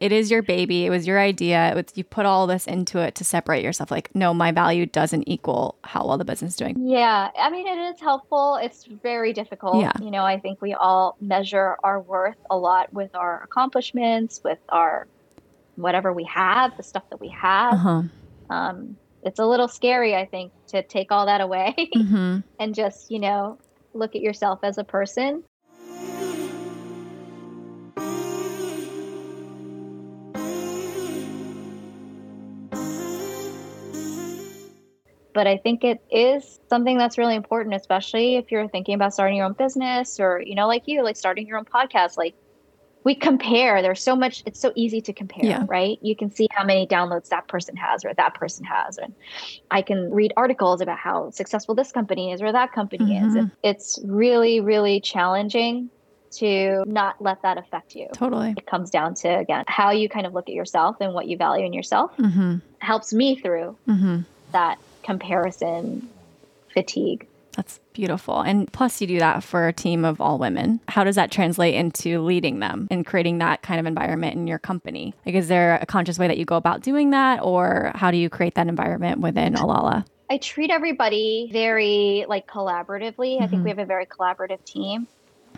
it 0.00 0.10
is 0.10 0.32
your 0.32 0.42
baby. 0.42 0.84
It 0.84 0.90
was 0.90 1.06
your 1.06 1.20
idea. 1.20 1.70
It 1.70 1.76
was, 1.76 1.84
you 1.94 2.02
put 2.02 2.26
all 2.26 2.48
this 2.48 2.66
into 2.66 2.98
it 2.98 3.14
to 3.14 3.24
separate 3.24 3.62
yourself. 3.62 3.92
Like, 3.92 4.12
no, 4.16 4.34
my 4.34 4.50
value 4.50 4.84
doesn't 4.84 5.28
equal 5.28 5.76
how 5.84 6.04
well 6.04 6.18
the 6.18 6.24
business 6.24 6.54
is 6.54 6.56
doing. 6.56 6.88
Yeah, 6.88 7.30
I 7.38 7.48
mean, 7.50 7.68
it 7.68 7.78
is 7.94 8.00
helpful. 8.00 8.56
It's 8.60 8.84
very 8.84 9.32
difficult. 9.32 9.76
Yeah. 9.80 9.92
You 10.00 10.10
know, 10.10 10.24
I 10.24 10.40
think 10.40 10.60
we 10.60 10.74
all 10.74 11.16
measure 11.20 11.76
our 11.84 12.00
worth 12.00 12.36
a 12.50 12.58
lot 12.58 12.92
with 12.92 13.14
our 13.14 13.44
accomplishments, 13.44 14.40
with 14.42 14.58
our 14.70 15.06
whatever 15.76 16.12
we 16.12 16.24
have, 16.24 16.76
the 16.76 16.82
stuff 16.82 17.04
that 17.10 17.20
we 17.20 17.28
have. 17.28 17.74
Uh 17.74 17.76
huh. 17.76 18.02
Um, 18.50 18.96
it's 19.22 19.38
a 19.38 19.46
little 19.46 19.68
scary, 19.68 20.14
I 20.14 20.26
think, 20.26 20.52
to 20.68 20.82
take 20.82 21.12
all 21.12 21.26
that 21.26 21.40
away 21.40 21.74
hmm 21.94 22.38
and 22.58 22.74
just, 22.74 23.10
you 23.10 23.18
know, 23.18 23.58
look 23.94 24.14
at 24.14 24.20
yourself 24.20 24.60
as 24.62 24.78
a 24.78 24.84
person. 24.84 25.42
But 35.34 35.46
I 35.46 35.56
think 35.56 35.82
it 35.82 36.00
is 36.10 36.60
something 36.68 36.98
that's 36.98 37.16
really 37.16 37.34
important, 37.34 37.74
especially 37.74 38.36
if 38.36 38.52
you're 38.52 38.68
thinking 38.68 38.94
about 38.94 39.14
starting 39.14 39.36
your 39.36 39.46
own 39.46 39.54
business 39.54 40.20
or, 40.20 40.42
you 40.44 40.54
know, 40.54 40.68
like 40.68 40.82
you, 40.86 41.02
like 41.02 41.16
starting 41.16 41.46
your 41.46 41.56
own 41.56 41.64
podcast. 41.64 42.18
Like 42.18 42.34
we 43.04 43.14
compare, 43.14 43.82
there's 43.82 44.02
so 44.02 44.14
much, 44.14 44.42
it's 44.46 44.60
so 44.60 44.72
easy 44.76 45.00
to 45.02 45.12
compare, 45.12 45.44
Yeah. 45.44 45.64
right? 45.66 45.98
You 46.02 46.14
can 46.14 46.30
see 46.30 46.46
how 46.50 46.64
many 46.64 46.86
downloads 46.86 47.28
that 47.28 47.48
person 47.48 47.76
has 47.76 48.04
or 48.04 48.14
that 48.14 48.34
person 48.34 48.64
has. 48.64 48.98
And 48.98 49.14
I 49.70 49.82
can 49.82 50.12
read 50.12 50.32
articles 50.36 50.80
about 50.80 50.98
how 50.98 51.30
successful 51.30 51.74
this 51.74 51.92
company 51.92 52.32
is 52.32 52.42
or 52.42 52.52
that 52.52 52.72
company 52.72 53.18
is. 53.18 53.34
Mhm. 53.34 53.38
And 53.38 53.50
It's 53.62 53.98
really, 54.04 54.60
really 54.60 55.00
challenging 55.00 55.90
to 56.32 56.84
not 56.86 57.16
let 57.20 57.42
that 57.42 57.58
affect 57.58 57.94
you. 57.94 58.08
Totally. 58.14 58.54
It 58.56 58.66
comes 58.66 58.90
down 58.90 59.14
to, 59.16 59.28
again, 59.28 59.64
how 59.66 59.90
you 59.90 60.08
kind 60.08 60.26
of 60.26 60.32
look 60.32 60.48
at 60.48 60.54
yourself 60.54 60.96
and 61.00 61.12
what 61.12 61.26
you 61.26 61.36
value 61.36 61.66
in 61.66 61.72
yourself 61.72 62.12
hmm 62.16 62.56
helps 62.80 63.12
me 63.12 63.36
through 63.36 63.76
hmm 63.86 64.20
that 64.52 64.78
comparison 65.04 66.08
fatigue. 66.74 67.26
That's 67.56 67.80
beautiful. 67.92 68.40
And 68.40 68.72
plus, 68.72 69.00
you 69.00 69.06
do 69.06 69.18
that 69.18 69.44
for 69.44 69.68
a 69.68 69.72
team 69.72 70.04
of 70.04 70.20
all 70.20 70.38
women. 70.38 70.80
How 70.88 71.04
does 71.04 71.16
that 71.16 71.30
translate 71.30 71.74
into 71.74 72.20
leading 72.22 72.60
them 72.60 72.88
and 72.90 73.04
creating 73.04 73.38
that 73.38 73.62
kind 73.62 73.78
of 73.78 73.86
environment 73.86 74.36
in 74.36 74.46
your 74.46 74.58
company? 74.58 75.14
Like, 75.26 75.34
is 75.34 75.48
there 75.48 75.78
a 75.80 75.86
conscious 75.86 76.18
way 76.18 76.28
that 76.28 76.38
you 76.38 76.44
go 76.44 76.56
about 76.56 76.82
doing 76.82 77.10
that, 77.10 77.42
or 77.42 77.92
how 77.94 78.10
do 78.10 78.16
you 78.16 78.30
create 78.30 78.54
that 78.54 78.68
environment 78.68 79.20
within 79.20 79.54
Alala? 79.54 80.04
I 80.30 80.38
treat 80.38 80.70
everybody 80.70 81.50
very 81.52 82.24
like 82.26 82.46
collaboratively. 82.46 83.42
I 83.42 83.48
think 83.48 83.60
Mhm. 83.60 83.64
we 83.64 83.70
have 83.70 83.78
a 83.78 83.84
very 83.84 84.06
collaborative 84.06 84.64
team. 84.64 85.06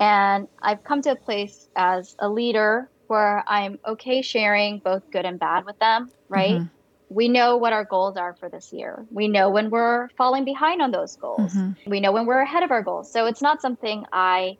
And 0.00 0.48
I've 0.60 0.82
come 0.82 1.00
to 1.02 1.12
a 1.12 1.16
place 1.16 1.68
as 1.76 2.16
a 2.18 2.28
leader 2.28 2.90
where 3.06 3.44
I'm 3.46 3.78
okay 3.86 4.22
sharing 4.22 4.80
both 4.84 5.02
good 5.12 5.24
and 5.24 5.38
bad 5.38 5.64
with 5.64 5.78
them, 5.78 6.10
right? 6.28 6.56
Mhm. 6.56 6.70
We 7.14 7.28
know 7.28 7.56
what 7.56 7.72
our 7.72 7.84
goals 7.84 8.16
are 8.16 8.34
for 8.34 8.48
this 8.48 8.72
year. 8.72 9.06
We 9.10 9.28
know 9.28 9.50
when 9.50 9.70
we're 9.70 10.08
falling 10.16 10.44
behind 10.44 10.82
on 10.82 10.90
those 10.90 11.16
goals. 11.16 11.52
Mhm. 11.54 11.76
We 11.86 12.00
know 12.00 12.12
when 12.12 12.26
we're 12.26 12.40
ahead 12.40 12.62
of 12.62 12.70
our 12.70 12.82
goals. 12.82 13.12
So 13.12 13.26
it's 13.26 13.42
not 13.42 13.60
something 13.60 14.04
I 14.12 14.56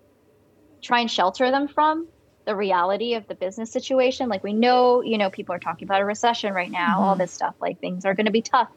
try 0.83 1.01
and 1.01 1.11
shelter 1.11 1.51
them 1.51 1.69
from 1.69 2.09
the 2.47 2.55
reality 2.55 3.15
of 3.15 3.27
the 3.27 3.35
business 3.35 3.73
situation. 3.73 4.29
Like 4.29 4.45
we 4.45 4.53
know, 4.53 5.03
you 5.03 5.19
know, 5.19 5.31
people 5.31 5.55
are 5.55 5.59
talking 5.59 5.87
about 5.87 6.03
a 6.03 6.05
recession 6.05 6.53
right 6.53 6.71
now, 6.71 7.01
all 7.03 7.15
Mhm. 7.15 7.19
this 7.21 7.33
stuff, 7.33 7.55
like 7.61 7.81
things 7.81 8.05
are 8.05 8.15
going 8.15 8.27
to 8.27 8.33
be 8.33 8.43
tough. 8.43 8.69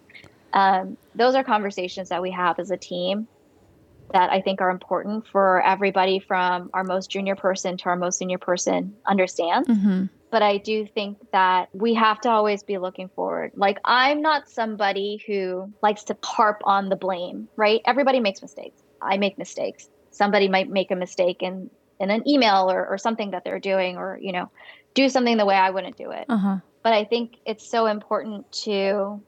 Um, 0.53 0.97
those 1.15 1.35
are 1.35 1.43
conversations 1.43 2.09
that 2.09 2.21
we 2.21 2.31
have 2.31 2.59
as 2.59 2.71
a 2.71 2.77
team 2.77 3.27
that 4.13 4.31
I 4.31 4.41
think 4.41 4.61
are 4.61 4.69
important 4.69 5.27
for 5.27 5.61
everybody 5.63 6.19
from 6.19 6.69
our 6.73 6.83
most 6.83 7.09
junior 7.09 7.35
person 7.35 7.77
to 7.77 7.85
our 7.85 7.95
most 7.95 8.17
senior 8.19 8.37
person 8.37 8.95
understands 9.05 9.67
Mhm. 9.67 10.09
but 10.29 10.41
I 10.41 10.57
do 10.57 10.85
think 10.85 11.17
that 11.31 11.69
we 11.73 11.93
have 11.93 12.19
to 12.21 12.29
always 12.29 12.61
be 12.61 12.77
looking 12.77 13.07
forward. 13.09 13.53
Like, 13.55 13.79
I'm 13.85 14.21
not 14.21 14.49
somebody 14.49 15.23
who 15.25 15.71
likes 15.81 16.03
to 16.05 16.17
harp 16.21 16.61
on 16.65 16.89
the 16.89 16.97
blame, 16.97 17.47
right? 17.55 17.81
Everybody 17.85 18.19
makes 18.19 18.41
mistakes. 18.41 18.83
I 19.01 19.17
make 19.17 19.37
mistakes. 19.37 19.89
Somebody 20.11 20.49
might 20.49 20.69
make 20.69 20.91
a 20.91 20.95
mistake 20.95 21.41
in, 21.41 21.69
in 21.99 22.11
an 22.11 22.27
email 22.27 22.69
or, 22.69 22.85
or 22.87 22.97
something 22.97 23.31
that 23.31 23.45
they're 23.45 23.59
doing, 23.59 23.95
or, 23.95 24.19
you 24.21 24.33
know, 24.33 24.49
do 24.95 25.07
something 25.07 25.37
the 25.37 25.45
way 25.45 25.55
I 25.55 25.69
wouldn't 25.69 25.95
do 25.95 26.11
it. 26.11 26.25
Uh 26.27 26.37
huh. 26.37 26.57
But 26.83 26.91
I 26.91 27.05
think 27.05 27.37
it's 27.45 27.69
so 27.69 27.85
important 27.85 28.51
to 28.63 29.21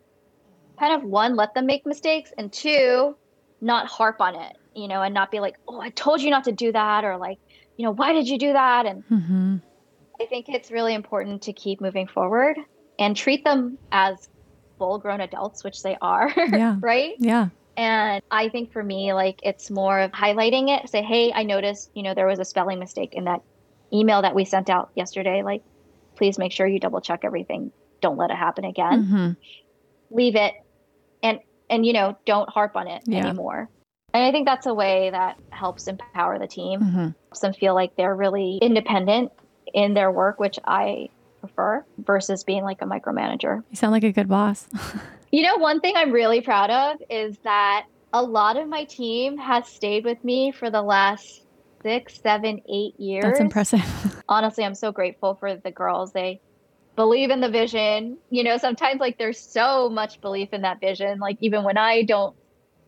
kind 0.78 0.94
of 0.96 1.04
one, 1.04 1.36
let 1.38 1.54
them 1.54 1.66
make 1.66 1.86
mistakes, 1.86 2.34
and 2.38 2.52
two, 2.52 3.16
not 3.62 3.88
harp 3.88 4.20
on 4.20 4.36
it, 4.36 4.58
you 4.80 4.88
know, 4.88 5.02
and 5.02 5.14
not 5.14 5.32
be 5.32 5.40
like, 5.40 5.56
oh, 5.68 5.80
I 5.80 5.90
told 5.90 6.22
you 6.22 6.30
not 6.30 6.46
to 6.46 6.52
do 6.52 6.72
that, 6.72 7.04
or 7.04 7.18
like, 7.18 7.38
you 7.78 7.86
know, 7.86 7.92
why 7.92 8.14
did 8.14 8.28
you 8.28 8.38
do 8.38 8.54
that? 8.54 8.86
And 8.86 9.04
hmm 9.08 9.56
I 10.22 10.26
think 10.26 10.48
it's 10.50 10.70
really 10.72 10.94
important 10.94 11.44
to 11.44 11.54
keep 11.54 11.80
moving 11.80 12.08
forward 12.08 12.58
and 12.98 13.16
treat 13.16 13.46
them 13.46 13.78
as 13.92 14.18
full 14.78 15.00
grown 15.00 15.22
adults, 15.22 15.64
which 15.64 15.82
they 15.82 15.96
are. 16.02 16.30
Yeah. 16.52 16.76
right. 16.82 17.14
Yeah. 17.20 17.50
And 17.78 18.22
I 18.30 18.50
think 18.50 18.74
for 18.74 18.84
me, 18.84 19.14
like 19.14 19.40
it's 19.44 19.72
more 19.72 19.98
of 20.02 20.12
highlighting 20.12 20.68
it. 20.78 20.90
Say, 20.90 21.02
hey, 21.02 21.32
I 21.34 21.44
noticed, 21.44 21.90
you 21.94 22.04
know, 22.04 22.14
there 22.14 22.28
was 22.28 22.40
a 22.40 22.46
spelling 22.46 22.80
mistake 22.80 23.12
in 23.14 23.26
that 23.26 23.40
email 23.94 24.22
that 24.22 24.36
we 24.36 24.44
sent 24.44 24.70
out 24.70 24.90
yesterday. 24.96 25.42
Like, 25.44 25.62
please 26.18 26.38
make 26.38 26.52
sure 26.52 26.68
you 26.68 26.80
double 26.82 27.00
check 27.00 27.22
everything. 27.24 27.72
Don't 28.02 28.18
let 28.18 28.32
it 28.32 28.36
happen 28.38 28.66
again. 28.66 29.04
hmm 29.04 29.30
Leave 30.12 30.36
it 30.36 30.54
and 31.24 31.40
and 31.70 31.86
you 31.86 31.94
know, 31.94 32.18
don't 32.26 32.50
harp 32.50 32.76
on 32.76 32.88
it 32.88 33.02
Yeah. 33.06 33.28
anymore. 33.28 33.70
And 34.14 34.24
I 34.24 34.32
think 34.32 34.48
that's 34.48 34.66
a 34.66 34.74
way 34.74 35.10
that 35.12 35.38
helps 35.52 35.88
empower 35.88 36.40
the 36.40 36.48
team 36.48 36.82
hmm 36.82 37.08
helps 37.30 37.42
them 37.42 37.54
feel 37.54 37.76
like 37.76 37.96
they're 37.96 38.16
really 38.16 38.58
independent 38.62 39.32
in 39.74 39.94
their 39.94 40.12
work, 40.12 40.40
which 40.40 40.58
I 40.66 41.10
prefer 41.42 41.86
versus 42.00 42.44
being 42.44 42.64
like 42.64 42.82
a 42.82 42.86
micromanager. 42.86 43.64
You 43.70 43.76
sound 43.76 43.92
like 43.92 44.04
a 44.04 44.12
good 44.12 44.28
boss. 44.28 44.68
You 45.32 45.44
know, 45.44 45.58
one 45.58 45.80
thing 45.80 45.94
I'm 45.96 46.12
really 46.12 46.42
proud 46.42 46.72
of 46.72 46.98
is 47.08 47.38
that 47.44 47.86
a 48.12 48.24
lot 48.24 48.58
of 48.58 48.68
my 48.68 48.86
team 48.86 49.38
has 49.38 49.68
stayed 49.68 50.04
with 50.04 50.24
me 50.24 50.52
for 50.52 50.72
the 50.72 50.82
last 50.82 51.46
six, 51.84 52.20
seven, 52.24 52.62
eight 52.68 53.00
years. 53.00 53.22
That's 53.22 53.40
impressive. 53.40 53.82
Honestly, 54.28 54.64
I'm 54.64 54.74
so 54.74 54.92
grateful 54.92 55.36
for 55.36 55.56
the 55.56 55.70
girls. 55.70 56.14
They 56.14 56.42
believe 56.96 57.30
in 57.30 57.42
the 57.42 57.50
vision. 57.50 58.18
You 58.32 58.44
know, 58.44 58.58
sometimes 58.58 59.00
like 59.00 59.20
there's 59.20 59.40
so 59.40 59.88
much 59.88 60.20
belief 60.20 60.50
in 60.52 60.64
that 60.64 60.80
vision. 60.82 61.20
Like 61.20 61.38
even 61.42 61.64
when 61.64 61.78
I 61.78 62.02
don't 62.02 62.36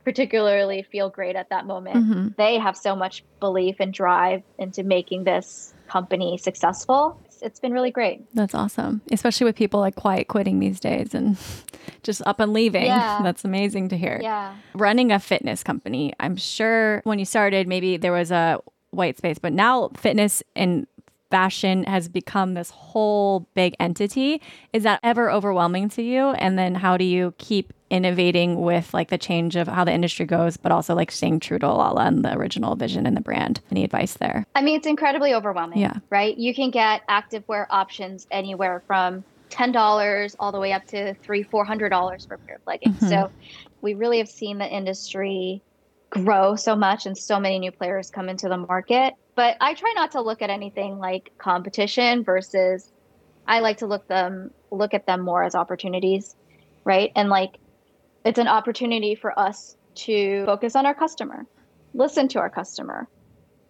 particularly 0.03 0.83
feel 0.83 1.09
great 1.09 1.35
at 1.35 1.49
that 1.49 1.65
moment, 1.65 2.05
hmm 2.05 2.27
they 2.37 2.57
have 2.57 2.77
so 2.77 2.95
much 2.95 3.23
belief 3.39 3.75
and 3.79 3.93
drive 3.93 4.41
into 4.57 4.83
making 4.83 5.23
this 5.25 5.73
company 5.87 6.37
successful. 6.37 7.19
It's, 7.25 7.41
it's 7.41 7.59
been 7.59 7.73
really 7.73 7.91
great. 7.91 8.23
That's 8.33 8.55
awesome, 8.55 9.01
especially 9.11 9.45
with 9.45 9.55
people 9.55 9.79
like 9.79 9.95
quiet 9.95 10.27
quitting 10.27 10.59
these 10.59 10.79
days 10.79 11.13
and 11.13 11.37
just 12.03 12.21
up 12.25 12.39
and 12.39 12.53
leaving. 12.53 12.85
Yeah. 12.85 13.19
That's 13.23 13.43
amazing 13.43 13.89
to 13.89 13.97
hear. 13.97 14.19
Yeah. 14.21 14.55
running 14.73 15.11
a 15.11 15.19
fitness 15.19 15.63
company, 15.63 16.13
I'm 16.19 16.35
sure 16.37 17.01
when 17.03 17.19
you 17.19 17.25
started, 17.25 17.67
maybe 17.67 17.97
there 17.97 18.13
was 18.13 18.31
a 18.31 18.59
white 18.91 19.17
space, 19.17 19.37
but 19.39 19.53
now 19.53 19.89
fitness 19.97 20.43
and 20.55 20.87
fashion 21.31 21.83
has 21.85 22.07
become 22.07 22.53
this 22.53 22.69
whole 22.69 23.47
big 23.55 23.73
entity. 23.79 24.41
Is 24.73 24.83
that 24.83 24.99
ever 25.01 25.31
overwhelming 25.31 25.89
to 25.89 26.01
you? 26.03 26.29
And 26.31 26.59
then 26.59 26.75
how 26.75 26.97
do 26.97 27.05
you 27.05 27.33
keep 27.37 27.73
innovating 27.89 28.61
with 28.61 28.93
like 28.93 29.09
the 29.09 29.17
change 29.17 29.55
of 29.55 29.67
how 29.67 29.83
the 29.83 29.91
industry 29.91 30.25
goes, 30.25 30.57
but 30.57 30.71
also 30.71 30.93
like 30.93 31.11
staying 31.11 31.39
true 31.39 31.57
to 31.59 31.65
Alala 31.65 32.05
and 32.05 32.23
the 32.23 32.37
original 32.37 32.75
vision 32.75 33.05
and 33.05 33.17
the 33.17 33.21
brand? 33.21 33.61
Any 33.71 33.83
advice 33.83 34.15
there? 34.15 34.45
I 34.53 34.61
mean, 34.61 34.77
it's 34.77 34.87
incredibly 34.87 35.33
overwhelming. 35.33 35.79
Yeah. 35.79 35.95
Right. 36.09 36.37
You 36.37 36.53
can 36.53 36.69
get 36.69 37.01
activewear 37.09 37.65
options 37.69 38.27
anywhere 38.29 38.83
from 38.85 39.23
ten 39.49 39.71
dollars 39.71 40.35
all 40.39 40.51
the 40.51 40.59
way 40.59 40.71
up 40.73 40.85
to 40.87 41.13
three, 41.15 41.43
four 41.43 41.65
hundred 41.65 41.89
dollars 41.89 42.25
for 42.25 42.35
a 42.35 42.39
pair 42.39 42.55
of 42.57 42.61
leggings. 42.67 42.97
Mhm. 42.99 43.09
So 43.09 43.31
we 43.81 43.93
really 43.93 44.19
have 44.19 44.29
seen 44.29 44.57
the 44.57 44.67
industry 44.67 45.61
grow 46.09 46.55
so 46.55 46.75
much 46.75 47.05
and 47.05 47.17
so 47.17 47.39
many 47.39 47.57
new 47.57 47.71
players 47.71 48.09
come 48.09 48.29
into 48.29 48.49
the 48.49 48.57
market. 48.57 49.13
But 49.35 49.57
I 49.61 49.73
try 49.73 49.93
not 49.95 50.11
to 50.11 50.21
look 50.21 50.41
at 50.41 50.49
anything 50.49 50.99
like 50.99 51.31
competition 51.37 52.23
versus 52.23 52.91
I 53.47 53.59
like 53.61 53.77
to 53.77 53.87
look 53.87 54.07
them 54.07 54.51
look 54.71 54.93
at 54.93 55.05
them 55.05 55.21
more 55.21 55.43
as 55.43 55.55
opportunities, 55.55 56.35
right? 56.85 57.11
And 57.15 57.29
like 57.29 57.57
it's 58.23 58.39
an 58.39 58.47
opportunity 58.47 59.15
for 59.15 59.37
us 59.37 59.75
to 59.95 60.45
focus 60.45 60.75
on 60.75 60.85
our 60.85 60.93
customer, 60.93 61.45
listen 61.93 62.27
to 62.29 62.39
our 62.39 62.49
customer, 62.49 63.07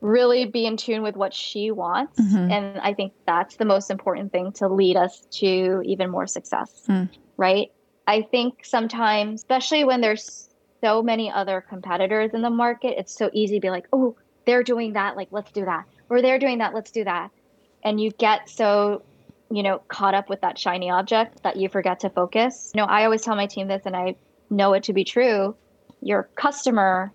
really 0.01 0.45
be 0.45 0.65
in 0.65 0.77
tune 0.77 1.01
with 1.01 1.15
what 1.15 1.33
she 1.33 1.71
wants. 1.71 2.19
Mhm. 2.19 2.51
And 2.51 2.79
I 2.79 2.93
think 2.93 3.13
that's 3.25 3.55
the 3.55 3.65
most 3.65 3.89
important 3.89 4.31
thing 4.31 4.51
to 4.53 4.67
lead 4.67 4.97
us 4.97 5.21
to 5.39 5.81
even 5.85 6.09
more 6.09 6.27
success, 6.27 6.85
Mm. 6.87 7.09
right? 7.37 7.69
I 8.07 8.23
think 8.23 8.65
sometimes, 8.65 9.41
especially 9.41 9.83
when 9.83 10.01
there's 10.01 10.49
so 10.83 11.01
many 11.01 11.31
other 11.31 11.61
competitors 11.61 12.31
in 12.33 12.41
the 12.41 12.49
market, 12.49 12.95
it's 12.97 13.15
so 13.15 13.29
easy 13.31 13.57
to 13.57 13.61
be 13.61 13.69
like, 13.69 13.87
oh, 13.93 14.15
they're 14.51 14.63
doing 14.63 14.93
that, 14.93 15.15
like, 15.15 15.29
let's 15.31 15.49
do 15.53 15.63
that. 15.63 15.85
Or 16.09 16.21
they're 16.21 16.37
doing 16.37 16.57
that, 16.57 16.73
let's 16.73 16.91
do 16.91 17.05
that. 17.05 17.29
And 17.85 18.01
you 18.01 18.11
get 18.11 18.49
so, 18.49 19.01
you 19.49 19.63
know, 19.63 19.79
caught 19.87 20.13
up 20.13 20.29
with 20.29 20.41
that 20.41 20.59
shiny 20.59 20.89
object 20.89 21.41
that 21.43 21.55
you 21.55 21.69
forget 21.69 22.01
to 22.01 22.09
focus. 22.09 22.71
You 22.75 22.81
know, 22.81 22.87
I 22.87 23.05
always 23.05 23.21
tell 23.21 23.37
my 23.37 23.45
team 23.45 23.69
this, 23.69 23.83
and 23.85 23.95
I 23.95 24.15
know 24.49 24.73
it 24.73 24.83
to 24.83 24.93
be 24.93 25.05
true. 25.05 25.55
Your 26.01 26.29
customer 26.35 27.13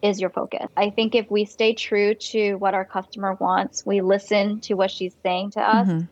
is 0.00 0.18
your 0.18 0.30
focus. 0.30 0.66
I 0.74 0.88
think 0.88 1.14
if 1.14 1.30
we 1.30 1.44
stay 1.44 1.74
true 1.74 2.14
to 2.14 2.54
what 2.54 2.72
our 2.72 2.86
customer 2.86 3.34
wants, 3.34 3.84
we 3.84 4.00
listen 4.00 4.60
to 4.62 4.74
what 4.74 4.90
she's 4.90 5.14
saying 5.22 5.50
to 5.52 5.60
us, 5.60 5.86
Mhm. 5.86 6.08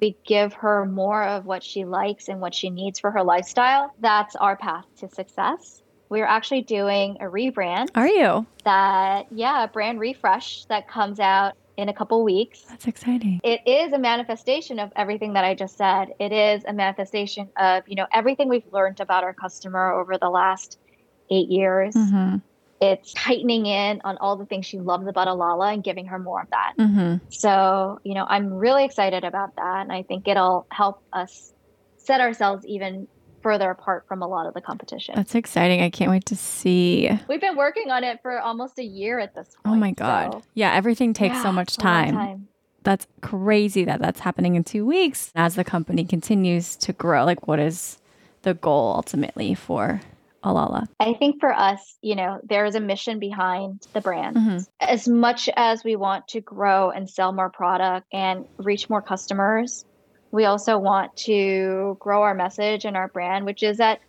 we 0.00 0.16
give 0.26 0.52
her 0.54 0.84
more 0.84 1.22
of 1.22 1.46
what 1.46 1.62
she 1.62 1.84
likes 1.84 2.28
and 2.28 2.40
what 2.40 2.54
she 2.54 2.70
needs 2.70 2.98
for 2.98 3.12
her 3.12 3.22
lifestyle, 3.22 3.92
that's 4.00 4.34
our 4.34 4.56
path 4.56 4.84
to 4.96 5.08
success. 5.08 5.81
We're 6.12 6.26
actually 6.26 6.60
doing 6.60 7.16
a 7.20 7.24
rebrand 7.24 7.88
Are 7.94 8.06
you? 8.06 8.44
that, 8.66 9.28
yeah, 9.30 9.64
a 9.64 9.68
brand 9.68 9.98
refresh 9.98 10.66
that 10.66 10.86
comes 10.86 11.18
out 11.18 11.54
in 11.78 11.88
a 11.88 11.94
couple 11.94 12.22
weeks. 12.22 12.60
That's 12.68 12.86
exciting. 12.86 13.40
It 13.42 13.62
is 13.66 13.94
a 13.94 13.98
manifestation 13.98 14.78
of 14.78 14.92
everything 14.94 15.32
that 15.32 15.44
I 15.46 15.54
just 15.54 15.78
said. 15.78 16.12
It 16.20 16.30
is 16.30 16.64
a 16.66 16.74
manifestation 16.74 17.48
of, 17.56 17.88
you 17.88 17.96
know, 17.96 18.04
everything 18.12 18.50
we've 18.50 18.70
learned 18.70 19.00
about 19.00 19.24
our 19.24 19.32
customer 19.32 19.90
over 19.90 20.18
the 20.18 20.28
last 20.28 20.78
eight 21.30 21.48
years. 21.48 21.94
Mm-hmm. 21.94 22.36
It's 22.82 23.14
tightening 23.14 23.64
in 23.64 24.02
on 24.04 24.18
all 24.18 24.36
the 24.36 24.44
things 24.44 24.66
she 24.66 24.80
loves 24.80 25.06
about 25.06 25.28
Alala 25.28 25.72
and 25.72 25.82
giving 25.82 26.04
her 26.08 26.18
more 26.18 26.42
of 26.42 26.50
that. 26.50 26.74
Mm-hmm. 26.78 27.24
So, 27.30 28.00
you 28.04 28.12
know, 28.12 28.26
I'm 28.28 28.52
really 28.52 28.84
excited 28.84 29.24
about 29.24 29.56
that. 29.56 29.80
And 29.80 29.90
I 29.90 30.02
think 30.02 30.28
it'll 30.28 30.66
help 30.70 31.02
us 31.14 31.54
set 31.96 32.20
ourselves 32.20 32.66
even 32.66 33.08
further 33.42 33.70
apart 33.70 34.04
from 34.08 34.22
a 34.22 34.26
lot 34.28 34.46
of 34.46 34.54
the 34.54 34.60
competition. 34.60 35.14
That's 35.16 35.34
exciting. 35.34 35.82
I 35.82 35.90
can't 35.90 36.10
wait 36.10 36.24
to 36.26 36.36
see. 36.36 37.10
We've 37.28 37.40
been 37.40 37.56
working 37.56 37.90
on 37.90 38.04
it 38.04 38.20
for 38.22 38.38
almost 38.40 38.78
a 38.78 38.84
year 38.84 39.18
at 39.18 39.34
this 39.34 39.48
point. 39.64 39.76
Oh 39.76 39.78
my 39.78 39.90
God. 39.92 40.32
so- 40.34 40.42
Yeah, 40.54 40.72
everything 40.74 41.12
takes 41.12 41.34
Yeah, 41.36 41.42
so 41.42 41.52
much 41.52 41.78
long 41.82 42.12
time. 42.12 42.48
That's 42.84 43.06
crazy 43.20 43.84
that 43.84 44.00
that's 44.00 44.20
happening 44.20 44.54
in 44.56 44.64
two 44.64 44.84
weeks. 44.84 45.30
As 45.36 45.54
the 45.54 45.64
company 45.64 46.04
continues 46.04 46.74
to 46.76 46.92
grow, 46.92 47.24
like, 47.24 47.46
what 47.46 47.58
is 47.60 47.98
the 48.42 48.54
goal 48.54 48.94
ultimately 48.96 49.54
for 49.54 50.00
Alala? 50.42 50.88
I 50.98 51.14
think 51.14 51.38
for 51.38 51.52
us, 51.52 51.96
you 52.02 52.16
know, 52.16 52.40
there 52.42 52.64
is 52.64 52.74
a 52.74 52.80
mission 52.80 53.20
behind 53.20 53.86
the 53.92 54.00
brand. 54.00 54.36
Mhm. 54.36 54.66
As 54.80 55.06
much 55.06 55.48
as 55.56 55.84
we 55.84 55.94
want 55.94 56.26
to 56.28 56.40
grow 56.40 56.90
and 56.90 57.08
sell 57.08 57.32
more 57.32 57.50
product 57.50 58.08
and 58.12 58.46
reach 58.58 58.90
more 58.90 59.00
customers, 59.02 59.84
we 60.32 60.46
also 60.46 60.78
want 60.78 61.14
to 61.14 61.96
grow 62.00 62.22
our 62.22 62.34
message 62.34 62.84
and 62.84 62.96
our 62.96 63.08
brand, 63.08 63.44
which 63.44 63.62
is 63.62 63.76
that 63.76 64.00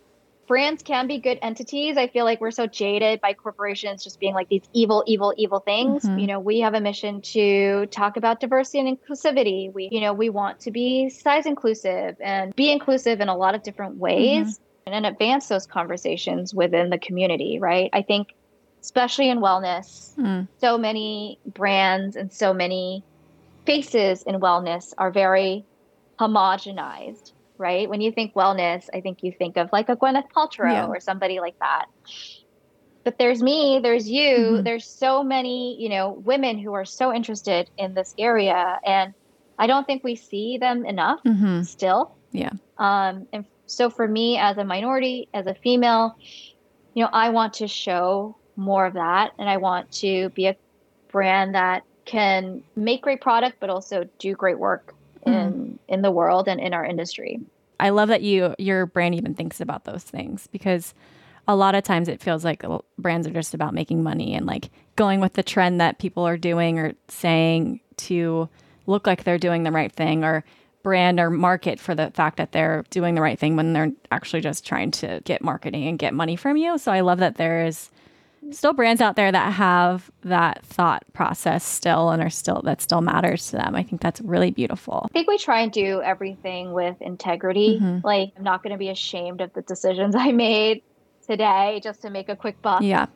brands 0.48 0.82
can 0.82 1.06
be 1.06 1.18
good 1.18 1.38
entities. 1.42 1.96
I 1.96 2.06
feel 2.08 2.24
like 2.24 2.40
we're 2.40 2.50
so 2.50 2.66
jaded 2.66 3.20
by 3.20 3.34
corporations 3.34 4.02
just 4.02 4.18
being 4.20 4.34
like 4.34 4.48
these 4.48 4.62
evil, 4.72 5.04
evil, 5.06 5.32
evil 5.36 5.60
things. 5.60 6.04
Mhm. 6.04 6.20
You 6.20 6.26
know, 6.26 6.40
we 6.40 6.60
have 6.60 6.74
a 6.74 6.80
mission 6.80 7.20
to 7.22 7.86
talk 7.86 8.16
about 8.16 8.40
diversity 8.40 8.80
and 8.80 8.98
inclusivity. 8.98 9.72
We, 9.72 9.88
you 9.92 10.00
know, 10.00 10.12
we 10.12 10.28
want 10.30 10.60
to 10.60 10.70
be 10.70 11.08
size 11.08 11.46
inclusive 11.46 12.16
and 12.20 12.54
be 12.56 12.70
inclusive 12.72 13.20
in 13.20 13.28
a 13.28 13.36
lot 13.36 13.54
of 13.54 13.62
different 13.62 13.96
ways 13.96 14.60
and 14.86 14.94
then 14.94 15.04
advance 15.06 15.48
those 15.48 15.66
conversations 15.66 16.54
within 16.54 16.90
the 16.90 16.98
community, 16.98 17.58
right? 17.58 17.88
I 17.94 18.02
think, 18.02 18.34
especially 18.82 19.30
in 19.30 19.38
wellness, 19.40 20.14
Mm. 20.18 20.46
so 20.58 20.76
many 20.76 21.38
brands 21.46 22.16
and 22.16 22.30
so 22.30 22.52
many 22.52 23.02
faces 23.64 24.22
in 24.24 24.40
wellness 24.40 24.92
are 24.98 25.10
very 25.10 25.64
homogenized, 26.20 27.32
right? 27.58 27.88
When 27.88 28.00
you 28.00 28.12
think 28.12 28.34
wellness, 28.34 28.86
I 28.94 29.00
think 29.00 29.22
you 29.22 29.32
think 29.32 29.56
of 29.56 29.70
like 29.72 29.88
a 29.88 29.96
Gwyneth 29.96 30.30
Paltrow 30.34 30.72
Yeah. 30.72 30.86
or 30.86 31.00
somebody 31.00 31.40
like 31.40 31.58
that. 31.60 31.86
But 33.04 33.18
there's 33.18 33.42
me, 33.42 33.80
there's 33.82 34.08
you, 34.08 34.36
Mhm. 34.36 34.64
there's 34.64 34.86
so 34.86 35.22
many, 35.22 35.80
you 35.80 35.88
know, 35.90 36.10
women 36.24 36.58
who 36.58 36.72
are 36.72 36.86
so 36.86 37.12
interested 37.12 37.70
in 37.76 37.94
this 37.94 38.14
area. 38.18 38.80
And 38.84 39.12
I 39.58 39.66
don't 39.66 39.86
think 39.86 40.02
we 40.02 40.16
see 40.16 40.56
them 40.58 40.86
enough 40.86 41.20
Mm-hmm. 41.24 41.62
still. 41.62 42.16
Yeah. 42.32 42.50
Um, 42.78 43.28
and 43.32 43.44
so 43.66 43.90
for 43.90 44.08
me 44.08 44.38
as 44.38 44.56
a 44.56 44.64
minority, 44.64 45.28
as 45.34 45.46
a 45.46 45.54
female, 45.54 46.16
you 46.94 47.04
know, 47.04 47.10
I 47.12 47.28
want 47.30 47.54
to 47.54 47.68
show 47.68 48.36
more 48.56 48.86
of 48.86 48.94
that 48.94 49.32
and 49.38 49.48
I 49.48 49.58
want 49.58 49.90
to 49.92 50.30
be 50.30 50.46
a 50.46 50.56
brand 51.10 51.54
that 51.54 51.82
can 52.04 52.62
make 52.76 53.02
great 53.02 53.20
product 53.20 53.56
but 53.60 53.70
also 53.70 54.04
do 54.18 54.34
great 54.34 54.58
work 54.58 54.94
in 55.26 55.32
mm-hmm. 55.32 55.74
in 55.88 56.02
the 56.02 56.10
world 56.10 56.48
and 56.48 56.60
in 56.60 56.74
our 56.74 56.84
industry. 56.84 57.40
I 57.80 57.90
love 57.90 58.08
that 58.08 58.22
you 58.22 58.54
your 58.58 58.86
brand 58.86 59.14
even 59.14 59.34
thinks 59.34 59.60
about 59.60 59.84
those 59.84 60.02
things 60.02 60.46
because 60.48 60.94
a 61.46 61.56
lot 61.56 61.74
of 61.74 61.84
times 61.84 62.08
it 62.08 62.22
feels 62.22 62.44
like 62.44 62.64
oh, 62.64 62.84
brands 62.98 63.26
are 63.26 63.32
just 63.32 63.54
about 63.54 63.74
making 63.74 64.02
money 64.02 64.34
and 64.34 64.46
like 64.46 64.70
going 64.96 65.20
with 65.20 65.34
the 65.34 65.42
trend 65.42 65.80
that 65.80 65.98
people 65.98 66.26
are 66.26 66.36
doing 66.36 66.78
or 66.78 66.94
saying 67.08 67.80
to 67.96 68.48
look 68.86 69.06
like 69.06 69.24
they're 69.24 69.38
doing 69.38 69.62
the 69.62 69.72
right 69.72 69.92
thing 69.92 70.24
or 70.24 70.44
brand 70.82 71.18
or 71.18 71.30
market 71.30 71.80
for 71.80 71.94
the 71.94 72.10
fact 72.10 72.36
that 72.36 72.52
they're 72.52 72.84
doing 72.90 73.14
the 73.14 73.22
right 73.22 73.38
thing 73.38 73.56
when 73.56 73.72
they're 73.72 73.90
actually 74.12 74.40
just 74.40 74.66
trying 74.66 74.90
to 74.90 75.20
get 75.24 75.42
marketing 75.42 75.88
and 75.88 75.98
get 75.98 76.12
money 76.12 76.36
from 76.36 76.56
you. 76.56 76.76
So 76.78 76.92
I 76.92 77.00
love 77.00 77.18
that 77.18 77.36
there 77.36 77.64
is 77.64 77.90
still 78.50 78.72
brands 78.72 79.00
out 79.00 79.16
there 79.16 79.30
that 79.32 79.52
have 79.54 80.10
that 80.22 80.64
thought 80.64 81.04
process 81.12 81.64
still 81.64 82.10
and 82.10 82.22
are 82.22 82.30
still 82.30 82.62
that 82.64 82.80
still 82.80 83.00
matters 83.00 83.50
to 83.50 83.56
them. 83.56 83.74
I 83.74 83.82
think 83.82 84.00
that's 84.00 84.20
really 84.20 84.50
beautiful. 84.50 85.06
I 85.10 85.12
think 85.12 85.28
we 85.28 85.38
try 85.38 85.60
and 85.60 85.72
do 85.72 86.00
everything 86.02 86.72
with 86.72 86.96
integrity. 87.00 87.78
Mhm. 87.80 88.04
Like 88.04 88.32
I'm 88.36 88.42
not 88.44 88.62
going 88.62 88.72
to 88.72 88.78
be 88.78 88.90
ashamed 88.90 89.40
of 89.40 89.52
the 89.54 89.62
decisions 89.62 90.14
I 90.18 90.32
made 90.32 90.82
today 91.26 91.80
just 91.82 92.02
to 92.02 92.10
make 92.10 92.28
a 92.28 92.36
quick 92.36 92.60
buck. 92.62 92.82
Yeah. 92.82 93.06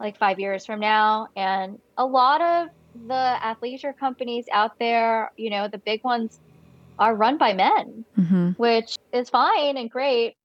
like 0.00 0.16
five 0.16 0.38
years 0.38 0.64
from 0.64 0.78
now. 0.78 1.26
And 1.36 1.78
a 1.96 2.06
lot 2.06 2.40
of 2.40 2.68
the 3.08 3.36
athleisure 3.42 3.96
companies 3.98 4.46
out 4.52 4.78
there, 4.78 5.32
you 5.36 5.50
know, 5.50 5.66
the 5.68 5.78
big 5.78 6.04
ones 6.04 6.38
are 7.00 7.14
run 7.14 7.36
by 7.36 7.52
men, 7.52 8.04
hmm 8.14 8.50
which 8.52 8.96
is 9.12 9.28
fine 9.28 9.76
and 9.76 9.90
great. 9.90 10.36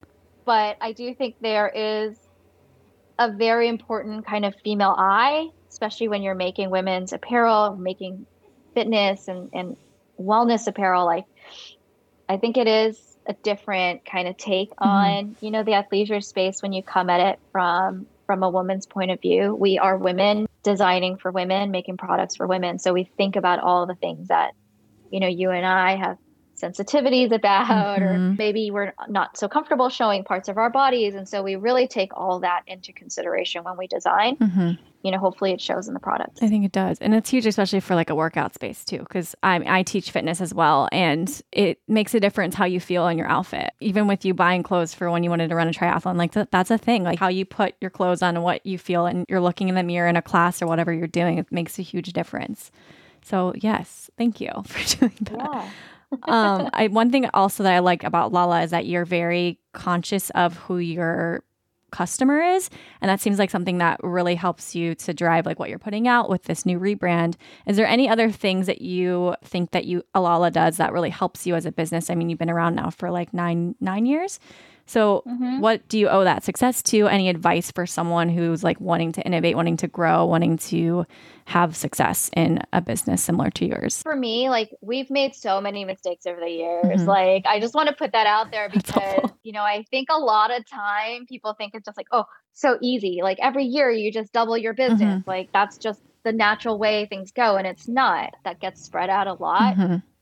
But 0.45 0.77
I 0.81 0.91
do 0.91 1.13
think 1.15 1.35
there 1.39 1.69
is 1.73 2.17
a 3.19 3.31
very 3.31 3.67
important 3.67 4.25
kind 4.25 4.45
of 4.45 4.55
female 4.63 4.95
eye, 4.97 5.49
especially 5.69 6.07
when 6.07 6.21
you're 6.21 6.35
making 6.35 6.69
women's 6.69 7.13
apparel, 7.13 7.75
making 7.75 8.25
fitness 8.73 9.27
and, 9.27 9.49
and 9.53 9.77
wellness 10.19 10.67
apparel. 10.67 11.05
Like, 11.05 11.25
I 12.27 12.37
think 12.37 12.57
it 12.57 12.67
is 12.67 12.99
a 13.25 13.33
different 13.33 14.05
kind 14.05 14.27
of 14.27 14.37
take 14.37 14.71
mm-hmm. 14.71 14.87
on, 14.87 15.35
you 15.41 15.51
know, 15.51 15.63
the 15.63 15.71
athleisure 15.71 16.23
space 16.23 16.61
when 16.61 16.73
you 16.73 16.83
come 16.83 17.09
at 17.09 17.19
it 17.19 17.39
from 17.51 18.07
from 18.25 18.41
a 18.41 18.49
woman's 18.49 18.85
point 18.85 19.11
of 19.11 19.19
view. 19.21 19.53
We 19.53 19.77
are 19.77 19.97
women 19.97 20.47
designing 20.63 21.17
for 21.17 21.29
women, 21.29 21.71
making 21.71 21.97
products 21.97 22.37
for 22.37 22.47
women. 22.47 22.79
So 22.79 22.93
we 22.93 23.03
think 23.03 23.35
about 23.35 23.59
all 23.59 23.85
the 23.85 23.95
things 23.95 24.29
that, 24.29 24.53
you 25.11 25.19
know, 25.19 25.27
you 25.27 25.51
and 25.51 25.65
I 25.65 25.97
have 25.97 26.17
sensitivities 26.63 27.31
about, 27.31 28.01
or 28.01 28.13
Mhm. 28.13 28.37
maybe 28.37 28.71
we're 28.71 28.93
not 29.09 29.37
so 29.37 29.47
comfortable 29.47 29.89
showing 29.89 30.23
parts 30.23 30.47
of 30.49 30.57
our 30.57 30.69
bodies. 30.69 31.13
And 31.15 31.27
so 31.27 31.43
we 31.43 31.55
really 31.55 31.87
take 31.87 32.15
all 32.15 32.39
that 32.39 32.61
into 32.67 32.93
consideration 32.93 33.63
when 33.63 33.77
we 33.77 33.87
design. 33.87 34.35
hmm 34.37 34.71
You 35.05 35.11
know, 35.11 35.17
hopefully 35.19 35.51
it 35.51 35.59
shows 35.59 35.89
in 35.89 35.93
the 35.93 35.99
product. 35.99 36.39
I 36.41 36.47
think 36.47 36.63
it 36.63 36.71
does. 36.71 36.97
And 36.99 37.13
it's 37.13 37.29
huge, 37.29 37.45
especially 37.45 37.81
for 37.81 37.93
like 37.93 38.09
a 38.09 38.15
workout 38.15 38.53
space 38.53 38.85
too, 38.85 38.99
because 38.99 39.35
I, 39.43 39.61
I 39.79 39.83
teach 39.83 40.11
fitness 40.11 40.39
as 40.39 40.53
well. 40.53 40.87
And 40.93 41.29
it 41.51 41.79
makes 41.89 42.13
a 42.15 42.21
difference 42.21 42.55
how 42.55 42.63
you 42.63 42.79
feel 42.79 43.05
in 43.09 43.17
your 43.17 43.27
outfit. 43.27 43.71
Even 43.81 44.07
with 44.07 44.23
you 44.23 44.33
buying 44.33 44.63
clothes 44.63 44.93
for 44.93 45.11
when 45.11 45.21
you 45.21 45.29
wanted 45.29 45.49
to 45.49 45.55
run 45.55 45.67
a 45.67 45.71
triathlon, 45.71 46.15
like 46.15 46.31
that, 46.31 46.51
that's 46.51 46.71
a 46.71 46.77
thing. 46.77 47.03
Like 47.03 47.19
how 47.19 47.27
you 47.27 47.43
put 47.43 47.75
your 47.81 47.89
clothes 47.91 48.21
on 48.21 48.35
and 48.35 48.45
what 48.45 48.65
you 48.65 48.77
feel 48.77 49.05
and 49.05 49.25
you're 49.27 49.41
looking 49.41 49.67
in 49.67 49.75
the 49.75 49.83
mirror 49.83 50.07
in 50.07 50.15
a 50.15 50.21
class 50.21 50.61
or 50.61 50.67
whatever 50.67 50.93
you're 50.93 51.05
doing, 51.07 51.37
it 51.37 51.51
makes 51.51 51.77
a 51.77 51.81
huge 51.81 52.13
difference. 52.13 52.71
So, 53.25 53.51
yes, 53.57 54.09
thank 54.17 54.39
you 54.39 54.51
for 54.65 54.97
doing 54.99 55.17
that. 55.21 55.37
Yeah. 55.53 55.69
Um, 56.23 56.69
I 56.73 56.87
one 56.87 57.11
thing 57.11 57.29
also 57.33 57.63
that 57.63 57.73
I 57.73 57.79
like 57.79 58.03
about 58.03 58.31
Alala 58.31 58.61
is 58.63 58.71
that 58.71 58.85
you're 58.85 59.05
very 59.05 59.59
conscious 59.73 60.29
of 60.31 60.55
who 60.57 60.77
your 60.77 61.43
customer 61.91 62.41
is, 62.41 62.69
and 63.01 63.09
that 63.09 63.21
seems 63.21 63.37
like 63.37 63.51
something 63.51 63.77
that 63.77 63.99
really 64.03 64.35
helps 64.35 64.75
you 64.75 64.95
to 64.95 65.13
drive 65.13 65.45
like 65.45 65.59
what 65.59 65.69
you're 65.69 65.79
putting 65.79 66.07
out 66.07 66.29
with 66.29 66.43
this 66.43 66.65
new 66.65 66.79
rebrand. 66.79 67.35
Is 67.67 67.77
there 67.77 67.87
any 67.87 68.09
other 68.09 68.31
things 68.31 68.65
that 68.65 68.81
you 68.81 69.35
think 69.43 69.71
that 69.71 69.85
you 69.85 70.03
Alala 70.13 70.51
does 70.51 70.77
that 70.77 70.91
really 70.91 71.11
helps 71.11 71.45
you 71.45 71.55
as 71.55 71.65
a 71.65 71.71
business? 71.71 72.09
I 72.09 72.15
mean, 72.15 72.29
you've 72.29 72.39
been 72.39 72.49
around 72.49 72.75
now 72.75 72.89
for 72.89 73.11
like 73.11 73.33
nine 73.33 73.75
nine 73.79 74.05
years. 74.05 74.39
So, 74.85 75.23
Mhm. 75.27 75.59
what 75.61 75.87
do 75.87 75.97
you 75.97 76.09
owe 76.09 76.23
that 76.23 76.43
success 76.43 76.81
to? 76.83 77.07
Any 77.07 77.29
advice 77.29 77.71
for 77.71 77.85
someone 77.85 78.29
who's 78.29 78.63
like 78.63 78.79
wanting 78.81 79.11
to 79.13 79.21
innovate, 79.21 79.55
wanting 79.55 79.77
to 79.77 79.87
grow, 79.87 80.25
wanting 80.25 80.57
to 80.69 81.05
have 81.45 81.75
success 81.75 82.29
in 82.35 82.59
a 82.73 82.81
business 82.81 83.23
similar 83.23 83.49
to 83.51 83.65
yours? 83.65 84.01
For 84.01 84.15
me, 84.15 84.49
like 84.49 84.71
we've 84.81 85.09
made 85.09 85.35
so 85.35 85.61
many 85.61 85.85
mistakes 85.85 86.25
over 86.25 86.39
the 86.39 86.49
years. 86.49 87.01
Mhm. 87.03 87.07
Like 87.07 87.45
I 87.45 87.59
just 87.59 87.73
want 87.73 87.89
to 87.89 87.95
put 87.95 88.11
that 88.11 88.27
out 88.27 88.51
there 88.51 88.69
because, 88.73 89.31
you 89.43 89.53
know, 89.53 89.63
I 89.63 89.83
think 89.89 90.09
a 90.11 90.19
lot 90.19 90.51
of 90.51 90.65
time 90.69 91.25
people 91.27 91.53
think 91.53 91.73
it's 91.75 91.85
just 91.85 91.97
like, 91.97 92.07
oh, 92.11 92.25
so 92.53 92.77
easy. 92.81 93.19
Like 93.23 93.39
every 93.41 93.63
year 93.65 93.89
you 93.89 94.11
just 94.11 94.31
double 94.33 94.57
your 94.57 94.73
business. 94.73 95.01
Mm-hmm. 95.19 95.29
Like 95.29 95.49
that's 95.53 95.77
just 95.77 96.01
the 96.23 96.31
natural 96.33 96.77
way 96.77 97.05
things 97.07 97.31
go. 97.31 97.55
And 97.57 97.65
it's 97.67 97.87
not. 97.87 98.33
That 98.45 98.59
gets 98.59 98.83
spread 98.83 99.09
out 99.09 99.27
a 99.27 99.33
lot. 99.33 99.75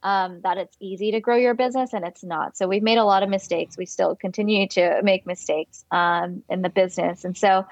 Um, 0.04 0.42
that 0.44 0.58
it's 0.58 0.76
easy 0.80 1.12
to 1.12 1.20
grow 1.20 1.36
your 1.36 1.54
business 1.54 1.94
and 1.94 2.04
it's 2.04 2.24
not. 2.24 2.58
So 2.58 2.68
we've 2.68 2.82
made 2.82 2.98
a 2.98 3.04
lot 3.04 3.22
of 3.22 3.30
mistakes. 3.30 3.78
We 3.78 3.86
still 3.86 4.16
continue 4.16 4.68
to 4.70 5.00
make 5.04 5.28
mistakes 5.28 5.86
um, 5.92 6.42
in 6.50 6.64
the 6.64 6.70
business. 6.70 7.24
And 7.24 7.38
so 7.38 7.66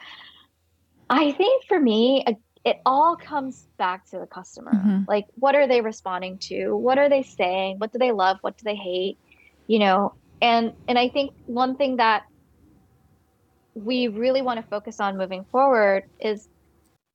I 1.10 1.32
think 1.32 1.66
for 1.68 1.80
me, 1.80 2.24
it 2.64 2.78
all 2.86 3.16
comes 3.16 3.66
back 3.78 4.08
to 4.12 4.20
the 4.20 4.28
customer. 4.28 4.74
Mhm. 4.74 5.08
Like, 5.08 5.26
what 5.36 5.56
are 5.56 5.68
they 5.68 5.82
responding 5.82 6.38
to? 6.50 6.76
What 6.76 7.00
are 7.00 7.10
they 7.10 7.24
saying? 7.24 7.80
What 7.80 7.92
do 7.92 7.98
they 7.98 8.12
love? 8.12 8.38
What 8.42 8.58
do 8.58 8.64
they 8.64 8.76
hate? 8.76 9.18
You 9.66 9.80
know, 9.80 10.14
and 10.42 10.74
and 10.88 11.00
I 11.00 11.10
think 11.10 11.32
one 11.46 11.78
thing 11.78 11.98
that 11.98 12.24
we 13.74 14.08
really 14.08 14.42
want 14.42 14.60
to 14.60 14.68
focus 14.68 15.00
on 15.00 15.18
moving 15.18 15.46
forward 15.52 16.04
is 16.20 16.48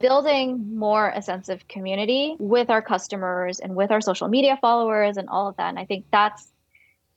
building 0.01 0.77
more 0.79 1.09
a 1.15 1.23
sense 1.23 1.49
of 1.49 1.67
community 1.69 2.37
with 2.39 2.71
our 2.71 2.83
customers 2.83 3.61
and 3.61 3.75
with 3.75 3.91
our 3.91 4.01
social 4.01 4.29
media 4.29 4.59
followers 4.61 5.17
and 5.17 5.29
all 5.29 5.49
of 5.49 5.57
that. 5.57 5.69
And 5.69 5.79
I 5.79 5.85
think 5.85 6.05
that's 6.11 6.51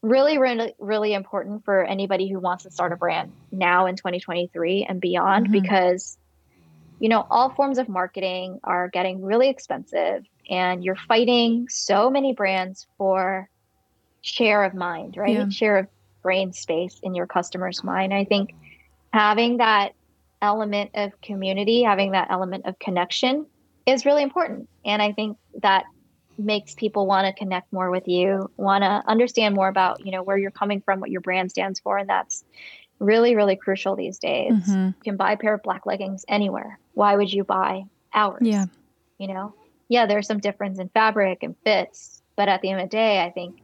really, 0.02 0.38
really, 0.38 0.74
really 0.80 1.14
important 1.14 1.66
for 1.66 1.84
anybody 1.84 2.30
who 2.30 2.40
wants 2.40 2.64
to 2.64 2.72
start 2.72 2.94
a 2.94 2.96
brand 2.96 3.34
now 3.52 3.88
in 3.88 3.96
2023 3.96 4.86
and 4.88 5.02
beyond 5.02 5.48
Mhm. 5.48 5.52
because 5.52 6.18
you 7.00 7.10
know 7.10 7.26
all 7.30 7.52
forms 7.52 7.78
of 7.78 7.88
marketing 7.88 8.60
are 8.64 8.88
getting 8.90 9.22
really 9.22 9.50
expensive 9.50 10.24
and 10.50 10.84
you're 10.84 10.96
fighting 11.08 11.68
so 11.70 12.10
many 12.10 12.34
brands 12.34 12.88
for 12.98 13.48
share 14.22 14.64
of 14.64 14.74
mind 14.74 15.16
right 15.16 15.36
Yeah. 15.36 15.50
share 15.50 15.78
of 15.78 15.88
brain 16.24 16.54
space 16.54 17.00
in 17.04 17.14
your 17.14 17.28
customer's 17.28 17.84
mind 17.84 18.16
i 18.16 18.24
think 18.24 18.56
having 19.14 19.58
that 19.58 19.94
element 20.42 20.92
of 20.94 21.20
community 21.22 21.84
having 21.84 22.12
that 22.12 22.28
element 22.30 22.66
of 22.66 22.78
connection 22.80 23.46
is 23.86 24.06
really 24.06 24.24
important. 24.24 24.70
And 24.86 25.02
i 25.02 25.12
think 25.14 25.38
that 25.62 25.86
makes 26.40 26.76
people 26.76 27.08
want 27.08 27.26
to 27.26 27.34
connect 27.34 27.74
more 27.74 27.90
with 27.90 28.08
you 28.08 28.48
want 28.58 28.84
to 28.84 29.02
understand 29.08 29.56
more 29.56 29.68
about 29.68 30.06
you 30.06 30.12
know 30.12 30.22
where 30.22 30.38
you're 30.38 30.52
coming 30.52 30.82
from 30.82 31.00
what 31.00 31.10
your 31.10 31.22
brand 31.22 31.50
stands 31.50 31.80
for 31.80 31.98
and 31.98 32.08
that's 32.08 32.44
really 33.00 33.36
really 33.36 33.56
crucial 33.56 33.96
these 33.96 34.20
days. 34.20 34.54
Mhm. 34.54 34.88
you 34.90 35.02
can 35.04 35.18
buy 35.18 35.32
a 35.32 35.38
pair 35.38 35.54
of 35.56 35.64
black 35.64 35.86
leggings 35.88 36.26
anywhere. 36.28 36.80
Why 36.94 37.16
would 37.16 37.32
you 37.34 37.44
buy 37.44 37.84
ours? 38.14 38.42
Yeah. 38.42 38.66
you 39.18 39.28
know? 39.28 39.54
Yeah 39.90 40.06
there's 40.06 40.28
some 40.28 40.40
difference 40.40 40.78
in 40.80 40.90
fabric 40.90 41.42
and 41.42 41.56
fits 41.64 42.22
but 42.36 42.50
at 42.50 42.62
the 42.62 42.70
end 42.70 42.82
of 42.82 42.90
the 42.90 42.96
day 42.96 43.24
i 43.24 43.32
think 43.32 43.58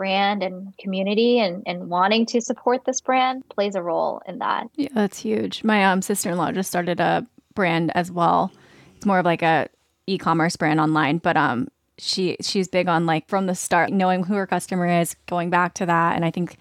brand 0.00 0.42
and 0.42 0.74
community 0.78 1.38
and, 1.40 1.62
and 1.66 1.90
wanting 1.90 2.24
to 2.24 2.40
support 2.40 2.86
this 2.86 3.02
brand 3.02 3.46
plays 3.50 3.74
a 3.74 3.82
role 3.82 4.22
in 4.26 4.38
that 4.38 4.66
Yeah, 4.76 4.88
that's 4.94 5.18
huge. 5.18 5.62
My 5.62 5.84
um 5.84 6.00
sister-in-law 6.00 6.52
just 6.52 6.70
started 6.70 7.00
a 7.00 7.26
brand 7.54 7.94
as 7.94 8.10
well. 8.10 8.50
It's 8.96 9.04
more 9.04 9.18
of 9.18 9.26
like 9.26 9.42
a 9.42 9.68
e-commerce 10.06 10.56
brand 10.56 10.80
online, 10.80 11.18
but 11.18 11.36
um 11.36 11.68
she 11.98 12.38
she's 12.40 12.66
big 12.66 12.88
on 12.88 13.04
like 13.04 13.28
from 13.28 13.44
the 13.44 13.54
start 13.54 13.92
knowing 13.92 14.24
who 14.24 14.32
her 14.36 14.46
customer 14.46 14.86
is, 14.86 15.16
going 15.26 15.50
back 15.50 15.74
to 15.74 15.84
that, 15.84 16.16
and 16.16 16.24
I 16.24 16.30
think 16.30 16.56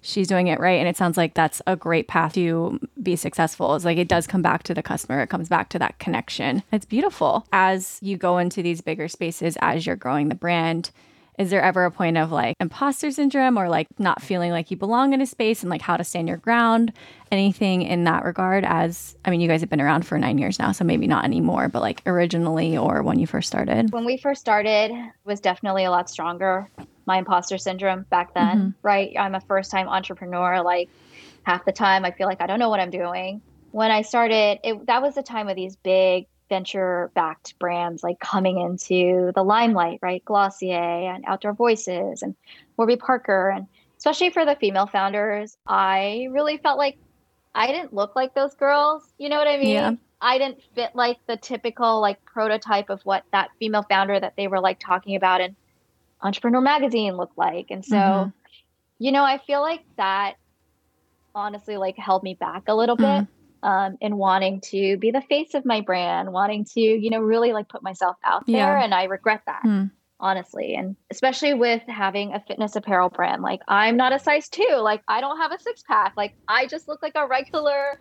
she's 0.00 0.28
doing 0.28 0.46
it 0.46 0.60
right 0.60 0.78
and 0.78 0.86
it 0.86 0.96
sounds 0.96 1.16
like 1.16 1.34
that's 1.34 1.60
a 1.66 1.74
great 1.74 2.06
path 2.06 2.34
to 2.34 2.78
be 3.02 3.16
successful. 3.16 3.74
It's 3.74 3.84
like 3.84 3.98
it 3.98 4.06
does 4.06 4.28
come 4.28 4.42
back 4.42 4.62
to 4.64 4.74
the 4.74 4.84
customer. 4.84 5.20
It 5.20 5.30
comes 5.30 5.48
back 5.48 5.68
to 5.70 5.80
that 5.80 5.98
connection. 5.98 6.62
It's 6.70 6.86
beautiful. 6.86 7.44
As 7.52 7.98
you 8.02 8.16
go 8.16 8.38
into 8.38 8.62
these 8.62 8.80
bigger 8.82 9.08
spaces 9.08 9.58
as 9.60 9.84
you're 9.84 9.96
growing 9.96 10.28
the 10.28 10.36
brand, 10.36 10.92
is 11.38 11.50
there 11.50 11.62
ever 11.62 11.84
a 11.84 11.90
point 11.90 12.16
of 12.16 12.30
like 12.30 12.56
imposter 12.60 13.10
syndrome 13.10 13.58
or 13.58 13.68
like 13.68 13.86
not 13.98 14.22
feeling 14.22 14.50
like 14.52 14.70
you 14.70 14.76
belong 14.76 15.12
in 15.12 15.20
a 15.20 15.26
space 15.26 15.62
and 15.62 15.70
like 15.70 15.82
how 15.82 15.96
to 15.96 16.04
stand 16.04 16.28
your 16.28 16.36
ground? 16.36 16.92
Anything 17.32 17.82
in 17.82 18.04
that 18.04 18.24
regard? 18.24 18.64
As 18.64 19.16
I 19.24 19.30
mean, 19.30 19.40
you 19.40 19.48
guys 19.48 19.60
have 19.60 19.70
been 19.70 19.80
around 19.80 20.06
for 20.06 20.18
nine 20.18 20.38
years 20.38 20.58
now, 20.58 20.72
so 20.72 20.84
maybe 20.84 21.06
not 21.06 21.24
anymore, 21.24 21.68
but 21.68 21.82
like 21.82 22.02
originally 22.06 22.76
or 22.76 23.02
when 23.02 23.18
you 23.18 23.26
first 23.26 23.48
started. 23.48 23.92
when 23.92 24.04
we 24.04 24.16
first 24.16 24.40
started 24.40 24.90
it 24.90 25.12
was 25.24 25.40
definitely 25.40 25.84
a 25.84 25.90
lot 25.90 26.10
stronger 26.10 26.68
my 27.06 27.18
imposter 27.18 27.58
syndrome 27.58 28.04
back 28.10 28.34
then 28.34 28.58
mm-hmm. 28.58 28.68
right 28.82 29.12
i'm 29.18 29.34
a 29.34 29.40
first 29.40 29.70
time 29.70 29.88
entrepreneur 29.88 30.62
like 30.62 30.88
half 31.42 31.64
the 31.64 31.72
time 31.72 32.04
i 32.04 32.10
feel 32.10 32.26
like 32.26 32.40
i 32.40 32.46
don't 32.46 32.58
know 32.58 32.68
what 32.68 32.80
i'm 32.80 32.90
doing 32.90 33.40
when 33.70 33.90
i 33.90 34.02
started 34.02 34.58
it 34.64 34.86
that 34.86 35.02
was 35.02 35.14
the 35.14 35.22
time 35.22 35.48
of 35.48 35.56
these 35.56 35.76
big 35.76 36.26
venture 36.48 37.10
backed 37.14 37.58
brands 37.58 38.02
like 38.02 38.18
coming 38.20 38.58
into 38.60 39.32
the 39.34 39.42
limelight 39.42 39.98
right 40.02 40.24
glossier 40.24 40.74
and 40.74 41.24
outdoor 41.26 41.52
voices 41.54 42.22
and 42.22 42.34
warby 42.76 42.96
parker 42.96 43.50
and 43.50 43.66
especially 43.98 44.30
for 44.30 44.44
the 44.44 44.56
female 44.56 44.86
founders 44.86 45.56
i 45.66 46.26
really 46.30 46.58
felt 46.58 46.78
like 46.78 46.98
i 47.54 47.66
didn't 47.66 47.94
look 47.94 48.14
like 48.14 48.34
those 48.34 48.54
girls 48.56 49.02
you 49.18 49.28
know 49.28 49.38
what 49.38 49.48
i 49.48 49.56
mean 49.56 49.74
Yeah. 49.74 49.94
I 50.20 50.38
didn't 50.38 50.62
fit 50.74 50.92
like 50.94 51.18
the 51.26 51.36
typical 51.36 52.00
like 52.00 52.24
prototype 52.24 52.88
of 52.88 53.00
what 53.02 53.24
that 53.32 53.50
female 53.58 53.84
founder 53.90 54.18
that 54.18 54.32
they 54.38 54.46
were 54.48 54.60
like 54.60 54.78
talking 54.80 55.16
about 55.16 55.42
in 55.42 55.54
Entrepreneur 56.22 56.62
Magazine 56.62 57.16
looked 57.18 57.36
like. 57.36 57.66
And 57.70 57.84
so, 57.84 57.96
Mhm. 57.96 58.32
you 58.98 59.12
know, 59.12 59.22
I 59.22 59.36
feel 59.46 59.60
like 59.60 59.82
that 59.98 60.36
honestly 61.34 61.76
like 61.76 61.96
held 61.98 62.22
me 62.22 62.34
back 62.34 62.62
a 62.68 62.74
little 62.74 62.96
bit 62.96 63.04
Mhm. 63.04 63.28
Um 63.64 63.96
in 64.00 64.16
wanting 64.16 64.60
to 64.60 64.96
be 64.98 65.10
the 65.10 65.22
face 65.22 65.54
of 65.54 65.64
my 65.64 65.80
brand, 65.80 66.32
wanting 66.32 66.64
to, 66.74 66.80
you 66.80 67.10
know, 67.10 67.18
really 67.20 67.52
like 67.52 67.68
put 67.68 67.82
myself 67.82 68.16
out 68.24 68.46
there 68.46 68.54
Yeah. 68.76 68.84
and 68.84 68.94
I 68.94 69.04
regret 69.04 69.40
that. 69.46 69.62
Hmm. 69.62 69.84
Honestly, 70.20 70.74
and 70.76 70.96
especially 71.10 71.54
with 71.54 71.82
having 71.88 72.32
a 72.34 72.40
fitness 72.46 72.76
apparel 72.76 73.10
brand, 73.10 73.42
like 73.42 73.60
I'm 73.66 73.96
not 73.96 74.12
a 74.12 74.18
size 74.20 74.48
two, 74.48 74.76
like 74.80 75.02
I 75.08 75.20
don't 75.20 75.38
have 75.38 75.50
a 75.52 75.58
six 75.58 75.82
pack, 75.82 76.12
like 76.16 76.34
I 76.46 76.66
just 76.66 76.86
look 76.86 77.02
like 77.02 77.14
a 77.16 77.26
regular 77.26 77.98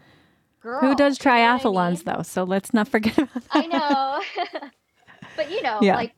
girl. 0.62 0.80
Who 0.82 0.96
does 0.96 1.18
you 1.24 1.32
know 1.32 1.36
I 1.36 1.58
triathlons 1.60 2.06
mean? 2.06 2.16
though? 2.18 2.22
So 2.22 2.44
let's 2.44 2.74
not 2.74 2.88
forget 2.88 3.18
about 3.18 3.34
that. 3.34 3.50
I 3.52 3.66
know. 3.68 4.22
but 5.38 5.50
you 5.50 5.62
know, 5.64 5.80
Yeah. 5.82 5.96
like 5.96 6.14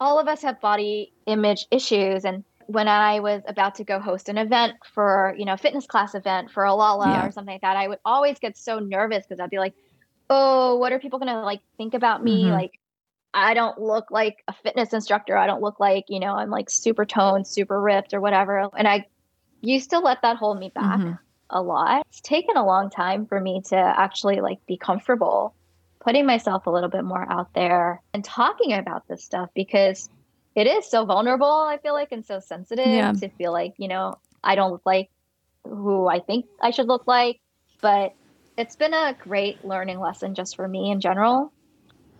all 0.00 0.18
of 0.20 0.28
us 0.28 0.42
have 0.42 0.60
body 0.60 1.12
image 1.26 1.66
issues 1.70 2.24
and 2.24 2.44
when 2.68 2.88
I 2.88 3.20
was 3.20 3.42
about 3.48 3.76
to 3.76 3.84
go 3.84 4.00
host 4.00 4.28
an 4.28 4.38
event 4.38 4.74
for, 4.94 5.34
you 5.38 5.46
know, 5.46 5.56
fitness 5.56 5.86
class 5.86 6.14
event 6.14 6.50
for 6.52 6.64
Alala 6.64 7.12
Yeah. 7.12 7.26
or 7.26 7.32
something 7.32 7.54
like 7.54 7.62
that, 7.62 7.76
I 7.78 7.88
would 7.88 8.00
always 8.04 8.38
get 8.38 8.58
so 8.58 8.78
nervous 8.78 9.26
because 9.26 9.40
I'd 9.40 9.50
be 9.50 9.58
like, 9.58 9.74
"Oh, 10.30 10.76
what 10.78 10.92
are 10.92 11.00
people 11.00 11.18
going 11.18 11.32
to 11.34 11.40
like 11.42 11.62
think 11.78 11.94
about 11.94 12.22
me? 12.24 12.50
Mhm. 12.50 12.52
Like 12.52 12.72
I 13.34 13.54
don't 13.54 13.78
look 13.80 14.10
like 14.10 14.36
a 14.48 14.52
fitness 14.54 14.92
instructor. 14.94 15.36
I 15.36 15.46
don't 15.46 15.62
look 15.62 15.80
like, 15.80 16.04
you 16.08 16.20
know, 16.20 16.34
I'm 16.34 16.50
like 16.50 16.70
super 16.70 17.06
toned, 17.06 17.46
super 17.48 17.80
ripped 17.80 18.14
or 18.14 18.20
whatever." 18.20 18.68
And 18.76 18.88
I 18.88 19.06
used 19.62 19.90
to 19.90 19.98
let 20.00 20.22
that 20.22 20.36
hold 20.38 20.58
me 20.58 20.70
back 20.74 21.00
Mhm. 21.00 21.18
a 21.50 21.62
lot. 21.62 22.04
It's 22.10 22.20
taken 22.22 22.56
a 22.56 22.66
long 22.66 22.90
time 22.90 23.26
for 23.26 23.40
me 23.40 23.62
to 23.70 23.76
actually 23.76 24.40
like 24.40 24.58
be 24.66 24.76
comfortable 24.78 25.56
putting 26.00 26.26
myself 26.26 26.66
a 26.66 26.70
little 26.70 26.90
bit 26.90 27.04
more 27.04 27.26
out 27.30 27.48
there 27.54 28.02
and 28.14 28.24
talking 28.24 28.72
about 28.72 29.02
this 29.08 29.24
stuff 29.24 29.50
because 29.54 30.08
it 30.58 30.66
is 30.66 30.90
so 30.90 31.04
vulnerable, 31.04 31.46
I 31.50 31.78
feel 31.78 31.94
like, 31.94 32.12
and 32.12 32.24
so 32.26 32.40
sensitive 32.40 32.84
Yeah. 32.84 33.12
to 33.12 33.28
feel 33.30 33.52
like, 33.52 33.74
you 33.78 33.88
know, 33.88 34.14
I 34.44 34.54
don't 34.54 34.70
look 34.72 34.82
like 34.84 35.08
who 35.64 36.06
I 36.06 36.20
think 36.20 36.46
I 36.60 36.70
should 36.70 36.86
look 36.86 37.06
like. 37.06 37.40
But 37.80 38.12
it's 38.56 38.76
been 38.76 38.92
a 38.94 39.16
great 39.18 39.64
learning 39.64 40.00
lesson 40.00 40.34
just 40.34 40.56
for 40.56 40.66
me 40.66 40.90
in 40.90 41.00
general 41.00 41.52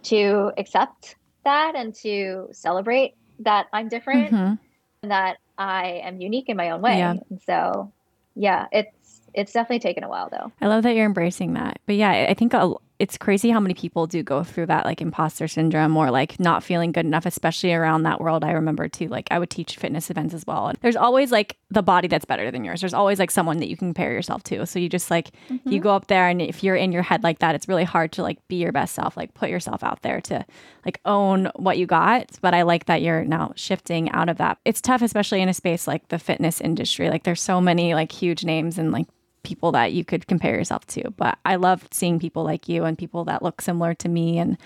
to 0.05 0.53
accept 0.57 1.16
that 1.45 1.74
and 1.74 1.95
to 2.03 2.49
celebrate 2.53 3.14
that 3.41 3.66
I'm 3.72 3.89
different 3.89 4.32
Mhm. 4.32 4.59
and 5.03 5.11
that 5.12 5.39
I 5.57 6.01
am 6.05 6.20
unique 6.20 6.49
in 6.49 6.57
my 6.57 6.70
own 6.70 6.80
way. 6.82 6.99
Yeah. 6.99 7.14
And 7.30 7.41
so, 7.43 7.93
yeah, 8.34 8.66
it's 8.72 9.20
it's 9.34 9.53
definitely 9.53 9.80
taken 9.80 10.05
a 10.05 10.09
while 10.09 10.28
though. 10.30 10.51
I 10.61 10.68
love 10.68 10.82
that 10.84 10.95
you're 10.95 11.05
embracing 11.05 11.55
that. 11.55 11.80
But 11.86 11.97
yeah, 11.97 12.26
I 12.28 12.34
think 12.34 12.55
a, 12.55 12.72
it's 12.99 13.16
crazy 13.16 13.51
how 13.51 13.61
many 13.61 13.74
people 13.74 14.09
do 14.09 14.24
go 14.24 14.42
through 14.42 14.66
that 14.66 14.84
like 14.84 15.01
imposter 15.01 15.46
syndrome 15.46 15.96
or 15.96 16.11
like 16.11 16.40
not 16.40 16.64
feeling 16.64 16.90
good 16.90 17.07
enough, 17.07 17.26
especially 17.26 17.72
around 17.72 18.03
that 18.03 18.20
world. 18.20 18.42
I 18.42 18.51
remember 18.51 18.88
too, 18.88 19.07
like 19.07 19.28
I 19.30 19.38
would 19.38 19.51
teach 19.51 19.76
fitness 19.76 20.11
events 20.11 20.34
as 20.34 20.44
well. 20.44 20.66
And 20.66 20.78
there's 20.80 20.96
always 20.96 21.30
like 21.30 21.57
the 21.70 21.82
body 21.82 22.09
that's 22.09 22.24
better 22.24 22.51
than 22.51 22.64
yours. 22.64 22.80
There's 22.80 22.94
always 22.94 23.20
like 23.20 23.30
someone 23.30 23.59
that 23.59 23.68
you 23.68 23.76
can 23.76 23.88
compare 23.88 24.12
yourself 24.12 24.42
to. 24.44 24.66
So 24.66 24.80
you 24.80 24.88
just 24.88 25.12
like, 25.12 25.30
you 25.49 25.59
mm-hmm. 25.59 25.78
go 25.78 25.94
up 25.94 26.09
there 26.09 26.28
and 26.28 26.42
if 26.42 26.64
you're 26.64 26.74
in 26.74 26.90
your 26.90 27.03
head 27.03 27.22
like 27.22 27.38
that, 27.38 27.55
it's 27.55 27.68
really 27.68 27.84
hard 27.84 28.11
to 28.12 28.22
like 28.22 28.38
be 28.49 28.57
your 28.57 28.72
best 28.72 28.96
self, 28.96 29.16
like 29.16 29.32
put 29.32 29.49
yourself 29.49 29.84
out 29.84 30.03
there 30.03 30.20
to 30.22 30.44
like 30.84 31.01
own 31.05 31.53
what 31.55 31.78
you 31.78 31.86
got. 31.86 32.36
But 32.40 32.53
I 32.53 32.62
like 32.62 32.86
that 32.86 33.01
you're 33.01 33.24
now 33.24 33.53
shifting 33.55 34.11
out 34.11 34.28
of 34.28 34.38
that. 34.38 34.59
It's 34.64 34.80
tough, 34.80 35.03
especially 35.03 35.40
in 35.40 35.49
a 35.49 35.55
space 35.55 35.86
like 35.86 36.09
the 36.09 36.18
fitness 36.18 36.61
industry. 36.61 37.11
Like 37.11 37.22
there's 37.22 37.40
so 37.40 37.61
many 37.61 37.94
like 37.94 38.11
huge 38.11 38.44
names 38.44 38.76
and 38.76 38.90
like 38.90 39.07
people 39.49 39.72
that 39.72 39.92
you 39.92 40.05
could 40.05 40.26
compare 40.26 40.55
yourself 40.55 40.86
to. 40.86 41.11
But 41.16 41.38
I 41.44 41.57
love 41.57 41.88
seeing 41.90 42.18
people 42.18 42.44
like 42.44 42.68
you 42.68 42.84
and 42.84 42.99
people 42.99 43.24
that 43.24 43.42
look 43.42 43.62
similar 43.62 43.94
to 43.94 44.09
me 44.09 44.38
and 44.38 44.59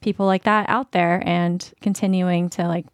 people 0.00 0.26
like 0.26 0.42
that 0.42 0.68
out 0.68 0.90
there 0.90 1.22
and 1.24 1.72
continuing 1.80 2.50
to 2.50 2.66
like 2.66 2.86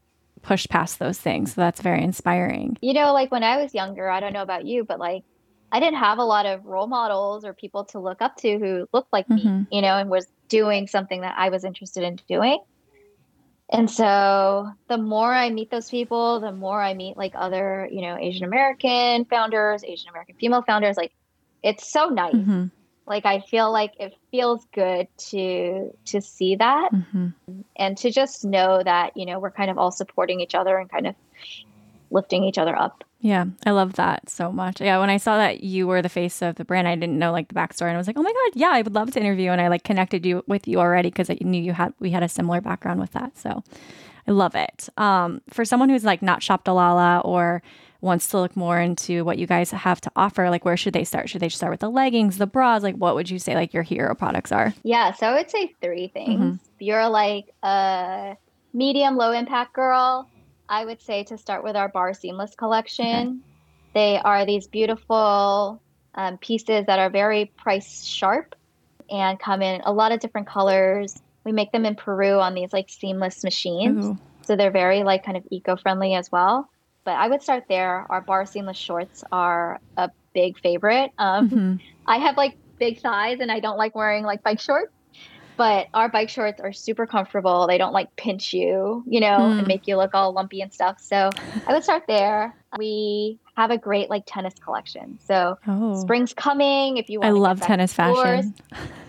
push 0.42 0.66
past 0.68 0.98
those 0.98 1.18
things. 1.18 1.54
So 1.54 1.60
that's 1.62 1.80
very 1.80 2.02
inspiring. 2.02 2.76
You 2.82 2.92
know, 2.92 3.12
like 3.12 3.32
when 3.32 3.42
I 3.42 3.62
was 3.62 3.74
younger, 3.74 4.10
I 4.10 4.20
don't 4.20 4.34
know 4.34 4.42
about 4.42 4.66
you, 4.66 4.84
but 4.84 4.98
like 4.98 5.24
I 5.72 5.80
didn't 5.80 6.00
have 6.00 6.18
a 6.18 6.24
lot 6.24 6.44
of 6.44 6.66
role 6.66 6.86
models 6.86 7.46
or 7.46 7.54
people 7.54 7.84
to 7.86 7.98
look 7.98 8.20
up 8.20 8.36
to 8.38 8.58
who 8.58 8.86
looked 8.92 9.12
like 9.12 9.28
me, 9.30 9.44
Mhm. 9.44 9.66
you 9.70 9.80
know, 9.80 9.96
and 9.96 10.10
was 10.10 10.26
doing 10.48 10.86
something 10.86 11.22
that 11.22 11.34
I 11.38 11.48
was 11.48 11.64
interested 11.64 12.02
in 12.04 12.18
doing. 12.28 12.58
And 13.70 13.90
so 13.90 14.68
the 14.88 14.98
more 14.98 15.32
I 15.32 15.48
meet 15.48 15.70
those 15.70 15.88
people, 15.88 16.40
the 16.40 16.52
more 16.52 16.82
I 16.82 16.92
meet 16.92 17.16
like 17.16 17.32
other, 17.34 17.88
you 17.90 18.02
know, 18.02 18.18
Asian 18.18 18.44
American 18.44 19.24
founders, 19.24 19.82
Asian 19.82 20.10
American 20.10 20.34
female 20.38 20.60
founders, 20.60 20.98
like 20.98 21.12
it's 21.62 21.90
so 21.90 22.08
nice. 22.08 22.34
Mhm. 22.34 22.70
Like 23.06 23.26
I 23.26 23.40
feel 23.40 23.72
like 23.72 23.92
it 23.98 24.14
feels 24.30 24.64
good 24.72 25.08
to 25.30 25.90
to 26.06 26.20
see 26.20 26.56
that 26.56 26.90
Mhm. 26.92 27.34
and 27.76 27.98
to 27.98 28.10
just 28.10 28.44
know 28.44 28.82
that, 28.82 29.16
you 29.16 29.26
know, 29.26 29.38
we're 29.40 29.50
kind 29.50 29.70
of 29.70 29.78
all 29.78 29.90
supporting 29.90 30.40
each 30.40 30.54
other 30.54 30.78
and 30.78 30.88
kind 30.90 31.06
of 31.06 31.14
lifting 32.10 32.44
each 32.44 32.58
other 32.58 32.78
up. 32.78 33.04
Yeah, 33.20 33.46
I 33.64 33.70
love 33.70 33.94
that 33.94 34.28
so 34.28 34.50
much. 34.50 34.80
Yeah, 34.80 34.98
when 34.98 35.10
I 35.10 35.16
saw 35.16 35.36
that 35.36 35.62
you 35.62 35.86
were 35.86 36.02
the 36.02 36.08
face 36.08 36.42
of 36.42 36.56
the 36.56 36.64
brand, 36.64 36.88
I 36.88 36.96
didn't 36.96 37.18
know 37.18 37.30
like 37.32 37.48
the 37.48 37.54
backstory, 37.54 37.86
and 37.88 37.94
I 37.94 37.98
was 37.98 38.06
like, 38.06 38.18
oh 38.18 38.22
my 38.22 38.32
god, 38.32 38.52
yeah, 38.54 38.70
I 38.72 38.82
would 38.82 38.94
love 38.94 39.12
to 39.12 39.20
interview. 39.20 39.50
And 39.50 39.60
I 39.60 39.68
like 39.68 39.84
connected 39.84 40.26
you 40.26 40.42
with 40.48 40.66
you 40.66 40.78
already 40.78 41.08
because 41.08 41.30
I 41.30 41.38
knew 41.40 41.62
you 41.62 41.72
had 41.72 41.94
we 42.00 42.10
had 42.10 42.22
a 42.22 42.28
similar 42.28 42.60
background 42.60 43.00
with 43.00 43.12
that. 43.12 43.38
So 43.38 43.62
I 44.26 44.30
love 44.32 44.54
it. 44.54 44.88
Um, 44.96 45.40
for 45.50 45.64
someone 45.64 45.88
who's 45.88 46.04
like 46.04 46.22
not 46.22 46.42
shopped 46.42 46.68
or 46.68 47.62
wants 48.02 48.28
to 48.28 48.38
look 48.38 48.56
more 48.56 48.78
into 48.78 49.24
what 49.24 49.38
you 49.38 49.46
guys 49.46 49.70
have 49.70 50.00
to 50.02 50.10
offer, 50.16 50.50
like 50.50 50.64
where 50.64 50.76
should 50.76 50.92
they 50.92 51.04
start? 51.04 51.30
Should 51.30 51.40
they 51.40 51.48
start 51.48 51.70
with 51.70 51.80
the 51.80 51.88
leggings, 51.88 52.36
the 52.36 52.46
bras? 52.46 52.82
Like 52.82 52.96
what 52.96 53.14
would 53.14 53.30
you 53.30 53.38
say 53.38 53.54
like 53.54 53.72
your 53.72 53.84
hero 53.84 54.14
products 54.14 54.52
are? 54.52 54.74
Yeah, 54.82 55.12
so 55.12 55.28
I 55.28 55.34
would 55.34 55.50
say 55.50 55.74
three 55.80 56.08
things. 56.08 56.58
If 56.74 56.82
you're 56.82 57.08
like 57.08 57.54
a 57.62 58.36
medium 58.74 59.16
low 59.16 59.32
impact 59.32 59.72
girl, 59.72 60.28
I 60.68 60.84
would 60.84 61.00
say 61.00 61.22
to 61.24 61.38
start 61.38 61.62
with 61.64 61.76
our 61.76 61.88
Barre 61.88 62.12
seamless 62.12 62.54
collection. 62.54 63.42
They 63.94 64.18
are 64.18 64.44
these 64.46 64.66
beautiful 64.66 65.80
um, 66.14 66.38
pieces 66.38 66.86
that 66.86 66.98
are 66.98 67.10
very 67.10 67.52
price 67.56 68.04
sharp 68.04 68.54
and 69.10 69.38
come 69.38 69.62
in 69.62 69.80
a 69.82 69.92
lot 69.92 70.12
of 70.12 70.20
different 70.20 70.48
colors. 70.48 71.20
We 71.44 71.52
make 71.52 71.72
them 71.72 71.84
in 71.84 71.94
Peru 71.94 72.40
on 72.40 72.54
these 72.54 72.72
like 72.72 72.88
seamless 72.88 73.44
machines. 73.44 74.06
Ooh. 74.06 74.18
So 74.42 74.56
they're 74.56 74.70
very 74.72 75.04
like 75.04 75.24
kind 75.24 75.36
of 75.36 75.44
eco-friendly 75.50 76.14
as 76.14 76.32
well. 76.32 76.68
But 77.04 77.12
I 77.16 77.28
would 77.28 77.42
start 77.42 77.64
there. 77.68 78.06
Our 78.10 78.20
Barre 78.22 78.46
seamless 78.46 78.76
shorts 78.76 79.24
are 79.32 79.80
a 79.96 80.10
big 80.34 80.58
favorite. 80.60 81.10
Um, 81.18 81.50
Mhm. 81.50 81.80
I 82.06 82.18
have 82.18 82.36
like 82.36 82.56
big 82.78 83.00
thighs 83.00 83.38
and 83.40 83.50
I 83.50 83.60
don't 83.60 83.76
like 83.78 83.94
wearing 83.94 84.24
like 84.24 84.42
bike 84.42 84.60
shorts. 84.60 84.92
But 85.56 85.86
our 85.92 86.08
bike 86.08 86.30
shorts 86.30 86.60
are 86.60 86.72
super 86.72 87.06
comfortable. 87.06 87.66
They 87.66 87.76
don't 87.76 87.92
like 87.92 88.08
pinch 88.16 88.54
you, 88.54 89.04
you 89.06 89.20
know, 89.20 89.36
Mm. 89.38 89.58
and 89.58 89.68
make 89.68 89.86
you 89.86 89.96
look 89.96 90.14
all 90.14 90.32
lumpy 90.32 90.62
and 90.62 90.72
stuff. 90.72 90.96
So 90.98 91.30
I 91.66 91.72
would 91.74 91.84
start 91.84 92.04
there. 92.08 92.56
We 92.78 93.38
have 93.56 93.70
a 93.70 93.76
great 93.76 94.08
like 94.08 94.22
tennis 94.26 94.54
collection. 94.64 95.18
So 95.22 95.56
Oh, 95.68 96.00
spring's 96.00 96.32
coming. 96.32 96.96
If 96.96 97.10
you 97.10 97.20
want 97.20 97.28
I 97.28 97.32
love 97.32 97.60
tennis 97.60 97.92
fashion. 97.92 98.54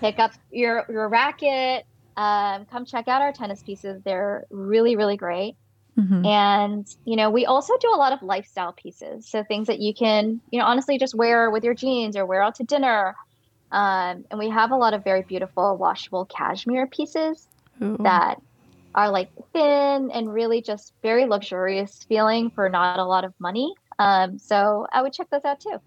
pick 0.01 0.19
up 0.19 0.31
your 0.51 0.85
your 0.89 1.07
racket. 1.07 1.85
Um, 2.17 2.65
come 2.65 2.85
check 2.85 3.07
out 3.07 3.21
our 3.21 3.31
tennis 3.31 3.63
pieces. 3.63 4.01
They're 4.03 4.45
really 4.51 4.95
really 4.97 5.17
great. 5.17 5.55
Mhm. 5.97 6.25
And, 6.25 6.87
you 7.05 7.15
know, 7.15 7.29
we 7.29 7.45
also 7.45 7.73
do 7.79 7.91
a 7.93 7.97
lot 7.97 8.13
of 8.13 8.21
lifestyle 8.21 8.73
pieces. 8.73 9.29
So 9.29 9.43
things 9.43 9.67
that 9.67 9.79
you 9.79 9.93
can, 9.93 10.41
you 10.51 10.59
know, 10.59 10.65
honestly 10.65 10.97
just 10.97 11.15
wear 11.15 11.51
with 11.51 11.63
your 11.63 11.73
jeans 11.73 12.15
or 12.15 12.25
wear 12.25 12.41
out 12.41 12.55
to 12.55 12.63
dinner. 12.63 13.15
Um, 13.71 14.23
and 14.29 14.39
we 14.39 14.49
have 14.49 14.71
a 14.71 14.75
lot 14.75 14.93
of 14.93 15.03
very 15.03 15.23
beautiful 15.27 15.77
washable 15.77 16.25
cashmere 16.25 16.87
pieces 16.87 17.47
Ooh. 17.83 17.97
that 17.99 18.37
are 18.95 19.09
like 19.09 19.29
thin 19.53 20.11
and 20.11 20.31
really 20.31 20.61
just 20.61 20.93
very 21.01 21.25
luxurious 21.25 21.99
feeling 22.07 22.51
for 22.53 22.69
not 22.69 22.99
a 22.99 23.05
lot 23.05 23.25
of 23.25 23.33
money. 23.39 23.73
Um, 23.99 24.37
so 24.37 24.85
I 24.91 25.01
would 25.01 25.13
check 25.13 25.27
those 25.31 25.45
out 25.45 25.59
too. 25.59 25.79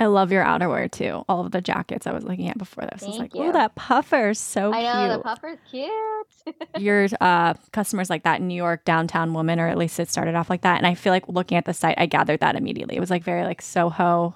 I 0.00 0.06
love 0.06 0.32
your 0.32 0.44
outerwear 0.44 0.90
too. 0.90 1.24
All 1.28 1.44
of 1.44 1.52
the 1.52 1.60
jackets 1.60 2.06
I 2.06 2.12
was 2.12 2.24
looking 2.24 2.48
at 2.48 2.58
before 2.58 2.84
this. 2.84 3.02
I 3.02 3.06
was 3.06 3.16
Thank 3.16 3.34
like, 3.34 3.44
oh, 3.48 3.52
that 3.52 3.74
puffer 3.74 4.30
is 4.30 4.38
so 4.38 4.72
I 4.72 4.82
know 4.82 5.06
cute. 5.06 5.18
the 5.18 5.22
puffer's 5.22 5.58
cute. 5.70 6.72
your 6.82 7.06
uh, 7.20 7.54
customers 7.72 8.10
like 8.10 8.24
that 8.24 8.42
New 8.42 8.54
York 8.54 8.84
downtown 8.84 9.32
woman, 9.32 9.60
or 9.60 9.68
at 9.68 9.78
least 9.78 9.98
it 10.00 10.10
started 10.10 10.34
off 10.34 10.50
like 10.50 10.62
that. 10.62 10.78
And 10.78 10.86
I 10.86 10.94
feel 10.94 11.12
like 11.12 11.28
looking 11.28 11.56
at 11.56 11.64
the 11.64 11.74
site, 11.74 11.94
I 11.98 12.06
gathered 12.06 12.40
that 12.40 12.56
immediately. 12.56 12.96
It 12.96 13.00
was 13.00 13.10
like 13.10 13.22
very 13.22 13.44
like 13.44 13.62
Soho, 13.62 14.34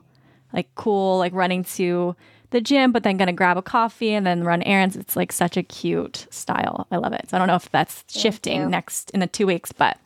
like 0.52 0.68
cool, 0.74 1.18
like 1.18 1.32
running 1.32 1.64
to 1.64 2.14
the 2.50 2.60
gym, 2.60 2.92
but 2.92 3.02
then 3.02 3.16
gonna 3.16 3.32
grab 3.32 3.56
a 3.56 3.62
coffee 3.62 4.12
and 4.14 4.26
then 4.26 4.44
run 4.44 4.62
errands. 4.62 4.96
It's 4.96 5.16
like 5.16 5.32
such 5.32 5.56
a 5.56 5.62
cute 5.62 6.26
style. 6.30 6.86
I 6.90 6.96
love 6.96 7.12
it. 7.12 7.28
So 7.30 7.36
I 7.36 7.38
don't 7.38 7.48
know 7.48 7.56
if 7.56 7.70
that's 7.70 8.04
shifting 8.08 8.60
you. 8.62 8.68
next 8.68 9.10
in 9.10 9.20
the 9.20 9.26
two 9.26 9.46
weeks, 9.46 9.72
but 9.72 9.98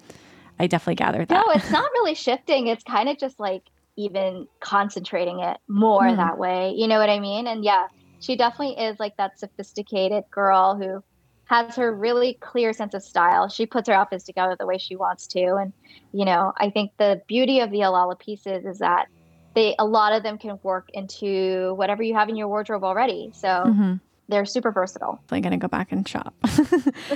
I 0.59 0.67
definitely 0.67 0.97
gathered 0.97 1.29
that. 1.29 1.45
No, 1.47 1.53
it's 1.53 1.71
not 1.71 1.91
really 1.93 2.15
shifting. 2.15 2.67
It's 2.69 2.85
kind 2.85 3.09
of 3.09 3.19
just 3.19 3.39
like 3.39 3.63
even 3.97 4.47
concentrating 4.61 5.41
it 5.41 5.57
more 5.69 6.09
Hmm. 6.11 6.17
that 6.17 6.39
way. 6.39 6.73
You 6.77 6.89
know 6.89 6.99
what 6.99 7.11
I 7.11 7.21
mean? 7.21 7.47
And 7.47 7.65
yeah, 7.65 7.87
she 8.19 8.37
definitely 8.37 8.83
is 8.83 8.99
like 8.99 9.15
that 9.19 9.39
sophisticated 9.39 10.25
girl 10.33 10.77
who 10.77 11.01
has 11.47 11.77
her 11.77 11.95
really 11.95 12.39
clear 12.41 12.73
sense 12.73 12.95
of 12.95 13.03
style. 13.03 13.49
She 13.49 13.67
puts 13.67 13.89
her 13.89 13.95
outfits 13.95 14.25
together 14.25 14.57
the 14.59 14.67
way 14.67 14.79
she 14.79 14.97
wants 14.97 15.27
to. 15.29 15.57
And, 15.57 15.73
you 16.13 16.25
know, 16.25 16.53
I 16.59 16.71
think 16.71 16.93
the 16.99 17.21
beauty 17.29 17.61
of 17.61 17.71
the 17.71 17.83
Alala 17.83 18.17
pieces 18.17 18.65
is 18.65 18.79
that 18.79 19.07
they 19.55 19.75
a 19.79 19.85
lot 19.85 20.13
of 20.15 20.23
them 20.23 20.39
can 20.39 20.59
work 20.63 20.87
into 20.95 21.75
whatever 21.75 22.03
you 22.03 22.15
have 22.15 22.29
in 22.29 22.37
your 22.37 22.49
wardrobe 22.49 22.85
already. 22.85 23.33
So 23.35 23.49
Mhm. 23.67 24.01
they're 24.29 24.47
super 24.47 24.71
versatile. 24.73 25.17
definitely 25.29 25.41
going 25.43 25.61
to 25.61 25.65
go 25.65 25.69
back 25.69 25.93
and 25.93 26.09
shop. 26.09 26.35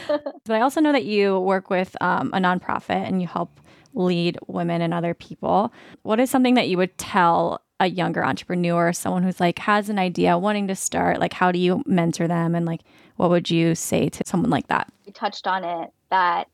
but 0.45 0.55
I 0.57 0.61
also 0.61 0.81
know 0.81 0.93
that 0.93 1.05
you 1.05 1.39
work 1.39 1.71
with 1.71 1.97
um, 2.01 2.31
a 2.35 2.39
nonprofit 2.39 3.07
and 3.07 3.23
you 3.23 3.29
help 3.29 3.59
lead 3.97 4.39
women 4.47 4.81
and 4.83 4.95
other 4.95 5.15
people. 5.15 5.73
What 6.03 6.21
is 6.21 6.31
something 6.31 6.55
that 6.55 6.69
you 6.69 6.77
would 6.77 6.97
tell 6.99 7.61
a 7.81 7.89
younger 7.89 8.25
entrepreneur, 8.25 8.93
someone 8.93 9.23
who's 9.23 9.41
like 9.41 9.59
has 9.59 9.89
an 9.89 9.99
idea, 9.99 10.39
wanting 10.39 10.69
to 10.69 10.77
start? 10.77 11.19
Like, 11.19 11.33
how 11.33 11.51
do 11.51 11.59
you 11.59 11.83
mentor 11.87 12.29
them? 12.29 12.55
And 12.55 12.65
like, 12.67 12.83
what 13.17 13.31
would 13.31 13.51
you 13.51 13.75
say 13.75 14.09
to 14.11 14.23
someone 14.25 14.51
like 14.51 14.69
that? 14.69 14.93
You 15.05 15.13
touched 15.13 15.47
on 15.47 15.65
it 15.65 15.91
that 16.11 16.47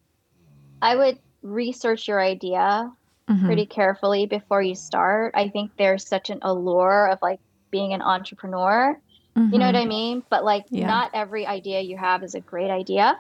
I 0.80 0.96
would 0.96 1.18
research 1.42 2.08
your 2.08 2.20
idea 2.20 2.90
Mhm. 3.30 3.46
pretty 3.46 3.66
carefully 3.66 4.26
before 4.26 4.62
you 4.62 4.74
start. 4.74 5.32
I 5.36 5.48
think 5.48 5.72
there's 5.76 6.08
such 6.08 6.30
an 6.30 6.38
allure 6.42 7.08
of 7.10 7.18
like 7.22 7.40
being 7.70 7.92
an 7.92 8.02
entrepreneur. 8.02 8.96
You 9.34 9.58
know 9.58 9.66
what 9.66 9.76
I 9.76 9.86
mean? 9.86 10.22
But 10.28 10.44
like 10.44 10.64
Yeah. 10.70 10.86
not 10.86 11.10
every 11.14 11.46
idea 11.46 11.80
you 11.80 11.96
have 11.96 12.22
is 12.22 12.34
a 12.34 12.40
great 12.40 12.70
idea. 12.70 13.18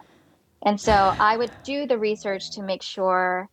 And 0.64 0.80
so 0.80 1.14
I 1.18 1.36
would 1.36 1.50
do 1.64 1.86
the 1.86 1.98
research 1.98 2.52
to 2.52 2.62
make 2.62 2.82
sure 2.82 3.48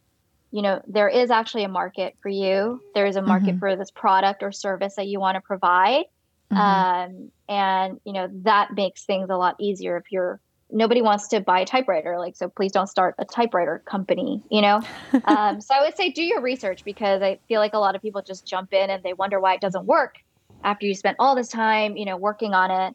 you 0.51 0.61
know 0.61 0.81
there 0.87 1.09
is 1.09 1.31
actually 1.31 1.63
a 1.63 1.69
market 1.69 2.15
for 2.21 2.29
you. 2.29 2.81
There 2.95 3.05
is 3.05 3.15
a 3.15 3.21
market 3.21 3.55
Mhm. 3.55 3.59
for 3.59 3.75
this 3.75 3.91
product 3.91 4.43
or 4.43 4.51
service 4.51 4.95
that 4.95 5.07
you 5.07 5.19
want 5.19 5.35
to 5.35 5.41
provide. 5.41 6.05
Mhm. 6.51 6.59
Um, 6.59 7.31
and 7.47 7.99
you 8.05 8.13
know 8.13 8.27
that 8.43 8.73
makes 8.73 9.05
things 9.05 9.29
a 9.29 9.37
lot 9.37 9.55
easier 9.59 9.97
if 9.97 10.11
you're 10.11 10.39
nobody 10.71 11.01
wants 11.01 11.27
to 11.29 11.41
buy 11.41 11.61
a 11.61 11.65
typewriter 11.65 12.17
like 12.19 12.35
so 12.35 12.47
please 12.49 12.71
don't 12.71 12.87
start 12.87 13.15
a 13.17 13.25
typewriter 13.25 13.83
company 13.89 14.43
you 14.51 14.61
know 14.61 14.81
um, 15.25 15.59
so 15.61 15.73
i 15.73 15.81
would 15.81 15.95
say 15.97 16.11
do 16.11 16.23
your 16.23 16.41
research 16.41 16.81
because 16.85 17.21
i 17.23 17.39
feel 17.47 17.59
like 17.59 17.73
a 17.73 17.79
lot 17.79 17.95
of 17.95 18.01
people 18.01 18.21
just 18.21 18.47
jump 18.47 18.71
in 18.73 18.89
and 18.89 19.03
they 19.03 19.13
wonder 19.13 19.39
why 19.39 19.55
it 19.55 19.61
doesn't 19.61 19.85
work 19.85 20.15
after 20.63 20.85
you 20.85 20.93
spent 20.93 21.17
all 21.19 21.35
this 21.35 21.49
time 21.49 21.97
you 21.97 22.05
know 22.05 22.17
working 22.17 22.53
on 22.53 22.71
it 22.71 22.93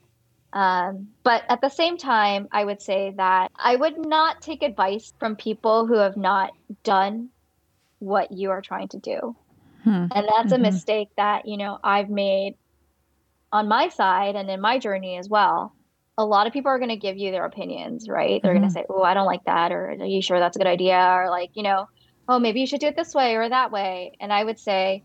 um, 0.52 1.08
but 1.24 1.42
at 1.48 1.60
the 1.60 1.68
same 1.68 1.96
time 1.98 2.46
i 2.52 2.64
would 2.64 2.80
say 2.80 3.12
that 3.16 3.50
i 3.56 3.74
would 3.74 3.98
not 3.98 4.40
take 4.40 4.62
advice 4.62 5.12
from 5.18 5.34
people 5.34 5.86
who 5.86 5.94
have 5.98 6.16
not 6.16 6.50
done 6.84 7.28
what 8.04 8.30
you 8.32 8.50
are 8.50 8.62
trying 8.62 8.88
to 8.88 8.98
do 8.98 9.36
Hmm. 9.82 10.06
and 10.14 10.28
that's 10.28 10.52
a 10.52 10.56
Mhm. 10.56 10.62
mistake 10.62 11.08
that 11.16 11.46
you 11.46 11.56
know 11.56 11.78
i've 11.84 12.08
made 12.10 12.54
on 13.52 13.68
my 13.68 13.88
side 13.88 14.36
and 14.36 14.50
in 14.50 14.60
my 14.60 14.78
journey 14.78 15.16
as 15.16 15.28
well 15.28 15.74
a 16.16 16.24
lot 16.24 16.46
of 16.46 16.52
people 16.52 16.70
are 16.70 16.78
going 16.78 16.90
to 16.90 16.96
give 16.96 17.16
you 17.16 17.30
their 17.32 17.44
opinions 17.44 18.08
right 18.08 18.42
they're 18.42 18.52
Mhm. 18.54 18.58
going 18.60 18.68
to 18.68 18.72
say 18.72 18.84
oh 18.88 19.02
i 19.02 19.14
don't 19.14 19.26
like 19.26 19.44
that 19.44 19.72
or 19.72 19.90
are 19.90 20.04
you 20.04 20.22
sure 20.22 20.38
that's 20.38 20.56
a 20.56 20.58
good 20.58 20.66
idea 20.68 20.98
or 20.98 21.28
like 21.30 21.50
you 21.54 21.62
know 21.62 21.86
oh 22.28 22.38
maybe 22.38 22.60
you 22.60 22.66
should 22.66 22.80
do 22.80 22.86
it 22.86 22.96
this 22.96 23.14
way 23.14 23.34
or 23.36 23.48
that 23.48 23.70
way 23.72 24.12
and 24.20 24.32
i 24.32 24.42
would 24.42 24.58
say 24.58 25.02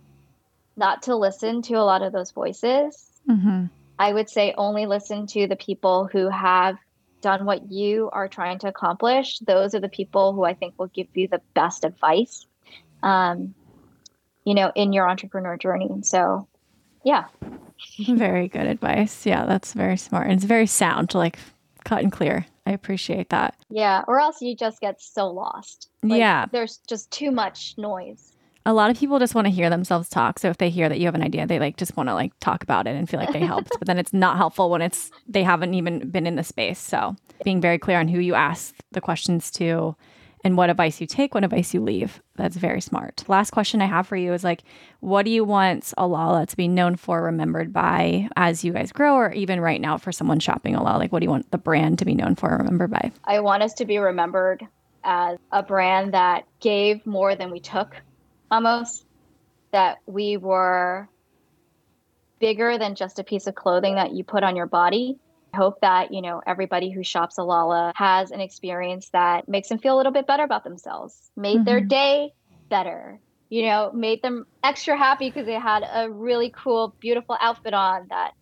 not 0.78 1.04
to 1.04 1.16
listen 1.16 1.62
to 1.62 1.74
a 1.76 1.84
lot 1.84 2.02
of 2.02 2.14
those 2.14 2.32
voices 2.32 3.12
Mhm. 3.30 3.70
i 3.98 4.12
would 4.14 4.30
say 4.30 4.54
only 4.58 4.86
listen 4.86 5.28
to 5.28 5.48
the 5.48 5.56
people 5.58 6.08
who 6.12 6.30
have 6.30 6.78
done 7.22 7.44
what 7.46 7.70
you 7.70 8.10
are 8.14 8.30
trying 8.30 8.60
to 8.60 8.68
accomplish 8.70 9.40
those 9.40 9.76
are 9.76 9.82
the 9.82 9.90
people 9.90 10.34
who 10.34 10.46
i 10.46 10.54
think 10.54 10.74
will 10.78 10.88
give 10.88 11.08
you 11.14 11.28
the 11.28 11.42
best 11.54 11.84
advice 11.84 12.46
um, 13.04 13.54
you 14.46 14.54
know 14.54 14.72
in 14.76 14.94
your 14.94 15.10
entrepreneur 15.10 15.58
journey 15.58 15.90
so 16.02 16.48
yeah 17.04 17.26
Very 18.08 18.48
good 18.50 18.68
advice. 18.68 19.26
Yeah, 19.26 19.46
that's 19.46 19.74
very 19.74 19.96
smart. 19.98 20.26
And 20.26 20.34
it's 20.36 20.44
very 20.44 20.68
sound, 20.68 21.14
like 21.14 21.40
cut 21.86 22.04
and 22.04 22.12
clear. 22.12 22.46
I 22.66 22.72
appreciate 22.72 23.30
that. 23.30 23.56
Yeah, 23.70 24.04
or 24.08 24.20
else 24.20 24.42
you 24.42 24.54
just 24.56 24.82
get 24.82 25.02
so 25.02 25.28
lost. 25.30 25.90
Like, 26.04 26.20
Yeah. 26.20 26.46
There's 26.52 26.78
just 26.90 27.10
too 27.10 27.32
much 27.32 27.76
noise. 27.78 28.34
A 28.66 28.74
lot 28.74 28.92
of 28.92 28.98
people 28.98 29.18
just 29.18 29.34
want 29.34 29.48
to 29.48 29.52
hear 29.54 29.70
themselves 29.70 30.10
talk. 30.10 30.40
So 30.40 30.50
if 30.50 30.58
they 30.58 30.70
hear 30.70 30.90
that 30.90 31.00
you 31.00 31.06
have 31.06 31.16
an 31.16 31.24
idea, 31.24 31.48
they 31.48 31.58
like 31.58 31.78
just 31.78 31.96
want 31.96 32.10
to 32.10 32.14
like 32.14 32.34
talk 32.42 32.64
about 32.64 32.86
it 32.86 32.96
and 32.96 33.10
feel 33.10 33.20
like 33.20 33.32
they 33.32 33.40
helped. 33.40 33.72
but 33.80 33.88
then 33.88 33.98
it's 33.98 34.14
not 34.14 34.36
helpful 34.36 34.70
when 34.70 34.82
it's 34.82 35.10
they 35.26 35.44
haven't 35.44 35.74
even 35.74 36.10
been 36.12 36.28
in 36.28 36.36
the 36.36 36.44
space. 36.44 36.80
So 36.80 37.16
being 37.46 37.62
very 37.62 37.80
clear 37.80 37.98
on 38.00 38.10
who 38.10 38.20
you 38.20 38.36
ask 38.36 38.76
the 38.92 39.02
questions 39.02 39.50
to 39.52 39.96
and 40.44 40.56
what 40.56 40.70
advice 40.70 41.02
you 41.02 41.08
take, 41.08 41.34
what 41.34 41.44
advice 41.44 41.74
you 41.74 41.82
leave. 41.82 42.22
That's 42.36 42.56
very 42.56 42.82
smart. 42.82 43.24
Last 43.28 43.52
question 43.52 43.82
I 43.82 43.88
have 43.88 44.08
for 44.08 44.16
you 44.16 44.34
is 44.34 44.44
like, 44.44 44.64
what 45.02 45.26
do 45.26 45.32
you 45.32 45.44
want 45.44 45.94
Alala 45.98 46.46
to 46.46 46.58
be 46.58 46.68
known 46.68 46.96
for, 46.96 47.22
remembered 47.24 47.74
by 47.74 48.30
as 48.36 48.64
you 48.64 48.72
guys 48.72 48.92
grow, 48.92 49.16
or 49.16 49.32
even 49.34 49.60
right 49.60 49.82
now 49.82 49.98
for 49.98 50.12
someone 50.12 50.40
shopping 50.40 50.76
Alala? 50.76 50.98
Like, 50.98 51.12
what 51.12 51.20
do 51.20 51.26
you 51.26 51.30
want 51.30 51.52
the 51.52 51.58
brand 51.58 52.00
to 52.00 52.06
be 52.06 52.16
known 52.16 52.36
for, 52.36 52.50
remembered 52.50 52.92
by? 52.92 53.12
I 53.26 53.42
want 53.42 53.64
us 53.64 53.74
to 53.76 53.86
be 53.86 53.98
remembered 53.98 54.66
as 55.04 55.38
a 55.52 55.64
brand 55.64 56.14
that 56.14 56.46
gave 56.60 57.06
more 57.06 57.36
than 57.36 57.52
we 57.52 57.60
took, 57.60 57.96
almost. 58.50 59.06
That 59.72 60.00
we 60.08 60.38
were 60.38 61.08
bigger 62.40 62.78
than 62.78 62.96
just 62.96 63.20
a 63.20 63.24
piece 63.24 63.46
of 63.46 63.54
clothing 63.54 63.96
that 63.96 64.14
you 64.14 64.24
put 64.24 64.44
on 64.44 64.56
your 64.56 64.66
body. 64.66 65.20
Hope 65.56 65.82
that, 65.82 66.14
you 66.14 66.22
know, 66.22 66.42
everybody 66.46 66.92
who 66.92 67.04
shops 67.04 67.38
Alala 67.38 67.92
has 67.96 68.32
an 68.32 68.40
experience 68.42 69.10
that 69.14 69.48
makes 69.50 69.70
them 69.70 69.80
feel 69.80 69.96
a 69.96 69.98
little 69.98 70.12
bit 70.12 70.28
better 70.28 70.44
about 70.44 70.64
themselves, 70.64 71.32
made 71.36 71.66
their 71.66 71.82
Mhm. 71.82 71.90
day 71.90 72.32
better, 72.70 73.20
you 73.50 73.64
know, 73.64 73.92
made 73.94 74.22
them 74.22 74.46
extra 74.64 74.98
happy 74.98 75.30
because 75.30 75.46
they 75.48 75.54
had 75.60 75.84
a 75.92 76.10
really 76.10 76.52
cool, 76.52 76.96
beautiful 77.02 77.38
outfit 77.42 77.74
on 77.74 78.08
that 78.10 78.34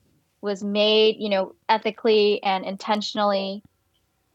was 0.42 0.64
made, 0.64 1.16
you 1.20 1.30
know, 1.30 1.54
ethically 1.70 2.44
and 2.44 2.66
intentionally 2.66 3.64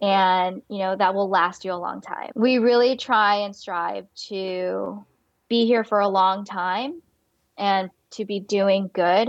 and, 0.01 0.63
you 0.69 0.79
know, 0.79 0.97
that 0.97 1.15
will 1.15 1.31
last 1.31 1.65
you 1.65 1.73
a 1.73 1.75
long 1.75 2.01
time. 2.01 2.31
We 2.35 2.59
really 2.59 2.97
try 2.97 3.37
and 3.37 3.55
strive 3.55 4.07
to 4.29 5.07
be 5.49 5.67
here 5.67 5.85
for 5.85 6.01
a 6.01 6.09
long 6.09 6.45
time 6.45 7.01
and 7.57 7.91
to 8.13 8.25
be 8.25 8.41
doing 8.41 8.91
good 8.93 9.29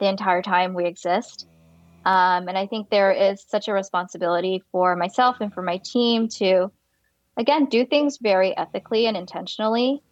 the 0.00 0.08
entire 0.08 0.42
time 0.42 0.74
we 0.74 0.86
exist. 0.86 1.46
Um, 2.04 2.48
and 2.48 2.58
I 2.58 2.66
think 2.66 2.90
there 2.90 3.12
is 3.12 3.44
such 3.46 3.68
a 3.68 3.72
responsibility 3.72 4.62
for 4.72 4.96
myself 4.96 5.36
and 5.40 5.52
for 5.52 5.62
my 5.62 5.80
team 5.84 6.28
to, 6.36 6.70
again, 7.36 7.66
do 7.66 7.86
things 7.86 8.18
very 8.20 8.56
ethically 8.56 9.06
and 9.06 9.16
intentionally 9.16 10.02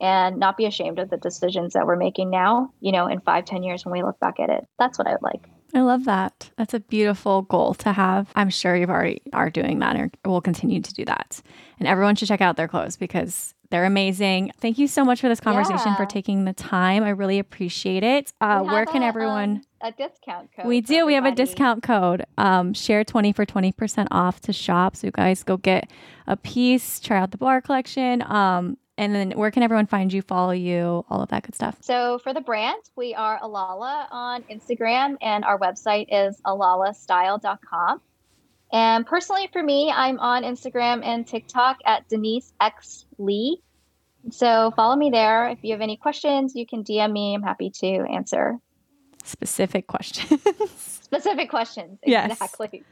and 0.00 0.38
not 0.38 0.56
be 0.56 0.66
ashamed 0.66 0.98
of 0.98 1.08
the 1.08 1.16
decisions 1.16 1.72
that 1.72 1.86
we're 1.86 1.96
making 1.96 2.30
now, 2.30 2.70
you 2.80 2.92
know, 2.92 3.06
in 3.06 3.20
five, 3.20 3.44
ten 3.44 3.62
years 3.62 3.84
when 3.84 3.92
we 3.92 4.02
look 4.02 4.18
back 4.20 4.40
at 4.40 4.50
it. 4.50 4.66
That's 4.78 4.98
what 4.98 5.06
I 5.06 5.12
would 5.12 5.22
like. 5.22 5.48
I 5.74 5.80
love 5.80 6.04
that. 6.04 6.50
That's 6.56 6.74
a 6.74 6.80
beautiful 6.80 7.42
goal 7.42 7.74
to 7.74 7.92
have. 7.92 8.30
I'm 8.34 8.50
sure 8.50 8.76
you've 8.76 8.90
already 8.90 9.20
are 9.32 9.50
doing 9.50 9.80
that 9.80 9.96
or 9.96 10.10
will 10.24 10.40
continue 10.40 10.80
to 10.80 10.94
do 10.94 11.04
that. 11.06 11.42
And 11.78 11.88
everyone 11.88 12.16
should 12.16 12.28
check 12.28 12.40
out 12.40 12.56
their 12.56 12.68
clothes 12.68 12.96
because 12.96 13.54
they're 13.70 13.84
amazing. 13.84 14.52
Thank 14.60 14.78
you 14.78 14.86
so 14.86 15.04
much 15.04 15.20
for 15.20 15.28
this 15.28 15.40
conversation 15.40 15.88
Yeah. 15.88 15.96
for 15.96 16.06
taking 16.06 16.44
the 16.44 16.52
time. 16.52 17.02
I 17.04 17.10
really 17.10 17.38
appreciate 17.38 18.02
it. 18.02 18.32
Uh, 18.40 18.62
where 18.62 18.86
can 18.86 19.02
a, 19.02 19.06
everyone? 19.06 19.62
um, 19.82 19.88
a 19.88 19.92
discount 19.92 20.50
code? 20.56 20.66
we 20.66 20.80
do. 20.80 21.06
We 21.06 21.14
have 21.14 21.24
a 21.26 21.32
discount 21.32 21.82
code. 21.82 22.24
Um, 22.38 22.72
share 22.74 23.04
20 23.04 23.32
for 23.32 23.44
20% 23.44 24.08
off 24.10 24.40
to 24.42 24.52
shop. 24.52 24.96
So 24.96 25.06
you 25.06 25.10
guys 25.10 25.42
go 25.42 25.56
get 25.56 25.90
a 26.26 26.36
piece, 26.36 27.00
try 27.00 27.18
out 27.18 27.30
the 27.30 27.38
Barre 27.38 27.60
collection. 27.62 28.22
Um, 28.22 28.76
and 28.98 29.14
then 29.14 29.32
where 29.32 29.50
can 29.50 29.62
everyone 29.62 29.86
find 29.86 30.10
you, 30.12 30.22
follow 30.22 30.52
you, 30.52 31.04
all 31.10 31.20
of 31.22 31.28
that 31.28 31.42
good 31.42 31.54
stuff? 31.54 31.76
So 31.82 32.18
for 32.18 32.32
the 32.32 32.40
brand, 32.40 32.82
we 32.96 33.14
are 33.14 33.38
Alala 33.42 34.08
on 34.10 34.42
Instagram, 34.44 35.16
and 35.20 35.44
our 35.44 35.58
website 35.58 36.06
is 36.10 36.40
alalastyle.com. 36.46 38.00
And 38.72 39.06
personally, 39.06 39.48
for 39.52 39.62
me, 39.62 39.92
I'm 39.94 40.18
on 40.18 40.42
Instagram 40.42 41.04
and 41.04 41.26
TikTok 41.26 41.78
at 41.84 42.08
Denise 42.08 42.52
X 42.60 43.05
Lee. 43.18 43.62
So 44.30 44.72
follow 44.74 44.96
me 44.96 45.10
there. 45.10 45.48
If 45.48 45.58
you 45.62 45.72
have 45.72 45.80
any 45.80 45.96
questions, 45.96 46.54
you 46.54 46.66
can 46.66 46.82
DM 46.82 47.12
me. 47.12 47.34
I'm 47.34 47.42
happy 47.42 47.70
to 47.70 47.86
answer 47.86 48.58
Specific 49.24 49.88
questions. 49.88 50.40
specific 50.76 51.50
questions. 51.50 51.98
Yes. 52.06 52.30
Exactly. 52.30 52.84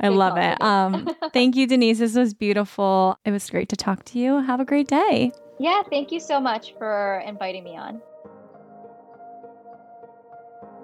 I 0.00 0.08
Good 0.08 0.16
love 0.16 0.38
it. 0.38 0.60
Um, 0.62 1.14
thank 1.34 1.54
you, 1.54 1.66
Denise. 1.66 1.98
This 1.98 2.16
was 2.16 2.32
beautiful. 2.32 3.18
It 3.26 3.30
was 3.30 3.48
great 3.50 3.68
to 3.70 3.76
talk 3.76 4.02
to 4.06 4.18
you. 4.18 4.40
Have 4.40 4.58
a 4.60 4.64
great 4.64 4.88
day. 4.88 5.32
yeah, 5.58 5.82
thank 5.90 6.10
you 6.10 6.18
so 6.18 6.40
much 6.40 6.74
for 6.78 7.22
inviting 7.26 7.62
me 7.62 7.76
on. 7.76 8.00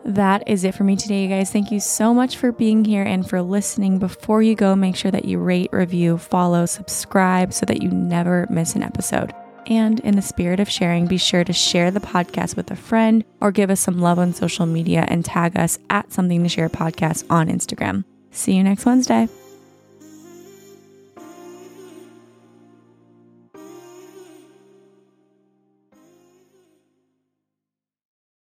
That 0.05 0.49
is 0.49 0.65
it 0.65 0.75
for 0.75 0.85
me 0.85 0.97
today, 0.97 1.23
you 1.23 1.29
guys. 1.29 1.51
Thank 1.51 1.71
you 1.71 1.81
so 1.81 2.15
much 2.15 2.37
for 2.37 2.51
being 2.53 2.85
here 2.85 3.03
and 3.03 3.29
for 3.29 3.43
listening. 3.43 3.99
Before 3.99 4.43
you 4.43 4.55
go, 4.55 4.75
make 4.75 4.97
sure 4.97 5.11
that 5.11 5.27
you 5.27 5.39
rate, 5.39 5.71
review, 5.73 6.19
follow, 6.19 6.67
subscribe 6.67 7.53
so 7.53 7.67
that 7.67 7.83
you 7.83 7.91
never 7.91 8.47
miss 8.49 8.75
an 8.75 8.83
episode. 8.83 9.33
And 9.67 10.01
in 10.01 10.17
the 10.17 10.23
spirit 10.23 10.61
of 10.61 10.71
sharing, 10.71 11.07
be 11.07 11.19
sure 11.19 11.45
to 11.45 11.53
share 11.53 11.91
the 11.91 12.01
podcast 12.01 12.57
with 12.57 12.71
a 12.71 12.77
friend 12.77 13.23
or 13.41 13.53
give 13.53 13.69
us 13.69 13.81
some 13.81 14.01
love 14.01 14.19
on 14.19 14.33
social 14.33 14.65
media 14.65 15.05
and 15.09 15.25
tag 15.25 15.59
us 15.59 15.79
at 15.91 16.11
Something 16.11 16.43
to 16.43 16.49
Share 16.49 16.71
Podcast 16.71 17.27
on 17.29 17.49
Instagram. 17.49 18.05
See 18.31 18.55
you 18.55 18.65
next 18.65 18.87
Wednesday. 18.87 19.29